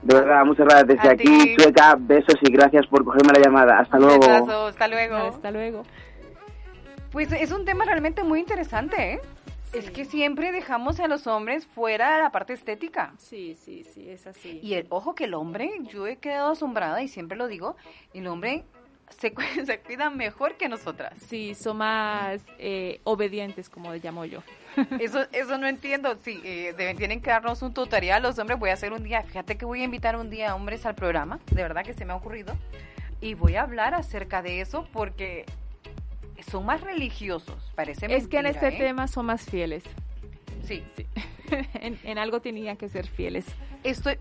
De 0.02 0.14
verdad, 0.14 0.44
muchas 0.44 0.66
gracias. 0.66 0.88
Desde 0.88 1.10
aquí, 1.10 1.56
Chueca, 1.56 1.96
besos 1.98 2.36
y 2.42 2.52
gracias 2.52 2.86
por 2.86 3.04
cogerme 3.04 3.32
la 3.34 3.44
llamada. 3.44 3.78
Hasta 3.80 3.98
luego. 3.98 4.24
hasta 4.66 4.88
luego. 4.88 5.16
Hasta 5.16 5.50
luego. 5.50 5.82
Pues 7.10 7.32
es 7.32 7.52
un 7.52 7.64
tema 7.64 7.84
realmente 7.84 8.22
muy 8.22 8.40
interesante, 8.40 9.14
¿eh? 9.14 9.20
Es 9.72 9.90
que 9.90 10.06
siempre 10.06 10.50
dejamos 10.50 10.98
a 10.98 11.08
los 11.08 11.26
hombres 11.26 11.66
fuera 11.66 12.16
de 12.16 12.22
la 12.22 12.30
parte 12.30 12.54
estética. 12.54 13.12
Sí, 13.18 13.54
sí, 13.54 13.84
sí, 13.84 14.08
es 14.08 14.26
así. 14.26 14.60
Y 14.62 14.74
el, 14.74 14.86
ojo 14.88 15.14
que 15.14 15.24
el 15.24 15.34
hombre, 15.34 15.70
yo 15.92 16.06
he 16.06 16.16
quedado 16.16 16.52
asombrada 16.52 17.02
y 17.02 17.08
siempre 17.08 17.36
lo 17.36 17.48
digo, 17.48 17.76
el 18.14 18.26
hombre 18.28 18.64
se, 19.18 19.32
se 19.66 19.80
cuida 19.80 20.11
mejor 20.11 20.56
que 20.56 20.68
nosotras. 20.68 21.14
Sí, 21.26 21.54
son 21.54 21.78
más 21.78 22.42
eh, 22.59 23.00
obedientes, 23.04 23.68
como 23.68 23.92
le 23.92 24.00
llamo 24.00 24.24
yo. 24.24 24.42
Eso, 25.00 25.26
eso 25.32 25.59
no 25.59 25.66
entiendo. 25.66 26.16
Sí, 26.22 26.40
eh, 26.44 26.72
deben, 26.76 26.96
tienen 26.96 27.20
que 27.20 27.30
darnos 27.30 27.62
un 27.62 27.74
tutorial 27.74 28.22
los 28.22 28.38
hombres. 28.38 28.61
Voy 28.61 28.70
a 28.70 28.74
hacer 28.74 28.92
un 28.92 29.02
día, 29.02 29.22
fíjate 29.22 29.56
que 29.56 29.64
voy 29.64 29.80
a 29.80 29.84
invitar 29.84 30.14
un 30.16 30.30
día 30.30 30.52
a 30.52 30.54
hombres 30.54 30.86
al 30.86 30.94
programa, 30.94 31.40
de 31.50 31.62
verdad 31.62 31.84
que 31.84 31.94
se 31.94 32.04
me 32.04 32.12
ha 32.12 32.16
ocurrido. 32.16 32.56
Y 33.20 33.34
voy 33.34 33.56
a 33.56 33.62
hablar 33.62 33.94
acerca 33.94 34.40
de 34.40 34.61
eso 34.61 34.86
porque 34.92 35.46
son 36.48 36.64
más 36.64 36.80
religiosos, 36.80 37.72
parece 37.74 38.06
Es 38.14 38.28
que 38.28 38.38
en 38.38 38.46
este 38.46 38.68
¿eh? 38.68 38.78
tema 38.78 39.09
son 39.09 39.26
más 39.26 39.44
fieles. 39.44 39.82
Sí, 40.64 40.84
sí. 40.96 41.06
en, 42.04 42.18
algo 42.18 42.40
tenían 42.40 42.76
que 42.76 42.88
ser 42.88 43.06
fieles. 43.06 43.46
Estoy. 43.82 44.18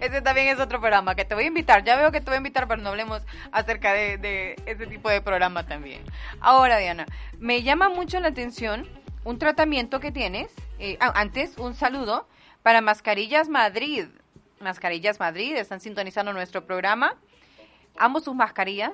Ese 0.00 0.22
también 0.22 0.48
es 0.48 0.60
otro 0.60 0.80
programa 0.80 1.14
que 1.14 1.24
te 1.24 1.34
voy 1.34 1.44
a 1.44 1.46
invitar. 1.48 1.84
Ya 1.84 1.96
veo 1.96 2.12
que 2.12 2.20
te 2.20 2.26
voy 2.26 2.34
a 2.34 2.38
invitar, 2.38 2.68
pero 2.68 2.82
no 2.82 2.90
hablemos 2.90 3.22
acerca 3.52 3.92
de, 3.92 4.56
ese 4.66 4.86
tipo 4.86 5.08
de 5.08 5.20
programa 5.20 5.66
también. 5.66 6.02
Ahora, 6.40 6.78
Diana, 6.78 7.06
me 7.38 7.62
llama 7.62 7.88
mucho 7.88 8.20
la 8.20 8.28
atención 8.28 8.88
un 9.24 9.38
tratamiento 9.38 10.00
que 10.00 10.12
tienes. 10.12 10.52
Eh, 10.78 10.96
ah, 11.00 11.12
antes, 11.14 11.58
un 11.58 11.74
saludo 11.74 12.28
para 12.62 12.80
Mascarillas 12.80 13.48
Madrid. 13.48 14.06
Mascarillas 14.60 15.20
Madrid, 15.20 15.56
están 15.56 15.80
sintonizando 15.80 16.32
nuestro 16.32 16.64
programa. 16.64 17.14
Amo 17.96 18.20
sus 18.20 18.34
mascarillas. 18.34 18.92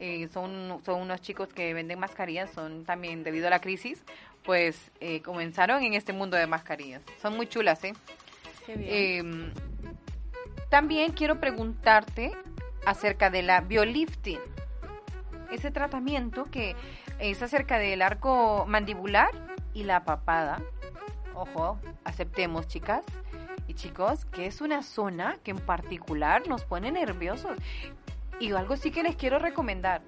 Eh, 0.00 0.28
son, 0.32 0.80
son 0.84 1.00
unos 1.00 1.20
chicos 1.20 1.48
que 1.52 1.74
venden 1.74 1.98
mascarillas, 1.98 2.52
son 2.52 2.84
también 2.84 3.24
debido 3.24 3.48
a 3.48 3.50
la 3.50 3.60
crisis, 3.60 4.04
pues 4.44 4.92
eh, 5.00 5.22
comenzaron 5.22 5.82
en 5.82 5.94
este 5.94 6.12
mundo 6.12 6.36
de 6.36 6.46
mascarillas. 6.46 7.02
Son 7.20 7.36
muy 7.36 7.48
chulas, 7.48 7.82
¿eh? 7.82 7.94
Em, 8.68 9.52
también 10.68 11.12
quiero 11.12 11.40
preguntarte 11.40 12.32
acerca 12.84 13.30
de 13.30 13.42
la 13.42 13.62
biolifting. 13.62 14.40
Ese 15.50 15.70
tratamiento 15.70 16.44
que 16.44 16.76
es 17.18 17.42
acerca 17.42 17.78
del 17.78 18.02
arco 18.02 18.66
mandibular 18.66 19.30
y 19.72 19.84
la 19.84 20.04
papada. 20.04 20.62
Ojo, 21.34 21.78
aceptemos, 22.04 22.68
chicas 22.68 23.02
y 23.66 23.74
chicos, 23.74 24.24
que 24.26 24.46
es 24.46 24.60
una 24.60 24.82
zona 24.82 25.38
que 25.42 25.50
en 25.50 25.58
particular 25.58 26.46
nos 26.48 26.64
pone 26.64 26.92
nerviosos. 26.92 27.56
Y 28.40 28.52
algo 28.52 28.76
sí 28.76 28.90
que 28.90 29.02
les 29.02 29.16
quiero 29.16 29.38
recomendar. 29.38 30.02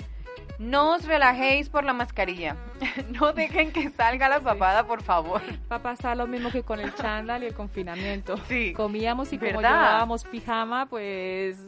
No 0.59 0.95
os 0.95 1.05
relajéis 1.05 1.69
por 1.69 1.85
la 1.85 1.93
mascarilla. 1.93 2.57
no 3.21 3.33
dejen 3.33 3.73
que 3.73 3.91
salga 3.91 4.29
la 4.29 4.41
papada, 4.41 4.87
por 4.87 5.03
favor. 5.03 5.41
Va 5.71 5.77
a 5.77 5.83
pasar 5.83 6.17
lo 6.17 6.27
mismo 6.27 6.51
que 6.51 6.63
con 6.63 6.81
el 6.81 6.95
chándal 6.95 7.43
y 7.43 7.47
el 7.47 7.55
confinamiento. 7.55 8.37
Sí. 8.49 8.73
Comíamos 8.75 9.33
y 9.33 9.39
como 9.39 9.61
llevábamos 9.61 10.25
pijama, 10.25 10.87
pues 10.87 11.59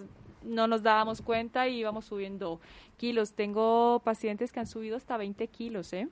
no 0.42 0.66
nos 0.66 0.82
dábamos 0.82 1.22
cuenta 1.22 1.68
y 1.68 1.78
íbamos 1.78 2.06
subiendo 2.06 2.60
kilos. 2.96 3.34
Tengo 3.34 4.00
pacientes 4.04 4.52
que 4.52 4.60
han 4.60 4.66
subido 4.66 4.96
hasta 4.96 5.16
20 5.16 5.46
kilos, 5.48 5.92
¿eh? 5.92 6.08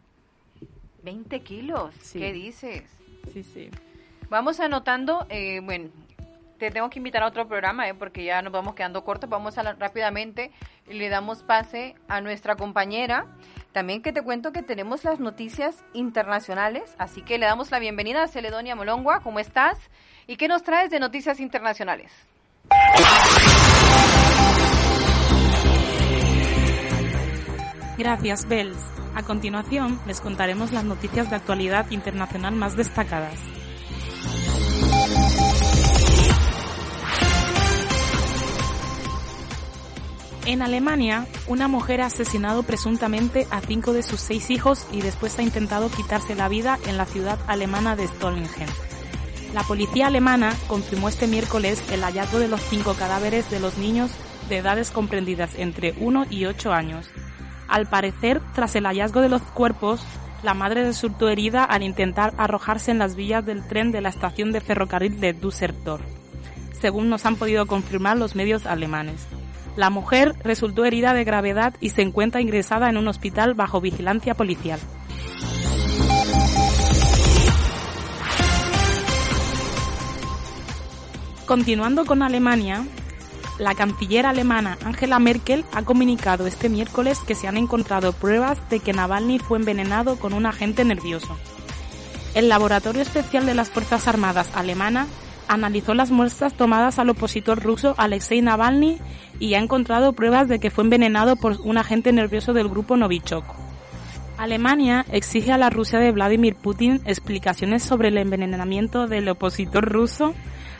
20 1.02 1.40
kilos, 1.40 1.94
¿qué 2.12 2.32
dices? 2.32 2.84
Sí, 3.32 3.42
sí. 3.42 3.70
Vamos 4.28 4.60
anotando, 4.60 5.26
eh, 5.28 5.60
bueno, 5.60 5.88
te 6.60 6.70
tengo 6.70 6.90
que 6.90 6.98
invitar 6.98 7.22
a 7.22 7.26
otro 7.26 7.48
programa, 7.48 7.88
¿eh? 7.88 7.94
porque 7.94 8.22
ya 8.22 8.42
nos 8.42 8.52
vamos 8.52 8.74
quedando 8.74 9.02
cortos. 9.02 9.30
Vamos 9.30 9.56
a 9.56 9.62
rápidamente 9.72 10.52
y 10.86 10.92
le 10.92 11.08
damos 11.08 11.42
pase 11.42 11.96
a 12.06 12.20
nuestra 12.20 12.54
compañera. 12.54 13.26
También 13.72 14.02
que 14.02 14.12
te 14.12 14.20
cuento 14.20 14.52
que 14.52 14.62
tenemos 14.62 15.02
las 15.02 15.20
noticias 15.20 15.82
internacionales, 15.94 16.94
así 16.98 17.22
que 17.22 17.38
le 17.38 17.46
damos 17.46 17.70
la 17.70 17.78
bienvenida 17.78 18.22
a 18.22 18.28
Celedonia 18.28 18.76
Molongua. 18.76 19.20
¿Cómo 19.20 19.38
estás? 19.38 19.78
¿Y 20.26 20.36
qué 20.36 20.48
nos 20.48 20.62
traes 20.62 20.90
de 20.90 21.00
noticias 21.00 21.40
internacionales? 21.40 22.12
Gracias, 27.96 28.46
Bells. 28.46 28.92
A 29.14 29.22
continuación, 29.22 29.98
les 30.06 30.20
contaremos 30.20 30.72
las 30.72 30.84
noticias 30.84 31.30
de 31.30 31.36
actualidad 31.36 31.90
internacional 31.90 32.54
más 32.54 32.76
destacadas. 32.76 33.40
En 40.46 40.62
Alemania, 40.62 41.26
una 41.46 41.68
mujer 41.68 42.00
ha 42.00 42.06
asesinado 42.06 42.62
presuntamente 42.62 43.46
a 43.50 43.60
cinco 43.60 43.92
de 43.92 44.02
sus 44.02 44.20
seis 44.20 44.50
hijos 44.50 44.86
y 44.92 45.02
después 45.02 45.38
ha 45.38 45.42
intentado 45.42 45.90
quitarse 45.90 46.34
la 46.34 46.48
vida 46.48 46.78
en 46.86 46.96
la 46.96 47.06
ciudad 47.06 47.38
alemana 47.46 47.96
de 47.96 48.08
Stolingen. 48.08 48.68
La 49.54 49.62
policía 49.62 50.06
alemana 50.06 50.54
confirmó 50.68 51.08
este 51.08 51.26
miércoles 51.26 51.82
el 51.90 52.02
hallazgo 52.02 52.38
de 52.38 52.48
los 52.48 52.60
cinco 52.62 52.94
cadáveres 52.94 53.50
de 53.50 53.60
los 53.60 53.78
niños 53.78 54.10
de 54.48 54.58
edades 54.58 54.90
comprendidas 54.90 55.50
entre 55.56 55.94
1 55.98 56.26
y 56.30 56.46
8 56.46 56.72
años, 56.72 57.10
al 57.70 57.86
parecer, 57.86 58.40
tras 58.52 58.74
el 58.74 58.84
hallazgo 58.84 59.20
de 59.20 59.28
los 59.28 59.42
cuerpos, 59.42 60.04
la 60.42 60.54
madre 60.54 60.82
resultó 60.82 61.28
herida 61.28 61.62
al 61.62 61.84
intentar 61.84 62.34
arrojarse 62.36 62.90
en 62.90 62.98
las 62.98 63.14
vías 63.14 63.46
del 63.46 63.64
tren 63.64 63.92
de 63.92 64.00
la 64.00 64.08
estación 64.08 64.50
de 64.50 64.60
ferrocarril 64.60 65.20
de 65.20 65.34
Düsseldorf, 65.34 66.02
según 66.80 67.08
nos 67.08 67.26
han 67.26 67.36
podido 67.36 67.66
confirmar 67.66 68.16
los 68.16 68.34
medios 68.34 68.66
alemanes. 68.66 69.24
La 69.80 69.88
mujer 69.88 70.34
resultó 70.44 70.84
herida 70.84 71.14
de 71.14 71.24
gravedad 71.24 71.72
y 71.80 71.88
se 71.88 72.02
encuentra 72.02 72.42
ingresada 72.42 72.90
en 72.90 72.98
un 72.98 73.08
hospital 73.08 73.54
bajo 73.54 73.80
vigilancia 73.80 74.34
policial. 74.34 74.78
Continuando 81.46 82.04
con 82.04 82.22
Alemania, 82.22 82.84
la 83.58 83.74
canciller 83.74 84.26
alemana 84.26 84.76
Angela 84.84 85.18
Merkel 85.18 85.64
ha 85.72 85.82
comunicado 85.82 86.46
este 86.46 86.68
miércoles 86.68 87.18
que 87.26 87.34
se 87.34 87.48
han 87.48 87.56
encontrado 87.56 88.12
pruebas 88.12 88.58
de 88.68 88.80
que 88.80 88.92
Navalny 88.92 89.38
fue 89.38 89.56
envenenado 89.56 90.16
con 90.16 90.34
un 90.34 90.44
agente 90.44 90.84
nervioso. 90.84 91.38
El 92.34 92.50
Laboratorio 92.50 93.00
Especial 93.00 93.46
de 93.46 93.54
las 93.54 93.70
Fuerzas 93.70 94.06
Armadas 94.08 94.50
alemana 94.52 95.06
analizó 95.50 95.94
las 95.94 96.12
muestras 96.12 96.54
tomadas 96.54 97.00
al 97.00 97.10
opositor 97.10 97.60
ruso 97.60 97.94
Alexei 97.98 98.40
Navalny 98.40 98.98
y 99.40 99.54
ha 99.54 99.58
encontrado 99.58 100.12
pruebas 100.12 100.48
de 100.48 100.60
que 100.60 100.70
fue 100.70 100.84
envenenado 100.84 101.34
por 101.34 101.60
un 101.62 101.76
agente 101.76 102.12
nervioso 102.12 102.52
del 102.52 102.68
grupo 102.68 102.96
Novichok. 102.96 103.44
Alemania 104.38 105.04
exige 105.10 105.52
a 105.52 105.58
la 105.58 105.68
Rusia 105.68 105.98
de 105.98 106.12
Vladimir 106.12 106.54
Putin 106.54 107.00
explicaciones 107.04 107.82
sobre 107.82 108.08
el 108.08 108.18
envenenamiento 108.18 109.08
del 109.08 109.28
opositor 109.28 109.84
ruso 109.84 110.34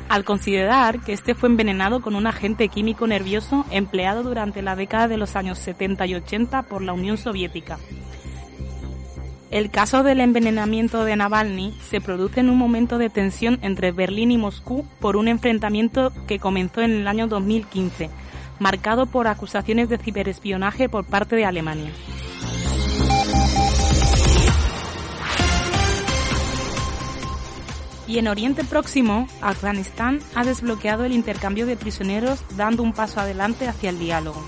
al 0.09 0.25
considerar 0.25 1.01
que 1.01 1.13
este 1.13 1.35
fue 1.35 1.49
envenenado 1.49 2.01
con 2.01 2.15
un 2.15 2.29
agente 2.29 2.69
químico 2.69 3.07
nervioso 3.07 3.67
empleado 3.71 4.23
durante 4.23 4.63
la 4.63 4.77
década 4.77 5.09
de 5.09 5.17
los 5.17 5.35
años 5.35 5.59
70 5.59 6.07
y 6.07 6.15
80 6.15 6.63
por 6.63 6.83
la 6.83 6.93
Unión 6.93 7.19
Soviética. 7.19 7.79
El 9.51 9.69
caso 9.69 10.05
del 10.05 10.21
envenenamiento 10.21 11.05
de 11.05 11.17
Navalny 11.17 11.75
se 11.83 12.01
produce 12.01 12.39
en 12.39 12.51
un 12.51 12.57
momento 12.57 12.99
de 12.99 13.11
tensión 13.11 13.59
entre 13.63 13.91
Berlín 13.91 14.31
y 14.31 14.39
Moscú 14.39 14.87
por 15.01 15.17
un 15.17 15.27
enfrentamiento 15.27 16.13
que 16.29 16.39
comenzó 16.39 16.83
en 16.83 16.93
el 16.93 17.09
año 17.09 17.27
2015, 17.27 18.11
marcado 18.61 19.07
por 19.07 19.27
acusaciones 19.27 19.89
de 19.89 19.99
ciberespionaje 19.99 20.89
por 20.89 21.05
parte 21.05 21.35
de 21.35 21.47
Alemania. 21.47 21.91
Y 28.07 28.19
en 28.19 28.29
Oriente 28.29 28.63
Próximo, 28.63 29.27
Afganistán 29.41 30.21
ha 30.37 30.45
desbloqueado 30.45 31.05
el 31.05 31.13
intercambio 31.13 31.67
de 31.67 31.77
prisioneros 31.77 32.45
dando 32.57 32.85
un 32.85 32.93
paso 32.93 33.19
adelante 33.19 33.67
hacia 33.67 33.91
el 33.91 33.99
diálogo. 33.99 34.41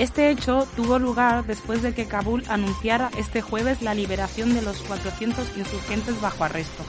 Este 0.00 0.30
hecho 0.30 0.66
tuvo 0.76 0.98
lugar 0.98 1.44
después 1.44 1.82
de 1.82 1.92
que 1.92 2.06
Kabul 2.06 2.42
anunciara 2.48 3.10
este 3.18 3.42
jueves 3.42 3.82
la 3.82 3.92
liberación 3.92 4.54
de 4.54 4.62
los 4.62 4.80
400 4.80 5.58
insurgentes 5.58 6.18
bajo 6.22 6.42
arresto. 6.42 6.82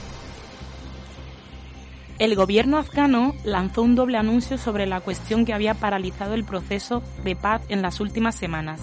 El 2.20 2.36
gobierno 2.36 2.78
afgano 2.78 3.36
lanzó 3.43 3.82
un 3.82 3.95
doble 3.95 4.18
anuncio 4.18 4.57
sobre 4.57 4.86
la 4.86 5.01
cuestión 5.01 5.43
que 5.43 5.53
había 5.53 5.74
paralizado 5.74 6.36
el 6.36 6.45
proceso 6.45 7.03
de 7.26 7.36
paz 7.36 7.62
en 7.68 7.82
las 7.82 7.99
últimas 7.99 8.36
semanas. 8.36 8.80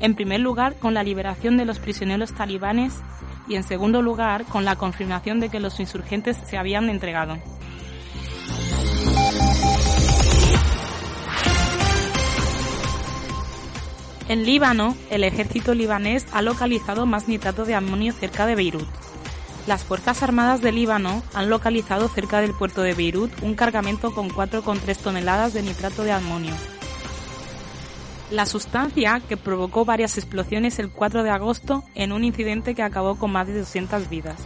En 0.00 0.14
primer 0.14 0.40
lugar, 0.40 0.76
con 0.76 0.94
la 0.94 1.02
liberación 1.02 1.58
de 1.58 1.66
los 1.66 1.78
prisioneros 1.78 2.32
talibanes 2.32 2.94
y 3.48 3.56
en 3.56 3.64
segundo 3.64 4.00
lugar 4.00 4.46
con 4.46 4.64
la 4.64 4.76
confirmación 4.76 5.40
de 5.40 5.50
que 5.50 5.60
los 5.60 5.78
insurgentes 5.78 6.38
se 6.42 6.56
habían 6.56 6.88
entregado. 6.88 7.36
En 14.28 14.44
Líbano, 14.44 14.94
el 15.10 15.24
ejército 15.24 15.74
libanés 15.74 16.26
ha 16.32 16.42
localizado 16.42 17.06
más 17.06 17.28
nitrato 17.28 17.64
de 17.64 17.74
amonio 17.74 18.12
cerca 18.12 18.44
de 18.44 18.54
Beirut. 18.54 18.86
Las 19.66 19.84
Fuerzas 19.84 20.22
Armadas 20.22 20.60
de 20.60 20.70
Líbano 20.70 21.22
han 21.32 21.48
localizado 21.48 22.08
cerca 22.08 22.40
del 22.40 22.52
puerto 22.52 22.82
de 22.82 22.92
Beirut 22.94 23.32
un 23.42 23.54
cargamento 23.54 24.14
con 24.14 24.28
4,3 24.28 24.96
toneladas 24.98 25.54
de 25.54 25.62
nitrato 25.62 26.02
de 26.02 26.12
amonio, 26.12 26.54
la 28.30 28.44
sustancia 28.44 29.22
que 29.26 29.38
provocó 29.38 29.86
varias 29.86 30.18
explosiones 30.18 30.78
el 30.78 30.90
4 30.90 31.22
de 31.22 31.30
agosto 31.30 31.82
en 31.94 32.12
un 32.12 32.24
incidente 32.24 32.74
que 32.74 32.82
acabó 32.82 33.14
con 33.14 33.32
más 33.32 33.46
de 33.46 33.58
200 33.58 34.10
vidas. 34.10 34.36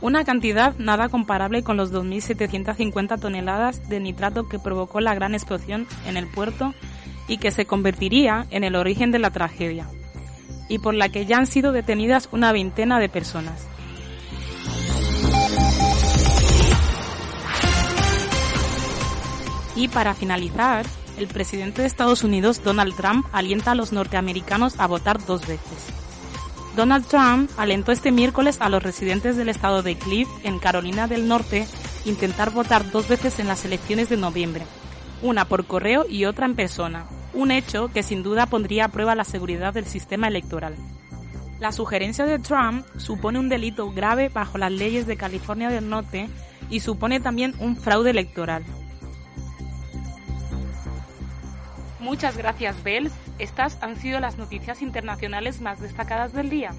Una 0.00 0.24
cantidad 0.24 0.74
nada 0.78 1.10
comparable 1.10 1.62
con 1.62 1.76
los 1.76 1.92
2.750 1.92 3.20
toneladas 3.20 3.88
de 3.88 4.00
nitrato 4.00 4.48
que 4.48 4.58
provocó 4.58 5.00
la 5.00 5.14
gran 5.14 5.34
explosión 5.34 5.86
en 6.06 6.16
el 6.16 6.26
puerto 6.26 6.74
y 7.28 7.38
que 7.38 7.50
se 7.50 7.66
convertiría 7.66 8.46
en 8.50 8.64
el 8.64 8.76
origen 8.76 9.10
de 9.10 9.18
la 9.18 9.30
tragedia, 9.30 9.88
y 10.68 10.78
por 10.78 10.94
la 10.94 11.08
que 11.08 11.26
ya 11.26 11.38
han 11.38 11.46
sido 11.46 11.72
detenidas 11.72 12.28
una 12.32 12.52
veintena 12.52 12.98
de 12.98 13.08
personas. 13.08 13.66
Y 19.76 19.88
para 19.88 20.14
finalizar, 20.14 20.86
el 21.16 21.26
presidente 21.26 21.82
de 21.82 21.88
Estados 21.88 22.24
Unidos, 22.24 22.62
Donald 22.62 22.94
Trump, 22.96 23.26
alienta 23.32 23.72
a 23.72 23.74
los 23.74 23.92
norteamericanos 23.92 24.78
a 24.78 24.86
votar 24.86 25.24
dos 25.24 25.46
veces. 25.46 25.88
Donald 26.76 27.06
Trump 27.06 27.50
alentó 27.56 27.92
este 27.92 28.10
miércoles 28.10 28.56
a 28.60 28.68
los 28.68 28.82
residentes 28.82 29.36
del 29.36 29.48
estado 29.48 29.82
de 29.82 29.96
Cliff, 29.96 30.28
en 30.42 30.58
Carolina 30.58 31.06
del 31.06 31.28
Norte, 31.28 31.66
intentar 32.04 32.50
votar 32.50 32.90
dos 32.90 33.08
veces 33.08 33.38
en 33.38 33.46
las 33.46 33.64
elecciones 33.64 34.08
de 34.08 34.16
noviembre, 34.16 34.64
una 35.24 35.46
por 35.46 35.64
correo 35.64 36.04
y 36.06 36.26
otra 36.26 36.44
en 36.44 36.54
persona, 36.54 37.06
un 37.32 37.50
hecho 37.50 37.88
que 37.88 38.02
sin 38.02 38.22
duda 38.22 38.44
pondría 38.44 38.84
a 38.84 38.88
prueba 38.88 39.14
la 39.14 39.24
seguridad 39.24 39.72
del 39.72 39.86
sistema 39.86 40.28
electoral. 40.28 40.76
La 41.60 41.72
sugerencia 41.72 42.26
de 42.26 42.38
Trump 42.38 42.84
supone 42.98 43.38
un 43.38 43.48
delito 43.48 43.90
grave 43.90 44.28
bajo 44.28 44.58
las 44.58 44.70
leyes 44.70 45.06
de 45.06 45.16
California 45.16 45.70
del 45.70 45.88
Norte 45.88 46.28
y 46.68 46.80
supone 46.80 47.20
también 47.20 47.54
un 47.58 47.74
fraude 47.76 48.10
electoral. 48.10 48.64
Muchas 52.00 52.36
gracias, 52.36 52.84
Bells. 52.84 53.12
Estas 53.38 53.78
han 53.82 53.96
sido 53.96 54.20
las 54.20 54.36
noticias 54.36 54.82
internacionales 54.82 55.62
más 55.62 55.80
destacadas 55.80 56.34
del 56.34 56.50
día. 56.50 56.74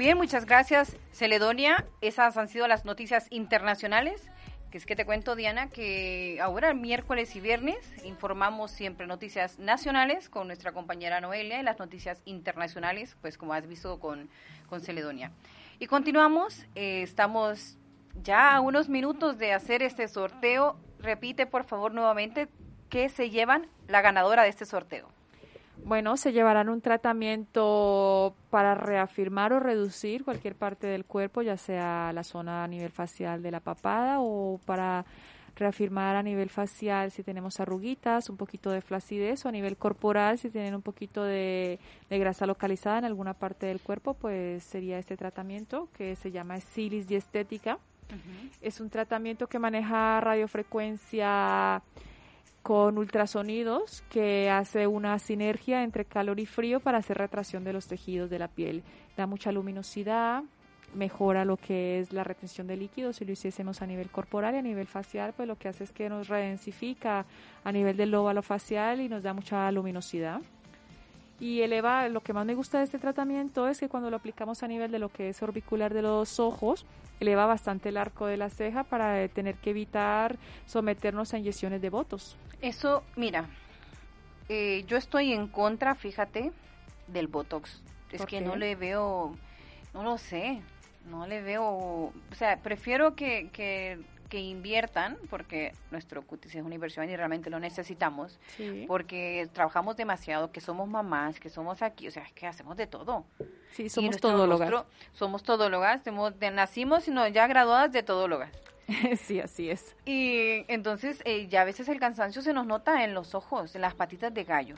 Bien, 0.00 0.16
muchas 0.16 0.46
gracias, 0.46 0.96
Celedonia. 1.12 1.84
Esas 2.00 2.34
han 2.38 2.48
sido 2.48 2.66
las 2.66 2.86
noticias 2.86 3.26
internacionales. 3.28 4.30
Que 4.70 4.78
es 4.78 4.86
que 4.86 4.96
te 4.96 5.04
cuento, 5.04 5.36
Diana, 5.36 5.68
que 5.68 6.38
ahora 6.40 6.72
miércoles 6.72 7.36
y 7.36 7.40
viernes 7.40 7.76
informamos 8.06 8.70
siempre 8.70 9.06
noticias 9.06 9.58
nacionales 9.58 10.30
con 10.30 10.46
nuestra 10.46 10.72
compañera 10.72 11.20
Noelia 11.20 11.60
y 11.60 11.62
las 11.62 11.78
noticias 11.78 12.22
internacionales, 12.24 13.14
pues 13.20 13.36
como 13.36 13.52
has 13.52 13.68
visto 13.68 14.00
con, 14.00 14.30
Celedonia. 14.80 15.32
Y 15.78 15.86
continuamos, 15.86 16.64
eh, 16.76 17.02
estamos 17.02 17.76
ya 18.22 18.54
a 18.54 18.60
unos 18.62 18.88
minutos 18.88 19.36
de 19.36 19.52
hacer 19.52 19.82
este 19.82 20.08
sorteo. 20.08 20.78
Repite 20.98 21.44
por 21.44 21.64
favor 21.64 21.92
nuevamente 21.92 22.48
qué 22.88 23.10
se 23.10 23.28
llevan 23.28 23.66
la 23.86 24.00
ganadora 24.00 24.44
de 24.44 24.48
este 24.48 24.64
sorteo. 24.64 25.10
Bueno, 25.84 26.16
se 26.16 26.32
llevarán 26.32 26.68
un 26.68 26.80
tratamiento 26.80 28.34
para 28.50 28.74
reafirmar 28.74 29.52
o 29.52 29.60
reducir 29.60 30.24
cualquier 30.24 30.54
parte 30.54 30.86
del 30.86 31.04
cuerpo, 31.04 31.42
ya 31.42 31.56
sea 31.56 32.12
la 32.12 32.22
zona 32.22 32.64
a 32.64 32.68
nivel 32.68 32.90
facial 32.90 33.42
de 33.42 33.50
la 33.50 33.60
papada 33.60 34.20
o 34.20 34.60
para 34.66 35.04
reafirmar 35.56 36.16
a 36.16 36.22
nivel 36.22 36.48
facial 36.48 37.10
si 37.10 37.22
tenemos 37.22 37.60
arruguitas, 37.60 38.30
un 38.30 38.36
poquito 38.36 38.70
de 38.70 38.80
flacidez 38.80 39.44
o 39.44 39.48
a 39.48 39.52
nivel 39.52 39.76
corporal 39.76 40.38
si 40.38 40.50
tienen 40.50 40.74
un 40.74 40.82
poquito 40.82 41.22
de, 41.24 41.78
grasa 42.08 42.46
localizada 42.46 42.98
en 42.98 43.04
alguna 43.04 43.34
parte 43.34 43.66
del 43.66 43.80
cuerpo, 43.80 44.14
pues 44.14 44.62
sería 44.64 44.98
este 44.98 45.16
tratamiento 45.16 45.88
que 45.96 46.16
se 46.16 46.30
llama 46.30 46.60
Silis 46.60 47.06
Diestética. 47.06 47.78
Es 48.60 48.80
un 48.80 48.90
tratamiento 48.90 49.46
que 49.46 49.60
maneja 49.60 50.20
radiofrecuencia 50.20 51.80
con 52.62 52.98
ultrasonidos 52.98 54.02
que 54.10 54.50
hace 54.50 54.86
una 54.86 55.18
sinergia 55.18 55.82
entre 55.82 56.04
calor 56.04 56.40
y 56.40 56.46
frío 56.46 56.80
para 56.80 56.98
hacer 56.98 57.18
retracción 57.18 57.64
de 57.64 57.72
los 57.72 57.86
tejidos 57.86 58.30
de 58.30 58.38
la 58.38 58.48
piel. 58.48 58.82
Da 59.16 59.26
mucha 59.26 59.50
luminosidad, 59.52 60.44
mejora 60.94 61.44
lo 61.44 61.56
que 61.56 62.00
es 62.00 62.12
la 62.12 62.24
retención 62.24 62.66
de 62.66 62.76
líquidos 62.76 63.16
si 63.16 63.24
lo 63.24 63.32
hiciésemos 63.32 63.80
a 63.82 63.86
nivel 63.86 64.10
corporal 64.10 64.54
y 64.54 64.58
a 64.58 64.62
nivel 64.62 64.86
facial, 64.86 65.32
pues 65.36 65.48
lo 65.48 65.56
que 65.56 65.68
hace 65.68 65.84
es 65.84 65.92
que 65.92 66.08
nos 66.08 66.28
redensifica 66.28 67.24
a 67.64 67.72
nivel 67.72 67.96
del 67.96 68.14
óvalo 68.14 68.42
facial 68.42 69.00
y 69.00 69.08
nos 69.08 69.22
da 69.22 69.32
mucha 69.32 69.70
luminosidad. 69.72 70.40
Y 71.40 71.62
eleva, 71.62 72.06
lo 72.08 72.20
que 72.20 72.34
más 72.34 72.44
me 72.44 72.54
gusta 72.54 72.78
de 72.78 72.84
este 72.84 72.98
tratamiento 72.98 73.66
es 73.66 73.80
que 73.80 73.88
cuando 73.88 74.10
lo 74.10 74.16
aplicamos 74.16 74.62
a 74.62 74.68
nivel 74.68 74.92
de 74.92 74.98
lo 74.98 75.08
que 75.08 75.30
es 75.30 75.42
orbicular 75.42 75.94
de 75.94 76.02
los 76.02 76.38
ojos, 76.38 76.84
eleva 77.18 77.46
bastante 77.46 77.88
el 77.88 77.96
arco 77.96 78.26
de 78.26 78.36
la 78.36 78.50
ceja 78.50 78.84
para 78.84 79.26
tener 79.28 79.56
que 79.56 79.70
evitar 79.70 80.36
someternos 80.66 81.32
a 81.32 81.38
inyecciones 81.38 81.80
de 81.80 81.88
votos. 81.88 82.36
Eso, 82.60 83.02
mira, 83.16 83.46
eh, 84.50 84.84
yo 84.86 84.98
estoy 84.98 85.32
en 85.32 85.48
contra, 85.48 85.94
fíjate, 85.94 86.52
del 87.06 87.28
Botox. 87.28 87.82
Es 88.12 88.26
que 88.26 88.40
no 88.40 88.56
le 88.56 88.74
veo, 88.74 89.36
no 89.94 90.02
lo 90.02 90.18
sé, 90.18 90.60
no 91.08 91.26
le 91.26 91.40
veo, 91.40 91.64
o 91.64 92.12
sea, 92.32 92.58
prefiero 92.58 93.14
que, 93.14 93.48
que, 93.52 94.00
inviertan, 94.38 95.18
porque 95.28 95.72
nuestro 95.90 96.22
cutis 96.22 96.54
es 96.54 96.62
una 96.62 96.74
inversión 96.74 97.08
y 97.10 97.16
realmente 97.16 97.50
lo 97.50 97.58
necesitamos, 97.58 98.38
porque 98.86 99.48
trabajamos 99.52 99.96
demasiado, 99.96 100.52
que 100.52 100.60
somos 100.60 100.88
mamás, 100.88 101.40
que 101.40 101.50
somos 101.50 101.82
aquí, 101.82 102.08
o 102.08 102.10
sea, 102.10 102.22
es 102.22 102.32
que 102.32 102.46
hacemos 102.46 102.76
de 102.76 102.86
todo. 102.86 103.24
Sí, 103.72 103.88
somos 103.88 104.18
todólogas. 104.18 104.84
somos 105.12 105.42
todólogas, 105.42 106.02
nacimos 106.52 107.04
sino 107.04 107.26
ya 107.28 107.46
graduadas 107.46 107.92
de 107.92 108.02
todólogas. 108.02 108.50
sí, 109.20 109.40
así 109.40 109.70
es. 109.70 109.94
Y 110.04 110.64
entonces 110.68 111.22
eh, 111.24 111.46
ya 111.48 111.62
a 111.62 111.64
veces 111.64 111.88
el 111.88 112.00
cansancio 112.00 112.42
se 112.42 112.52
nos 112.52 112.66
nota 112.66 113.04
en 113.04 113.14
los 113.14 113.34
ojos, 113.34 113.74
en 113.74 113.82
las 113.82 113.94
patitas 113.94 114.32
de 114.34 114.44
gallo. 114.44 114.76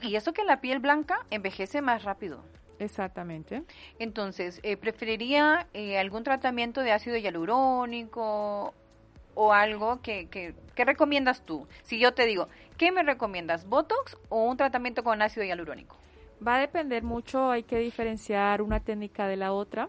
Y 0.00 0.16
eso 0.16 0.32
que 0.32 0.44
la 0.44 0.60
piel 0.60 0.80
blanca 0.80 1.24
envejece 1.30 1.80
más 1.80 2.04
rápido. 2.04 2.44
Exactamente. 2.78 3.62
Entonces, 3.98 4.60
eh, 4.62 4.76
¿preferiría 4.76 5.68
eh, 5.72 5.98
algún 5.98 6.24
tratamiento 6.24 6.80
de 6.80 6.92
ácido 6.92 7.16
hialurónico 7.16 8.74
o 9.34 9.52
algo 9.52 10.00
que, 10.00 10.26
que, 10.28 10.54
recomiendas 10.84 11.42
tú? 11.44 11.66
Si 11.82 11.98
yo 11.98 12.14
te 12.14 12.26
digo, 12.26 12.48
¿qué 12.76 12.92
me 12.92 13.02
recomiendas? 13.02 13.68
¿Botox 13.68 14.16
o 14.28 14.44
un 14.44 14.56
tratamiento 14.56 15.04
con 15.04 15.22
ácido 15.22 15.44
hialurónico? 15.44 15.96
Va 16.46 16.56
a 16.56 16.60
depender 16.60 17.02
mucho, 17.02 17.50
hay 17.50 17.62
que 17.62 17.78
diferenciar 17.78 18.60
una 18.60 18.80
técnica 18.80 19.26
de 19.26 19.36
la 19.36 19.52
otra. 19.52 19.88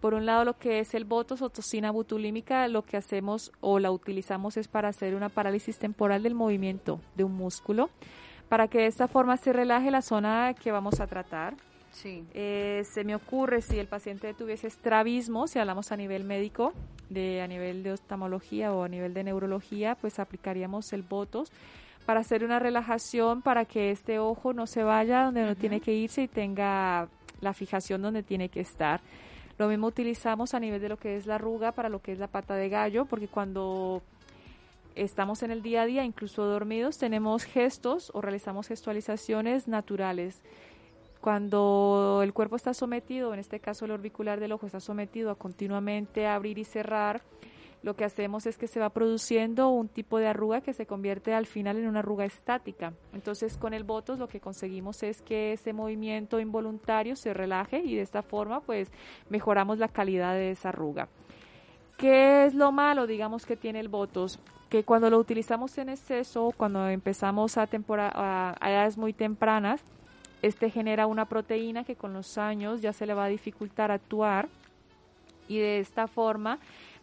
Por 0.00 0.14
un 0.14 0.26
lado, 0.26 0.44
lo 0.44 0.58
que 0.58 0.80
es 0.80 0.94
el 0.94 1.04
botox 1.04 1.42
o 1.42 1.50
toxina 1.50 1.90
butulímica, 1.90 2.68
lo 2.68 2.82
que 2.82 2.96
hacemos 2.96 3.50
o 3.60 3.78
la 3.78 3.90
utilizamos 3.90 4.56
es 4.56 4.68
para 4.68 4.88
hacer 4.88 5.14
una 5.14 5.28
parálisis 5.28 5.78
temporal 5.78 6.22
del 6.22 6.34
movimiento 6.34 7.00
de 7.16 7.24
un 7.24 7.34
músculo, 7.34 7.90
para 8.48 8.68
que 8.68 8.78
de 8.78 8.86
esta 8.86 9.08
forma 9.08 9.36
se 9.38 9.52
relaje 9.52 9.90
la 9.90 10.02
zona 10.02 10.54
que 10.54 10.70
vamos 10.70 11.00
a 11.00 11.06
tratar. 11.06 11.54
Sí. 12.02 12.24
Eh, 12.32 12.84
se 12.84 13.02
me 13.02 13.16
ocurre 13.16 13.60
si 13.60 13.76
el 13.76 13.88
paciente 13.88 14.32
tuviese 14.32 14.68
estrabismo, 14.68 15.48
si 15.48 15.58
hablamos 15.58 15.90
a 15.90 15.96
nivel 15.96 16.22
médico, 16.22 16.72
de 17.10 17.42
a 17.42 17.48
nivel 17.48 17.82
de 17.82 17.92
oftalmología 17.92 18.72
o 18.72 18.84
a 18.84 18.88
nivel 18.88 19.14
de 19.14 19.24
neurología, 19.24 19.96
pues 19.96 20.20
aplicaríamos 20.20 20.92
el 20.92 21.02
botox 21.02 21.50
para 22.06 22.20
hacer 22.20 22.44
una 22.44 22.60
relajación 22.60 23.42
para 23.42 23.64
que 23.64 23.90
este 23.90 24.20
ojo 24.20 24.52
no 24.52 24.68
se 24.68 24.84
vaya 24.84 25.24
donde 25.24 25.44
no 25.44 25.56
tiene 25.56 25.80
que 25.80 25.92
irse 25.92 26.22
y 26.22 26.28
tenga 26.28 27.08
la 27.40 27.52
fijación 27.52 28.00
donde 28.00 28.22
tiene 28.22 28.48
que 28.48 28.60
estar. 28.60 29.00
Lo 29.58 29.66
mismo 29.66 29.88
utilizamos 29.88 30.54
a 30.54 30.60
nivel 30.60 30.80
de 30.80 30.90
lo 30.90 30.98
que 30.98 31.16
es 31.16 31.26
la 31.26 31.34
arruga 31.34 31.72
para 31.72 31.88
lo 31.88 32.00
que 32.00 32.12
es 32.12 32.20
la 32.20 32.28
pata 32.28 32.54
de 32.54 32.68
gallo, 32.68 33.06
porque 33.06 33.26
cuando 33.26 34.02
estamos 34.94 35.42
en 35.42 35.50
el 35.50 35.62
día 35.62 35.82
a 35.82 35.86
día, 35.86 36.04
incluso 36.04 36.44
dormidos, 36.44 36.96
tenemos 36.98 37.44
gestos 37.44 38.12
o 38.14 38.20
realizamos 38.20 38.68
gestualizaciones 38.68 39.66
naturales 39.66 40.40
cuando 41.28 42.20
el 42.22 42.32
cuerpo 42.32 42.56
está 42.56 42.72
sometido, 42.72 43.34
en 43.34 43.38
este 43.38 43.60
caso 43.60 43.84
el 43.84 43.90
orbicular 43.90 44.40
del 44.40 44.52
ojo 44.52 44.64
está 44.64 44.80
sometido 44.80 45.30
a 45.30 45.34
continuamente 45.34 46.26
abrir 46.26 46.56
y 46.56 46.64
cerrar, 46.64 47.20
lo 47.82 47.96
que 47.96 48.06
hacemos 48.06 48.46
es 48.46 48.56
que 48.56 48.66
se 48.66 48.80
va 48.80 48.88
produciendo 48.88 49.68
un 49.68 49.88
tipo 49.88 50.16
de 50.18 50.26
arruga 50.26 50.62
que 50.62 50.72
se 50.72 50.86
convierte 50.86 51.34
al 51.34 51.44
final 51.44 51.76
en 51.76 51.86
una 51.86 51.98
arruga 51.98 52.24
estática. 52.24 52.94
Entonces 53.12 53.58
con 53.58 53.74
el 53.74 53.84
botox 53.84 54.18
lo 54.18 54.26
que 54.26 54.40
conseguimos 54.40 55.02
es 55.02 55.20
que 55.20 55.52
ese 55.52 55.74
movimiento 55.74 56.40
involuntario 56.40 57.14
se 57.14 57.34
relaje 57.34 57.82
y 57.84 57.96
de 57.96 58.00
esta 58.00 58.22
forma 58.22 58.62
pues 58.62 58.90
mejoramos 59.28 59.76
la 59.76 59.88
calidad 59.88 60.32
de 60.32 60.52
esa 60.52 60.70
arruga. 60.70 61.10
¿Qué 61.98 62.46
es 62.46 62.54
lo 62.54 62.72
malo, 62.72 63.06
digamos, 63.06 63.44
que 63.44 63.58
tiene 63.58 63.80
el 63.80 63.88
botox? 63.88 64.38
Que 64.70 64.82
cuando 64.82 65.10
lo 65.10 65.18
utilizamos 65.18 65.76
en 65.76 65.90
exceso, 65.90 66.54
cuando 66.56 66.88
empezamos 66.88 67.58
a, 67.58 67.68
a 67.68 68.70
edades 68.70 68.96
muy 68.96 69.12
tempranas, 69.12 69.84
este 70.42 70.70
genera 70.70 71.06
una 71.06 71.26
proteína 71.26 71.84
que 71.84 71.96
con 71.96 72.12
los 72.12 72.38
años 72.38 72.80
ya 72.80 72.92
se 72.92 73.06
le 73.06 73.14
va 73.14 73.24
a 73.24 73.28
dificultar 73.28 73.90
actuar 73.90 74.48
y 75.48 75.58
de 75.58 75.80
esta 75.80 76.06
forma 76.06 76.58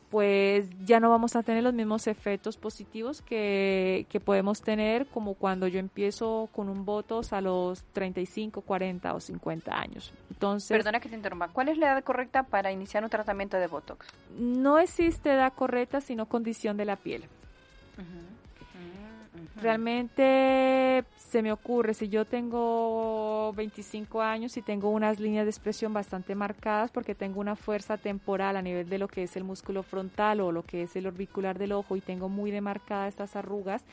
pues 0.10 0.70
ya 0.86 1.00
no 1.00 1.10
vamos 1.10 1.36
a 1.36 1.44
tener 1.44 1.64
los 1.64 1.74
mismos 1.74 2.08
efectos 2.08 2.58
positivos 2.58 3.22
que, 3.22 4.06
que 4.10 4.20
podemos 4.20 4.62
tener 4.62 5.08
como 5.08 5.34
cuando 5.34 5.68
yo 5.68 5.80
empiezo 5.80 6.48
con 6.54 6.70
un 6.70 6.86
Botox 6.86 7.34
a 7.34 7.42
los 7.42 7.84
35, 7.92 8.62
40 8.62 9.14
o 9.14 9.20
50 9.20 9.78
años. 9.78 10.14
Entonces, 10.30 10.70
Perdona 10.70 11.00
que 11.00 11.10
te 11.10 11.16
interrumpa. 11.16 11.50
¿Cuál 11.50 11.70
es 11.70 11.78
la 11.78 11.88
edad 11.88 12.04
correcta 12.04 12.44
para 12.44 12.72
iniciar 12.72 13.04
un 13.04 13.10
tratamiento 13.10 13.58
de 13.58 13.68
Botox? 13.68 14.08
No 14.38 14.80
existe 14.80 15.32
edad 15.34 15.52
correcta, 15.54 16.02
sino 16.02 16.28
condición 16.28 16.78
de 16.78 16.86
la 16.86 16.96
piel. 16.96 17.26
Realmente 19.62 21.06
se 21.16 21.42
me 21.42 21.52
ocurre, 21.52 21.94
si 21.94 22.10
yo 22.10 22.26
tengo 22.26 23.54
25 23.54 24.22
años 24.22 24.58
y 24.58 24.62
tengo 24.62 24.90
unas 24.90 25.20
líneas 25.20 25.46
de 25.46 25.50
expresión 25.50 25.94
bastante 25.94 26.36
marcadas 26.36 26.92
porque 26.92 27.16
tengo 27.16 27.40
una 27.40 27.56
fuerza 27.56 27.98
temporal 27.98 28.58
a 28.58 28.62
nivel 28.62 28.90
de 28.90 28.98
lo 28.98 29.08
que 29.08 29.24
es 29.24 29.38
el 29.38 29.46
músculo 29.46 29.82
frontal 29.82 30.42
o 30.42 30.52
lo 30.52 30.64
que 30.64 30.84
es 30.84 30.96
el 30.98 31.08
orbicular 31.08 31.58
del 31.58 31.72
ojo 31.72 31.96
y 31.96 32.02
tengo 32.02 32.28
muy 32.28 32.52
demarcadas 32.52 33.10
estas 33.10 33.38
arrugas, 33.38 33.84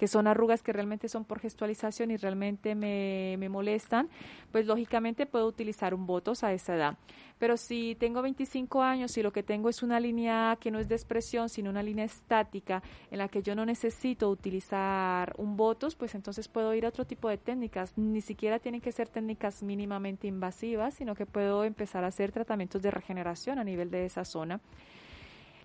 que 0.00 0.08
son 0.08 0.26
arrugas 0.26 0.62
que 0.62 0.72
realmente 0.72 1.10
son 1.10 1.26
por 1.26 1.40
gestualización 1.40 2.10
y 2.10 2.16
realmente 2.16 2.74
me, 2.74 3.36
me 3.38 3.50
molestan, 3.50 4.08
pues 4.50 4.64
lógicamente 4.64 5.26
puedo 5.26 5.46
utilizar 5.46 5.92
un 5.92 6.06
botox 6.06 6.42
a 6.42 6.54
esa 6.54 6.74
edad. 6.74 6.96
Pero 7.38 7.58
si 7.58 7.96
tengo 7.96 8.22
25 8.22 8.82
años 8.82 9.18
y 9.18 9.22
lo 9.22 9.30
que 9.30 9.42
tengo 9.42 9.68
es 9.68 9.82
una 9.82 10.00
línea 10.00 10.56
que 10.58 10.70
no 10.70 10.78
es 10.78 10.88
de 10.88 10.94
expresión, 10.94 11.50
sino 11.50 11.68
una 11.68 11.82
línea 11.82 12.06
estática 12.06 12.82
en 13.10 13.18
la 13.18 13.28
que 13.28 13.42
yo 13.42 13.54
no 13.54 13.66
necesito 13.66 14.30
utilizar 14.30 15.34
un 15.36 15.58
botox, 15.58 15.94
pues 15.96 16.14
entonces 16.14 16.48
puedo 16.48 16.72
ir 16.72 16.86
a 16.86 16.88
otro 16.88 17.04
tipo 17.04 17.28
de 17.28 17.36
técnicas. 17.36 17.92
Ni 17.98 18.22
siquiera 18.22 18.58
tienen 18.58 18.80
que 18.80 18.92
ser 18.92 19.06
técnicas 19.10 19.62
mínimamente 19.62 20.26
invasivas, 20.26 20.94
sino 20.94 21.14
que 21.14 21.26
puedo 21.26 21.62
empezar 21.64 22.04
a 22.04 22.06
hacer 22.06 22.32
tratamientos 22.32 22.80
de 22.80 22.90
regeneración 22.90 23.58
a 23.58 23.64
nivel 23.64 23.90
de 23.90 24.06
esa 24.06 24.24
zona. 24.24 24.60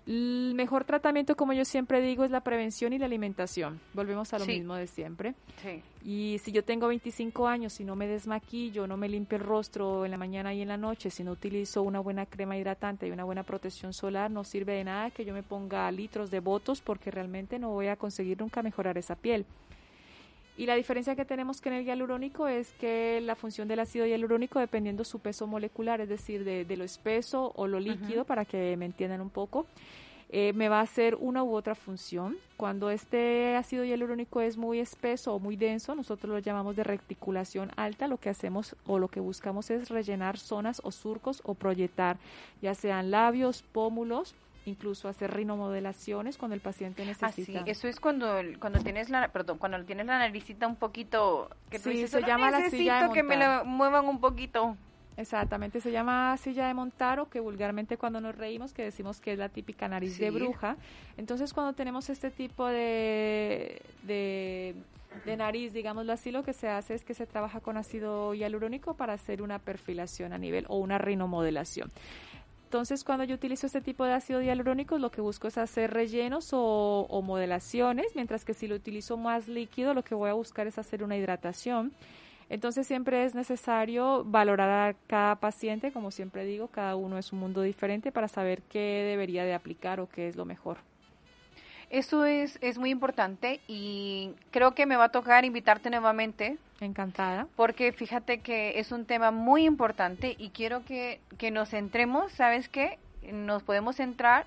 El 0.06 0.52
mejor 0.54 0.84
tratamiento, 0.84 1.36
como 1.36 1.52
yo 1.52 1.64
siempre 1.64 2.00
digo, 2.00 2.24
es 2.24 2.30
la 2.30 2.42
prevención 2.42 2.92
y 2.92 2.98
la 2.98 3.06
alimentación. 3.06 3.80
Volvemos 3.92 4.32
a 4.32 4.38
lo 4.38 4.46
mismo 4.46 4.76
de 4.76 4.86
siempre. 4.86 5.34
Y 6.04 6.38
si 6.44 6.52
yo 6.52 6.62
tengo 6.62 6.86
25 6.86 7.48
años 7.48 7.80
y 7.80 7.84
no 7.84 7.96
me 7.96 8.06
desmaquillo, 8.06 8.86
no 8.86 8.96
me 8.96 9.08
limpio 9.08 9.36
el 9.36 9.42
rostro 9.42 10.04
en 10.04 10.12
la 10.12 10.16
mañana 10.16 10.54
y 10.54 10.62
en 10.62 10.68
la 10.68 10.76
noche, 10.76 11.10
si 11.10 11.24
no 11.24 11.32
utilizo 11.32 11.82
una 11.82 11.98
buena 11.98 12.24
crema 12.24 12.56
hidratante 12.56 13.08
y 13.08 13.10
una 13.10 13.24
buena 13.24 13.42
protección 13.42 13.92
solar, 13.92 14.30
no 14.30 14.44
sirve 14.44 14.74
de 14.74 14.84
nada 14.84 15.10
que 15.10 15.24
yo 15.24 15.34
me 15.34 15.42
ponga 15.42 15.90
litros 15.90 16.30
de 16.30 16.38
votos 16.38 16.80
porque 16.80 17.10
realmente 17.10 17.58
no 17.58 17.70
voy 17.70 17.88
a 17.88 17.96
conseguir 17.96 18.38
nunca 18.38 18.62
mejorar 18.62 18.98
esa 18.98 19.16
piel. 19.16 19.44
Y 20.58 20.64
la 20.64 20.74
diferencia 20.74 21.14
que 21.14 21.26
tenemos 21.26 21.60
con 21.60 21.74
el 21.74 21.84
hialurónico 21.84 22.48
es 22.48 22.72
que 22.80 23.20
la 23.20 23.34
función 23.34 23.68
del 23.68 23.80
ácido 23.80 24.06
hialurónico 24.06 24.58
dependiendo 24.58 25.04
su 25.04 25.18
peso 25.18 25.46
molecular, 25.46 26.00
es 26.00 26.08
decir, 26.08 26.44
de, 26.44 26.76
lo 26.76 26.84
espeso 26.84 27.52
o 27.56 27.66
lo 27.66 27.78
líquido, 27.78 28.24
para 28.24 28.46
que 28.46 28.74
me 28.78 28.86
entiendan 28.86 29.20
un 29.20 29.28
poco, 29.28 29.66
eh, 30.30 30.54
me 30.54 30.70
va 30.70 30.80
a 30.80 30.82
hacer 30.82 31.14
una 31.14 31.44
u 31.44 31.54
otra 31.54 31.74
función. 31.74 32.38
Cuando 32.56 32.88
este 32.88 33.54
ácido 33.54 33.84
hialurónico 33.84 34.40
es 34.40 34.56
muy 34.56 34.80
espeso 34.80 35.34
o 35.34 35.38
muy 35.38 35.56
denso, 35.56 35.94
nosotros 35.94 36.32
lo 36.32 36.38
llamamos 36.38 36.74
de 36.74 36.84
reticulación 36.84 37.70
alta, 37.76 38.08
lo 38.08 38.16
que 38.16 38.30
hacemos 38.30 38.76
o 38.86 38.98
lo 38.98 39.08
que 39.08 39.20
buscamos 39.20 39.70
es 39.70 39.90
rellenar 39.90 40.38
zonas 40.38 40.80
o 40.84 40.90
surcos 40.90 41.42
o 41.44 41.52
proyectar, 41.52 42.16
ya 42.62 42.74
sean 42.74 43.10
labios, 43.10 43.62
pómulos 43.62 44.34
incluso 44.66 45.08
hacer 45.08 45.32
rinomodelaciones 45.32 46.36
cuando 46.36 46.54
el 46.54 46.60
paciente 46.60 47.02
Ah, 47.02 47.32
sí, 47.32 47.42
necesita. 47.42 47.62
eso 47.66 47.88
es 47.88 47.98
cuando 48.00 48.34
cuando 48.60 48.80
tienes 48.80 49.08
la 49.10 49.28
perdón, 49.28 49.58
cuando 49.58 49.82
tienes 49.84 50.06
la 50.06 50.18
naricita 50.18 50.66
un 50.66 50.76
poquito 50.76 51.48
que 51.70 51.78
tú 51.78 51.84
Sí, 51.84 51.90
dices, 51.96 52.10
se 52.10 52.16
"Solo 52.18 52.26
llama 52.26 52.50
la 52.50 52.68
silla 52.70 53.06
de 53.08 53.12
que 53.14 53.22
me 53.22 53.36
montar". 53.36 53.64
lo 53.64 53.70
muevan 53.70 54.04
un 54.06 54.20
poquito. 54.20 54.76
Exactamente, 55.16 55.80
se 55.80 55.90
llama 55.92 56.36
silla 56.36 56.66
de 56.66 56.74
montar 56.74 57.20
o 57.20 57.30
que 57.30 57.40
vulgarmente 57.40 57.96
cuando 57.96 58.20
nos 58.20 58.34
reímos 58.36 58.74
que 58.74 58.82
decimos 58.82 59.18
que 59.20 59.32
es 59.32 59.38
la 59.38 59.48
típica 59.48 59.88
nariz 59.88 60.18
de 60.18 60.30
bruja. 60.30 60.76
Entonces 61.16 61.54
cuando 61.54 61.72
tenemos 61.72 62.10
este 62.10 62.30
tipo 62.30 62.66
de, 62.66 63.80
de, 64.02 64.74
de 65.24 65.36
nariz, 65.38 65.72
digámoslo 65.72 66.12
así, 66.12 66.30
lo 66.30 66.42
que 66.42 66.52
se 66.52 66.68
hace 66.68 66.92
es 66.94 67.02
que 67.02 67.14
se 67.14 67.26
trabaja 67.26 67.60
con 67.60 67.78
ácido 67.78 68.34
hialurónico 68.34 68.92
para 68.94 69.14
hacer 69.14 69.40
una 69.40 69.58
perfilación 69.58 70.34
a 70.34 70.38
nivel 70.38 70.66
o 70.68 70.76
una 70.76 70.98
rinomodelación. 70.98 71.90
Entonces, 72.76 73.04
cuando 73.04 73.24
yo 73.24 73.36
utilizo 73.36 73.64
este 73.64 73.80
tipo 73.80 74.04
de 74.04 74.12
ácido 74.12 74.42
hialurónico, 74.42 74.98
lo 74.98 75.10
que 75.10 75.22
busco 75.22 75.48
es 75.48 75.56
hacer 75.56 75.94
rellenos 75.94 76.52
o, 76.52 77.06
o 77.08 77.22
modelaciones, 77.22 78.14
mientras 78.14 78.44
que 78.44 78.52
si 78.52 78.68
lo 78.68 78.74
utilizo 78.74 79.16
más 79.16 79.48
líquido, 79.48 79.94
lo 79.94 80.04
que 80.04 80.14
voy 80.14 80.28
a 80.28 80.34
buscar 80.34 80.66
es 80.66 80.76
hacer 80.76 81.02
una 81.02 81.16
hidratación. 81.16 81.94
Entonces, 82.50 82.86
siempre 82.86 83.24
es 83.24 83.34
necesario 83.34 84.24
valorar 84.24 84.90
a 84.90 84.94
cada 85.06 85.36
paciente, 85.36 85.90
como 85.90 86.10
siempre 86.10 86.44
digo, 86.44 86.68
cada 86.68 86.96
uno 86.96 87.16
es 87.16 87.32
un 87.32 87.38
mundo 87.38 87.62
diferente 87.62 88.12
para 88.12 88.28
saber 88.28 88.60
qué 88.60 89.06
debería 89.08 89.44
de 89.46 89.54
aplicar 89.54 89.98
o 89.98 90.10
qué 90.10 90.28
es 90.28 90.36
lo 90.36 90.44
mejor. 90.44 90.76
Eso 91.90 92.24
es 92.24 92.58
es 92.62 92.78
muy 92.78 92.90
importante 92.90 93.60
y 93.68 94.32
creo 94.50 94.72
que 94.74 94.86
me 94.86 94.96
va 94.96 95.04
a 95.04 95.08
tocar 95.10 95.44
invitarte 95.44 95.88
nuevamente 95.88 96.58
Encantada. 96.80 97.46
porque 97.56 97.92
fíjate 97.92 98.40
que 98.40 98.78
es 98.80 98.90
un 98.92 99.04
tema 99.04 99.30
muy 99.30 99.64
importante 99.64 100.34
y 100.38 100.50
quiero 100.50 100.84
que, 100.84 101.20
que 101.38 101.50
nos 101.50 101.70
centremos, 101.70 102.32
¿sabes 102.32 102.68
qué? 102.68 102.98
Nos 103.32 103.62
podemos 103.62 103.96
centrar 103.96 104.46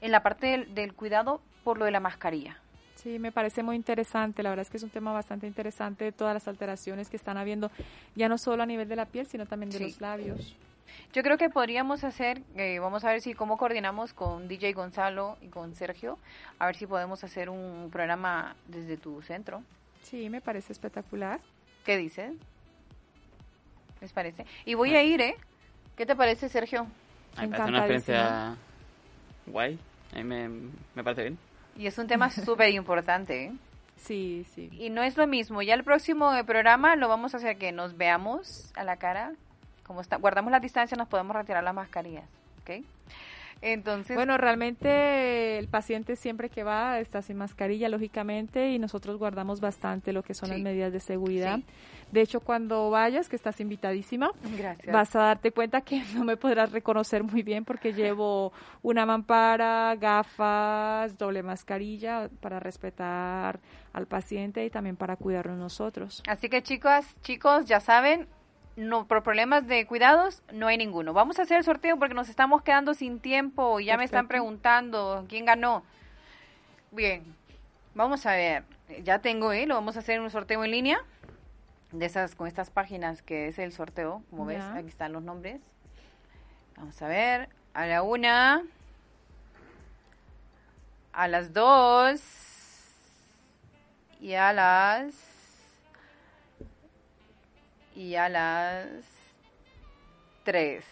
en 0.00 0.12
la 0.12 0.22
parte 0.22 0.46
del, 0.46 0.74
del 0.74 0.94
cuidado 0.94 1.40
por 1.64 1.78
lo 1.78 1.84
de 1.86 1.90
la 1.90 2.00
mascarilla. 2.00 2.56
Sí, 2.94 3.18
me 3.18 3.30
parece 3.32 3.62
muy 3.62 3.76
interesante. 3.76 4.42
La 4.42 4.50
verdad 4.50 4.62
es 4.62 4.70
que 4.70 4.76
es 4.78 4.82
un 4.82 4.90
tema 4.90 5.12
bastante 5.12 5.46
interesante 5.46 6.04
de 6.04 6.12
todas 6.12 6.34
las 6.34 6.48
alteraciones 6.48 7.08
que 7.10 7.16
están 7.16 7.36
habiendo, 7.36 7.70
ya 8.14 8.28
no 8.28 8.38
solo 8.38 8.62
a 8.62 8.66
nivel 8.66 8.88
de 8.88 8.96
la 8.96 9.06
piel, 9.06 9.26
sino 9.26 9.46
también 9.46 9.70
de 9.70 9.78
Sí. 9.78 9.84
los 9.84 10.00
labios. 10.00 10.56
Yo 11.12 11.22
creo 11.22 11.38
que 11.38 11.48
podríamos 11.48 12.04
hacer, 12.04 12.42
eh, 12.56 12.78
vamos 12.78 13.04
a 13.04 13.10
ver 13.10 13.20
si 13.20 13.34
cómo 13.34 13.56
coordinamos 13.56 14.12
con 14.12 14.48
DJ 14.48 14.72
Gonzalo 14.72 15.36
y 15.40 15.48
con 15.48 15.74
Sergio, 15.74 16.18
a 16.58 16.66
ver 16.66 16.76
si 16.76 16.86
podemos 16.86 17.24
hacer 17.24 17.48
un 17.48 17.88
programa 17.90 18.56
desde 18.66 18.96
tu 18.96 19.22
centro. 19.22 19.62
Sí, 20.02 20.28
me 20.30 20.40
parece 20.40 20.72
espectacular. 20.72 21.40
¿Qué 21.84 21.96
dices? 21.96 22.32
¿Les 24.00 24.12
parece? 24.12 24.44
Y 24.64 24.74
voy 24.74 24.94
a 24.94 25.02
ir, 25.02 25.20
¿eh? 25.20 25.36
¿Qué 25.96 26.04
te 26.06 26.14
parece, 26.14 26.48
Sergio? 26.48 26.86
Me 27.40 27.48
parece 27.48 27.68
una 27.68 27.78
experiencia 27.78 28.56
guay. 29.46 29.78
A 30.12 30.16
mí 30.16 30.24
me, 30.24 30.48
me 30.94 31.04
parece 31.04 31.22
bien. 31.22 31.38
Y 31.76 31.86
es 31.86 31.98
un 31.98 32.06
tema 32.06 32.30
súper 32.30 32.72
importante, 32.72 33.44
¿eh? 33.44 33.52
Sí, 33.96 34.44
sí. 34.54 34.68
Y 34.72 34.90
no 34.90 35.02
es 35.02 35.16
lo 35.16 35.26
mismo. 35.26 35.62
Ya 35.62 35.74
el 35.74 35.82
próximo 35.82 36.30
programa 36.46 36.96
lo 36.96 37.08
vamos 37.08 37.34
a 37.34 37.38
hacer 37.38 37.56
que 37.56 37.72
nos 37.72 37.96
veamos 37.96 38.70
a 38.76 38.84
la 38.84 38.98
cara. 38.98 39.32
Como 39.86 40.00
está, 40.00 40.16
guardamos 40.16 40.50
la 40.50 40.60
distancia, 40.60 40.96
nos 40.96 41.08
podemos 41.08 41.36
retirar 41.36 41.62
las 41.62 41.74
mascarillas, 41.74 42.24
¿ok? 42.62 42.84
Entonces, 43.62 44.14
Bueno, 44.14 44.36
realmente 44.36 45.58
el 45.58 45.68
paciente 45.68 46.16
siempre 46.16 46.50
que 46.50 46.62
va 46.62 47.00
está 47.00 47.22
sin 47.22 47.38
mascarilla, 47.38 47.88
lógicamente, 47.88 48.70
y 48.72 48.78
nosotros 48.78 49.16
guardamos 49.16 49.60
bastante 49.60 50.12
lo 50.12 50.22
que 50.22 50.34
son 50.34 50.50
las 50.50 50.60
medidas 50.60 50.92
de 50.92 51.00
seguridad. 51.00 51.56
Sí. 51.56 51.64
De 52.12 52.20
hecho, 52.20 52.40
cuando 52.40 52.90
vayas, 52.90 53.28
que 53.28 53.36
estás 53.36 53.60
invitadísima, 53.60 54.30
gracias. 54.56 54.92
vas 54.92 55.16
a 55.16 55.20
darte 55.20 55.50
cuenta 55.52 55.80
que 55.80 56.02
no 56.14 56.24
me 56.24 56.36
podrás 56.36 56.70
reconocer 56.70 57.22
muy 57.24 57.42
bien 57.42 57.64
porque 57.64 57.92
llevo 57.92 58.52
una 58.82 59.06
mampara, 59.06 59.96
gafas, 59.96 61.16
doble 61.16 61.42
mascarilla 61.42 62.28
para 62.40 62.60
respetar 62.60 63.58
al 63.92 64.06
paciente 64.06 64.64
y 64.64 64.70
también 64.70 64.96
para 64.96 65.16
cuidarnos 65.16 65.58
nosotros. 65.58 66.22
Así 66.28 66.48
que 66.48 66.62
chicas, 66.62 67.06
chicos, 67.22 67.64
ya 67.66 67.80
saben, 67.80 68.28
no 68.76 69.06
por 69.06 69.22
problemas 69.22 69.66
de 69.66 69.86
cuidados 69.86 70.42
no 70.52 70.66
hay 70.66 70.76
ninguno. 70.78 71.12
Vamos 71.12 71.38
a 71.38 71.42
hacer 71.42 71.56
el 71.56 71.64
sorteo 71.64 71.98
porque 71.98 72.14
nos 72.14 72.28
estamos 72.28 72.62
quedando 72.62 72.94
sin 72.94 73.20
tiempo 73.20 73.80
y 73.80 73.86
ya 73.86 73.96
me 73.96 74.04
están 74.04 74.28
preguntando 74.28 75.24
quién 75.28 75.46
ganó. 75.46 75.82
Bien, 76.90 77.24
vamos 77.94 78.26
a 78.26 78.32
ver. 78.32 78.64
Ya 79.02 79.18
tengo, 79.18 79.52
¿eh? 79.52 79.66
Lo 79.66 79.74
vamos 79.74 79.96
a 79.96 80.00
hacer 80.00 80.20
un 80.20 80.30
sorteo 80.30 80.62
en 80.62 80.70
línea 80.70 80.98
de 81.92 82.06
esas 82.06 82.34
con 82.34 82.46
estas 82.46 82.70
páginas 82.70 83.22
que 83.22 83.48
es 83.48 83.58
el 83.58 83.72
sorteo, 83.72 84.22
como 84.30 84.44
ves, 84.44 84.62
aquí 84.62 84.88
están 84.88 85.12
los 85.12 85.22
nombres. 85.22 85.60
Vamos 86.76 87.00
a 87.00 87.08
ver, 87.08 87.48
a 87.72 87.86
la 87.86 88.02
una, 88.02 88.62
a 91.12 91.28
las 91.28 91.52
dos 91.52 92.20
y 94.20 94.34
a 94.34 94.52
las 94.52 95.35
y 97.96 98.14
a 98.14 98.28
las 98.28 98.86
3. 100.44 100.84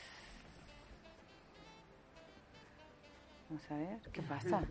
Vamos 3.50 3.70
a 3.70 3.74
ver, 3.74 3.98
¿qué 4.10 4.22
pasa? 4.22 4.62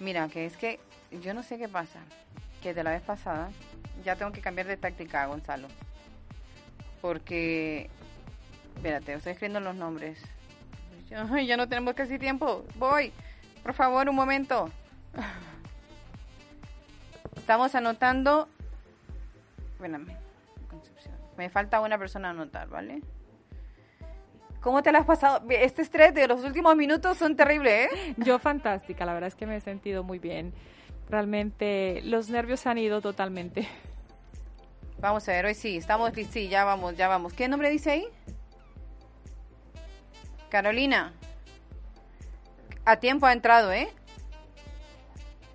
Mira, 0.00 0.28
que 0.28 0.46
es 0.46 0.56
que 0.56 0.80
yo 1.22 1.34
no 1.34 1.42
sé 1.44 1.58
qué 1.58 1.68
pasa. 1.68 2.00
Que 2.62 2.74
de 2.74 2.82
la 2.82 2.90
vez 2.90 3.02
pasada 3.02 3.50
ya 4.02 4.16
tengo 4.16 4.32
que 4.32 4.40
cambiar 4.40 4.66
de 4.66 4.76
táctica, 4.76 5.26
Gonzalo. 5.26 5.68
Porque, 7.00 7.90
espérate, 8.74 9.12
estoy 9.12 9.32
escribiendo 9.32 9.60
los 9.60 9.76
nombres. 9.76 10.18
Ya 11.08 11.56
no 11.56 11.68
tenemos 11.68 11.94
casi 11.94 12.18
tiempo. 12.18 12.64
Voy, 12.76 13.12
por 13.62 13.74
favor, 13.74 14.08
un 14.08 14.16
momento. 14.16 14.70
Estamos 17.36 17.74
anotando. 17.76 18.48
Espérame. 19.74 20.16
Concepción. 20.68 21.15
Me 21.36 21.50
falta 21.50 21.80
una 21.80 21.98
persona 21.98 22.28
a 22.28 22.30
anotar, 22.30 22.68
¿vale? 22.68 23.02
¿Cómo 24.60 24.82
te 24.82 24.90
la 24.90 24.98
has 24.98 25.06
pasado? 25.06 25.44
Este 25.48 25.82
estrés 25.82 26.12
de 26.12 26.26
los 26.26 26.42
últimos 26.42 26.74
minutos 26.74 27.16
son 27.18 27.36
terribles, 27.36 27.88
¿eh? 27.92 28.14
Yo 28.16 28.38
fantástica, 28.38 29.04
la 29.04 29.14
verdad 29.14 29.28
es 29.28 29.34
que 29.34 29.46
me 29.46 29.56
he 29.56 29.60
sentido 29.60 30.02
muy 30.02 30.18
bien. 30.18 30.52
Realmente 31.08 32.00
los 32.04 32.30
nervios 32.30 32.60
se 32.60 32.68
han 32.68 32.78
ido 32.78 33.00
totalmente. 33.00 33.68
Vamos 34.98 35.28
a 35.28 35.32
ver, 35.32 35.46
hoy 35.46 35.54
sí, 35.54 35.76
estamos 35.76 36.10
sí, 36.30 36.48
ya 36.48 36.64
vamos, 36.64 36.96
ya 36.96 37.06
vamos. 37.06 37.32
¿Qué 37.32 37.48
nombre 37.48 37.70
dice 37.70 37.90
ahí? 37.90 38.08
Carolina. 40.48 41.12
A 42.84 42.96
tiempo 42.96 43.26
ha 43.26 43.32
entrado, 43.32 43.72
¿eh? 43.72 43.88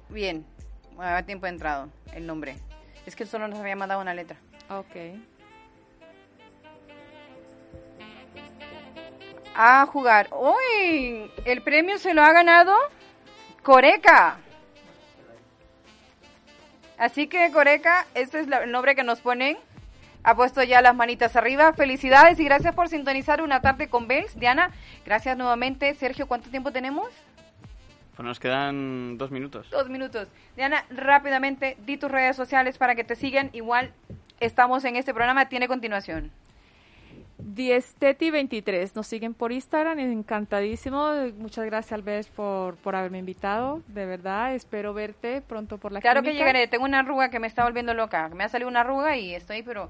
Bien, 0.10 0.46
a 1.00 1.24
tiempo 1.24 1.48
ha 1.48 1.50
entrado 1.50 1.90
el 2.14 2.28
nombre. 2.28 2.58
Es 3.06 3.16
que 3.16 3.26
solo 3.26 3.48
nos 3.48 3.60
había 3.60 3.76
mandado 3.76 4.00
una 4.00 4.14
letra. 4.14 4.38
Ok. 4.70 4.96
A 9.56 9.86
jugar. 9.86 10.30
¡Uy! 10.32 11.32
El 11.46 11.62
premio 11.62 11.98
se 11.98 12.14
lo 12.14 12.24
ha 12.24 12.32
ganado 12.32 12.76
Coreca. 13.64 14.38
Así 16.98 17.28
que 17.28 17.52
Coreca, 17.52 18.06
ese 18.14 18.42
es 18.42 18.48
el 18.48 18.72
nombre 18.72 18.96
que 18.96 19.04
nos 19.04 19.22
ponen. 19.22 19.58
Ha 20.24 20.36
puesto 20.36 20.62
ya 20.62 20.82
las 20.82 20.96
manitas 20.96 21.36
arriba. 21.36 21.74
Felicidades 21.74 22.40
y 22.40 22.46
gracias 22.46 22.76
por 22.76 22.90
sintonizar 22.90 23.42
una 23.42 23.62
tarde 23.62 23.90
con 23.90 24.08
Bells. 24.08 24.40
Diana, 24.40 24.72
gracias 25.06 25.36
nuevamente. 25.36 25.94
Sergio, 25.96 26.28
¿cuánto 26.28 26.50
tiempo 26.50 26.72
tenemos? 26.72 27.10
Pues 28.16 28.26
nos 28.26 28.40
quedan 28.40 29.18
dos 29.18 29.32
minutos. 29.32 29.70
Dos 29.72 29.90
minutos. 29.90 30.28
Diana, 30.56 30.86
rápidamente, 30.92 31.76
di 31.86 31.98
tus 31.98 32.12
redes 32.12 32.36
sociales 32.36 32.78
para 32.78 32.94
que 32.94 33.04
te 33.04 33.16
sigan. 33.16 33.50
Igual 33.54 33.94
estamos 34.40 34.86
en 34.86 34.96
este 34.96 35.14
programa, 35.14 35.50
tiene 35.50 35.68
continuación. 35.68 36.32
Diesteti23, 37.44 38.96
nos 38.96 39.08
siguen 39.08 39.34
por 39.34 39.52
Instagram, 39.52 40.00
encantadísimo. 40.00 41.12
Muchas 41.38 41.66
gracias, 41.66 41.94
Albert, 41.94 42.30
por, 42.30 42.76
por 42.78 42.96
haberme 42.96 43.20
invitado. 43.20 43.82
De 43.88 44.06
verdad, 44.06 44.56
espero 44.56 44.94
verte 44.94 45.42
pronto 45.42 45.78
por 45.78 45.92
la 45.92 46.02
Claro 46.02 46.24
que 46.24 46.34
llegaré. 46.34 46.68
Tengo 46.68 46.86
una 46.86 47.00
arruga 47.00 47.30
que 47.30 47.40
me 47.40 47.48
está 47.48 47.64
volviendo 47.64 47.94
loca. 47.94 48.30
Me 48.30 48.44
ha 48.44 48.50
salido 48.50 48.70
una 48.70 48.82
arruga 48.82 49.18
y 49.18 49.34
estoy, 49.34 49.64
pero... 49.64 49.90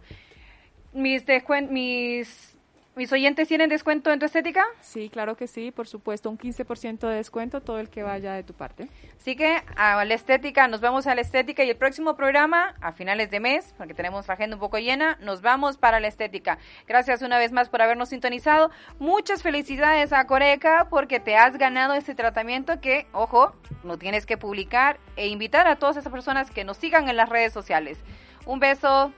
Mis, 0.94 1.24
mis, 1.70 2.58
mis 2.94 3.12
oyentes 3.14 3.48
tienen 3.48 3.70
descuento 3.70 4.12
en 4.12 4.20
tu 4.20 4.26
estética. 4.26 4.66
Sí, 4.82 5.10
claro 5.10 5.38
que 5.38 5.48
sí, 5.48 5.72
por 5.72 5.88
supuesto, 5.88 6.30
un 6.30 6.38
15% 6.38 7.08
de 7.08 7.16
descuento 7.16 7.62
todo 7.62 7.80
el 7.80 7.90
que 7.90 8.04
vaya 8.04 8.34
de 8.34 8.44
tu 8.44 8.54
parte. 8.54 8.90
Así 9.18 9.38
que 9.38 9.64
a 9.78 10.04
la 10.04 10.14
estética, 10.14 10.68
nos 10.68 10.82
vamos 10.82 11.08
a 11.08 11.16
la 11.16 11.22
estética 11.22 11.64
y 11.64 11.70
el 11.70 11.78
próximo 11.78 12.16
programa, 12.16 12.76
a 12.82 12.92
finales 12.92 13.32
de 13.32 13.40
mes, 13.40 13.74
porque 13.78 13.94
tenemos 13.94 14.28
la 14.28 14.34
agenda 14.34 14.58
un 14.58 14.60
poco 14.60 14.78
llena, 14.78 15.18
nos 15.22 15.42
vamos 15.42 15.78
para 15.78 16.02
la 16.02 16.08
estética. 16.08 16.58
Gracias 16.86 17.22
una 17.22 17.38
vez 17.38 17.54
más 17.54 17.70
por 17.70 17.82
habernos 17.82 18.10
sintonizado. 18.10 18.72
Muchas 19.00 19.42
felicidades 19.42 20.12
a 20.12 20.28
Coreca 20.28 20.88
porque 20.90 21.22
te 21.22 21.38
has 21.38 21.58
ganado 21.58 21.94
este 21.94 22.14
tratamiento 22.14 22.82
que, 22.82 23.08
ojo, 23.14 23.54
no 23.84 23.98
tienes 23.98 24.26
que 24.26 24.38
publicar 24.38 25.00
e 25.16 25.28
invitar 25.28 25.66
a 25.68 25.78
todas 25.78 25.96
esas 25.96 26.12
personas 26.12 26.52
que 26.52 26.66
nos 26.66 26.76
sigan 26.76 27.08
en 27.08 27.16
las 27.16 27.30
redes 27.30 27.54
sociales. 27.54 28.00
Un 28.46 28.60
beso. 28.60 29.14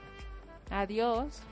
Adiós. 0.70 1.42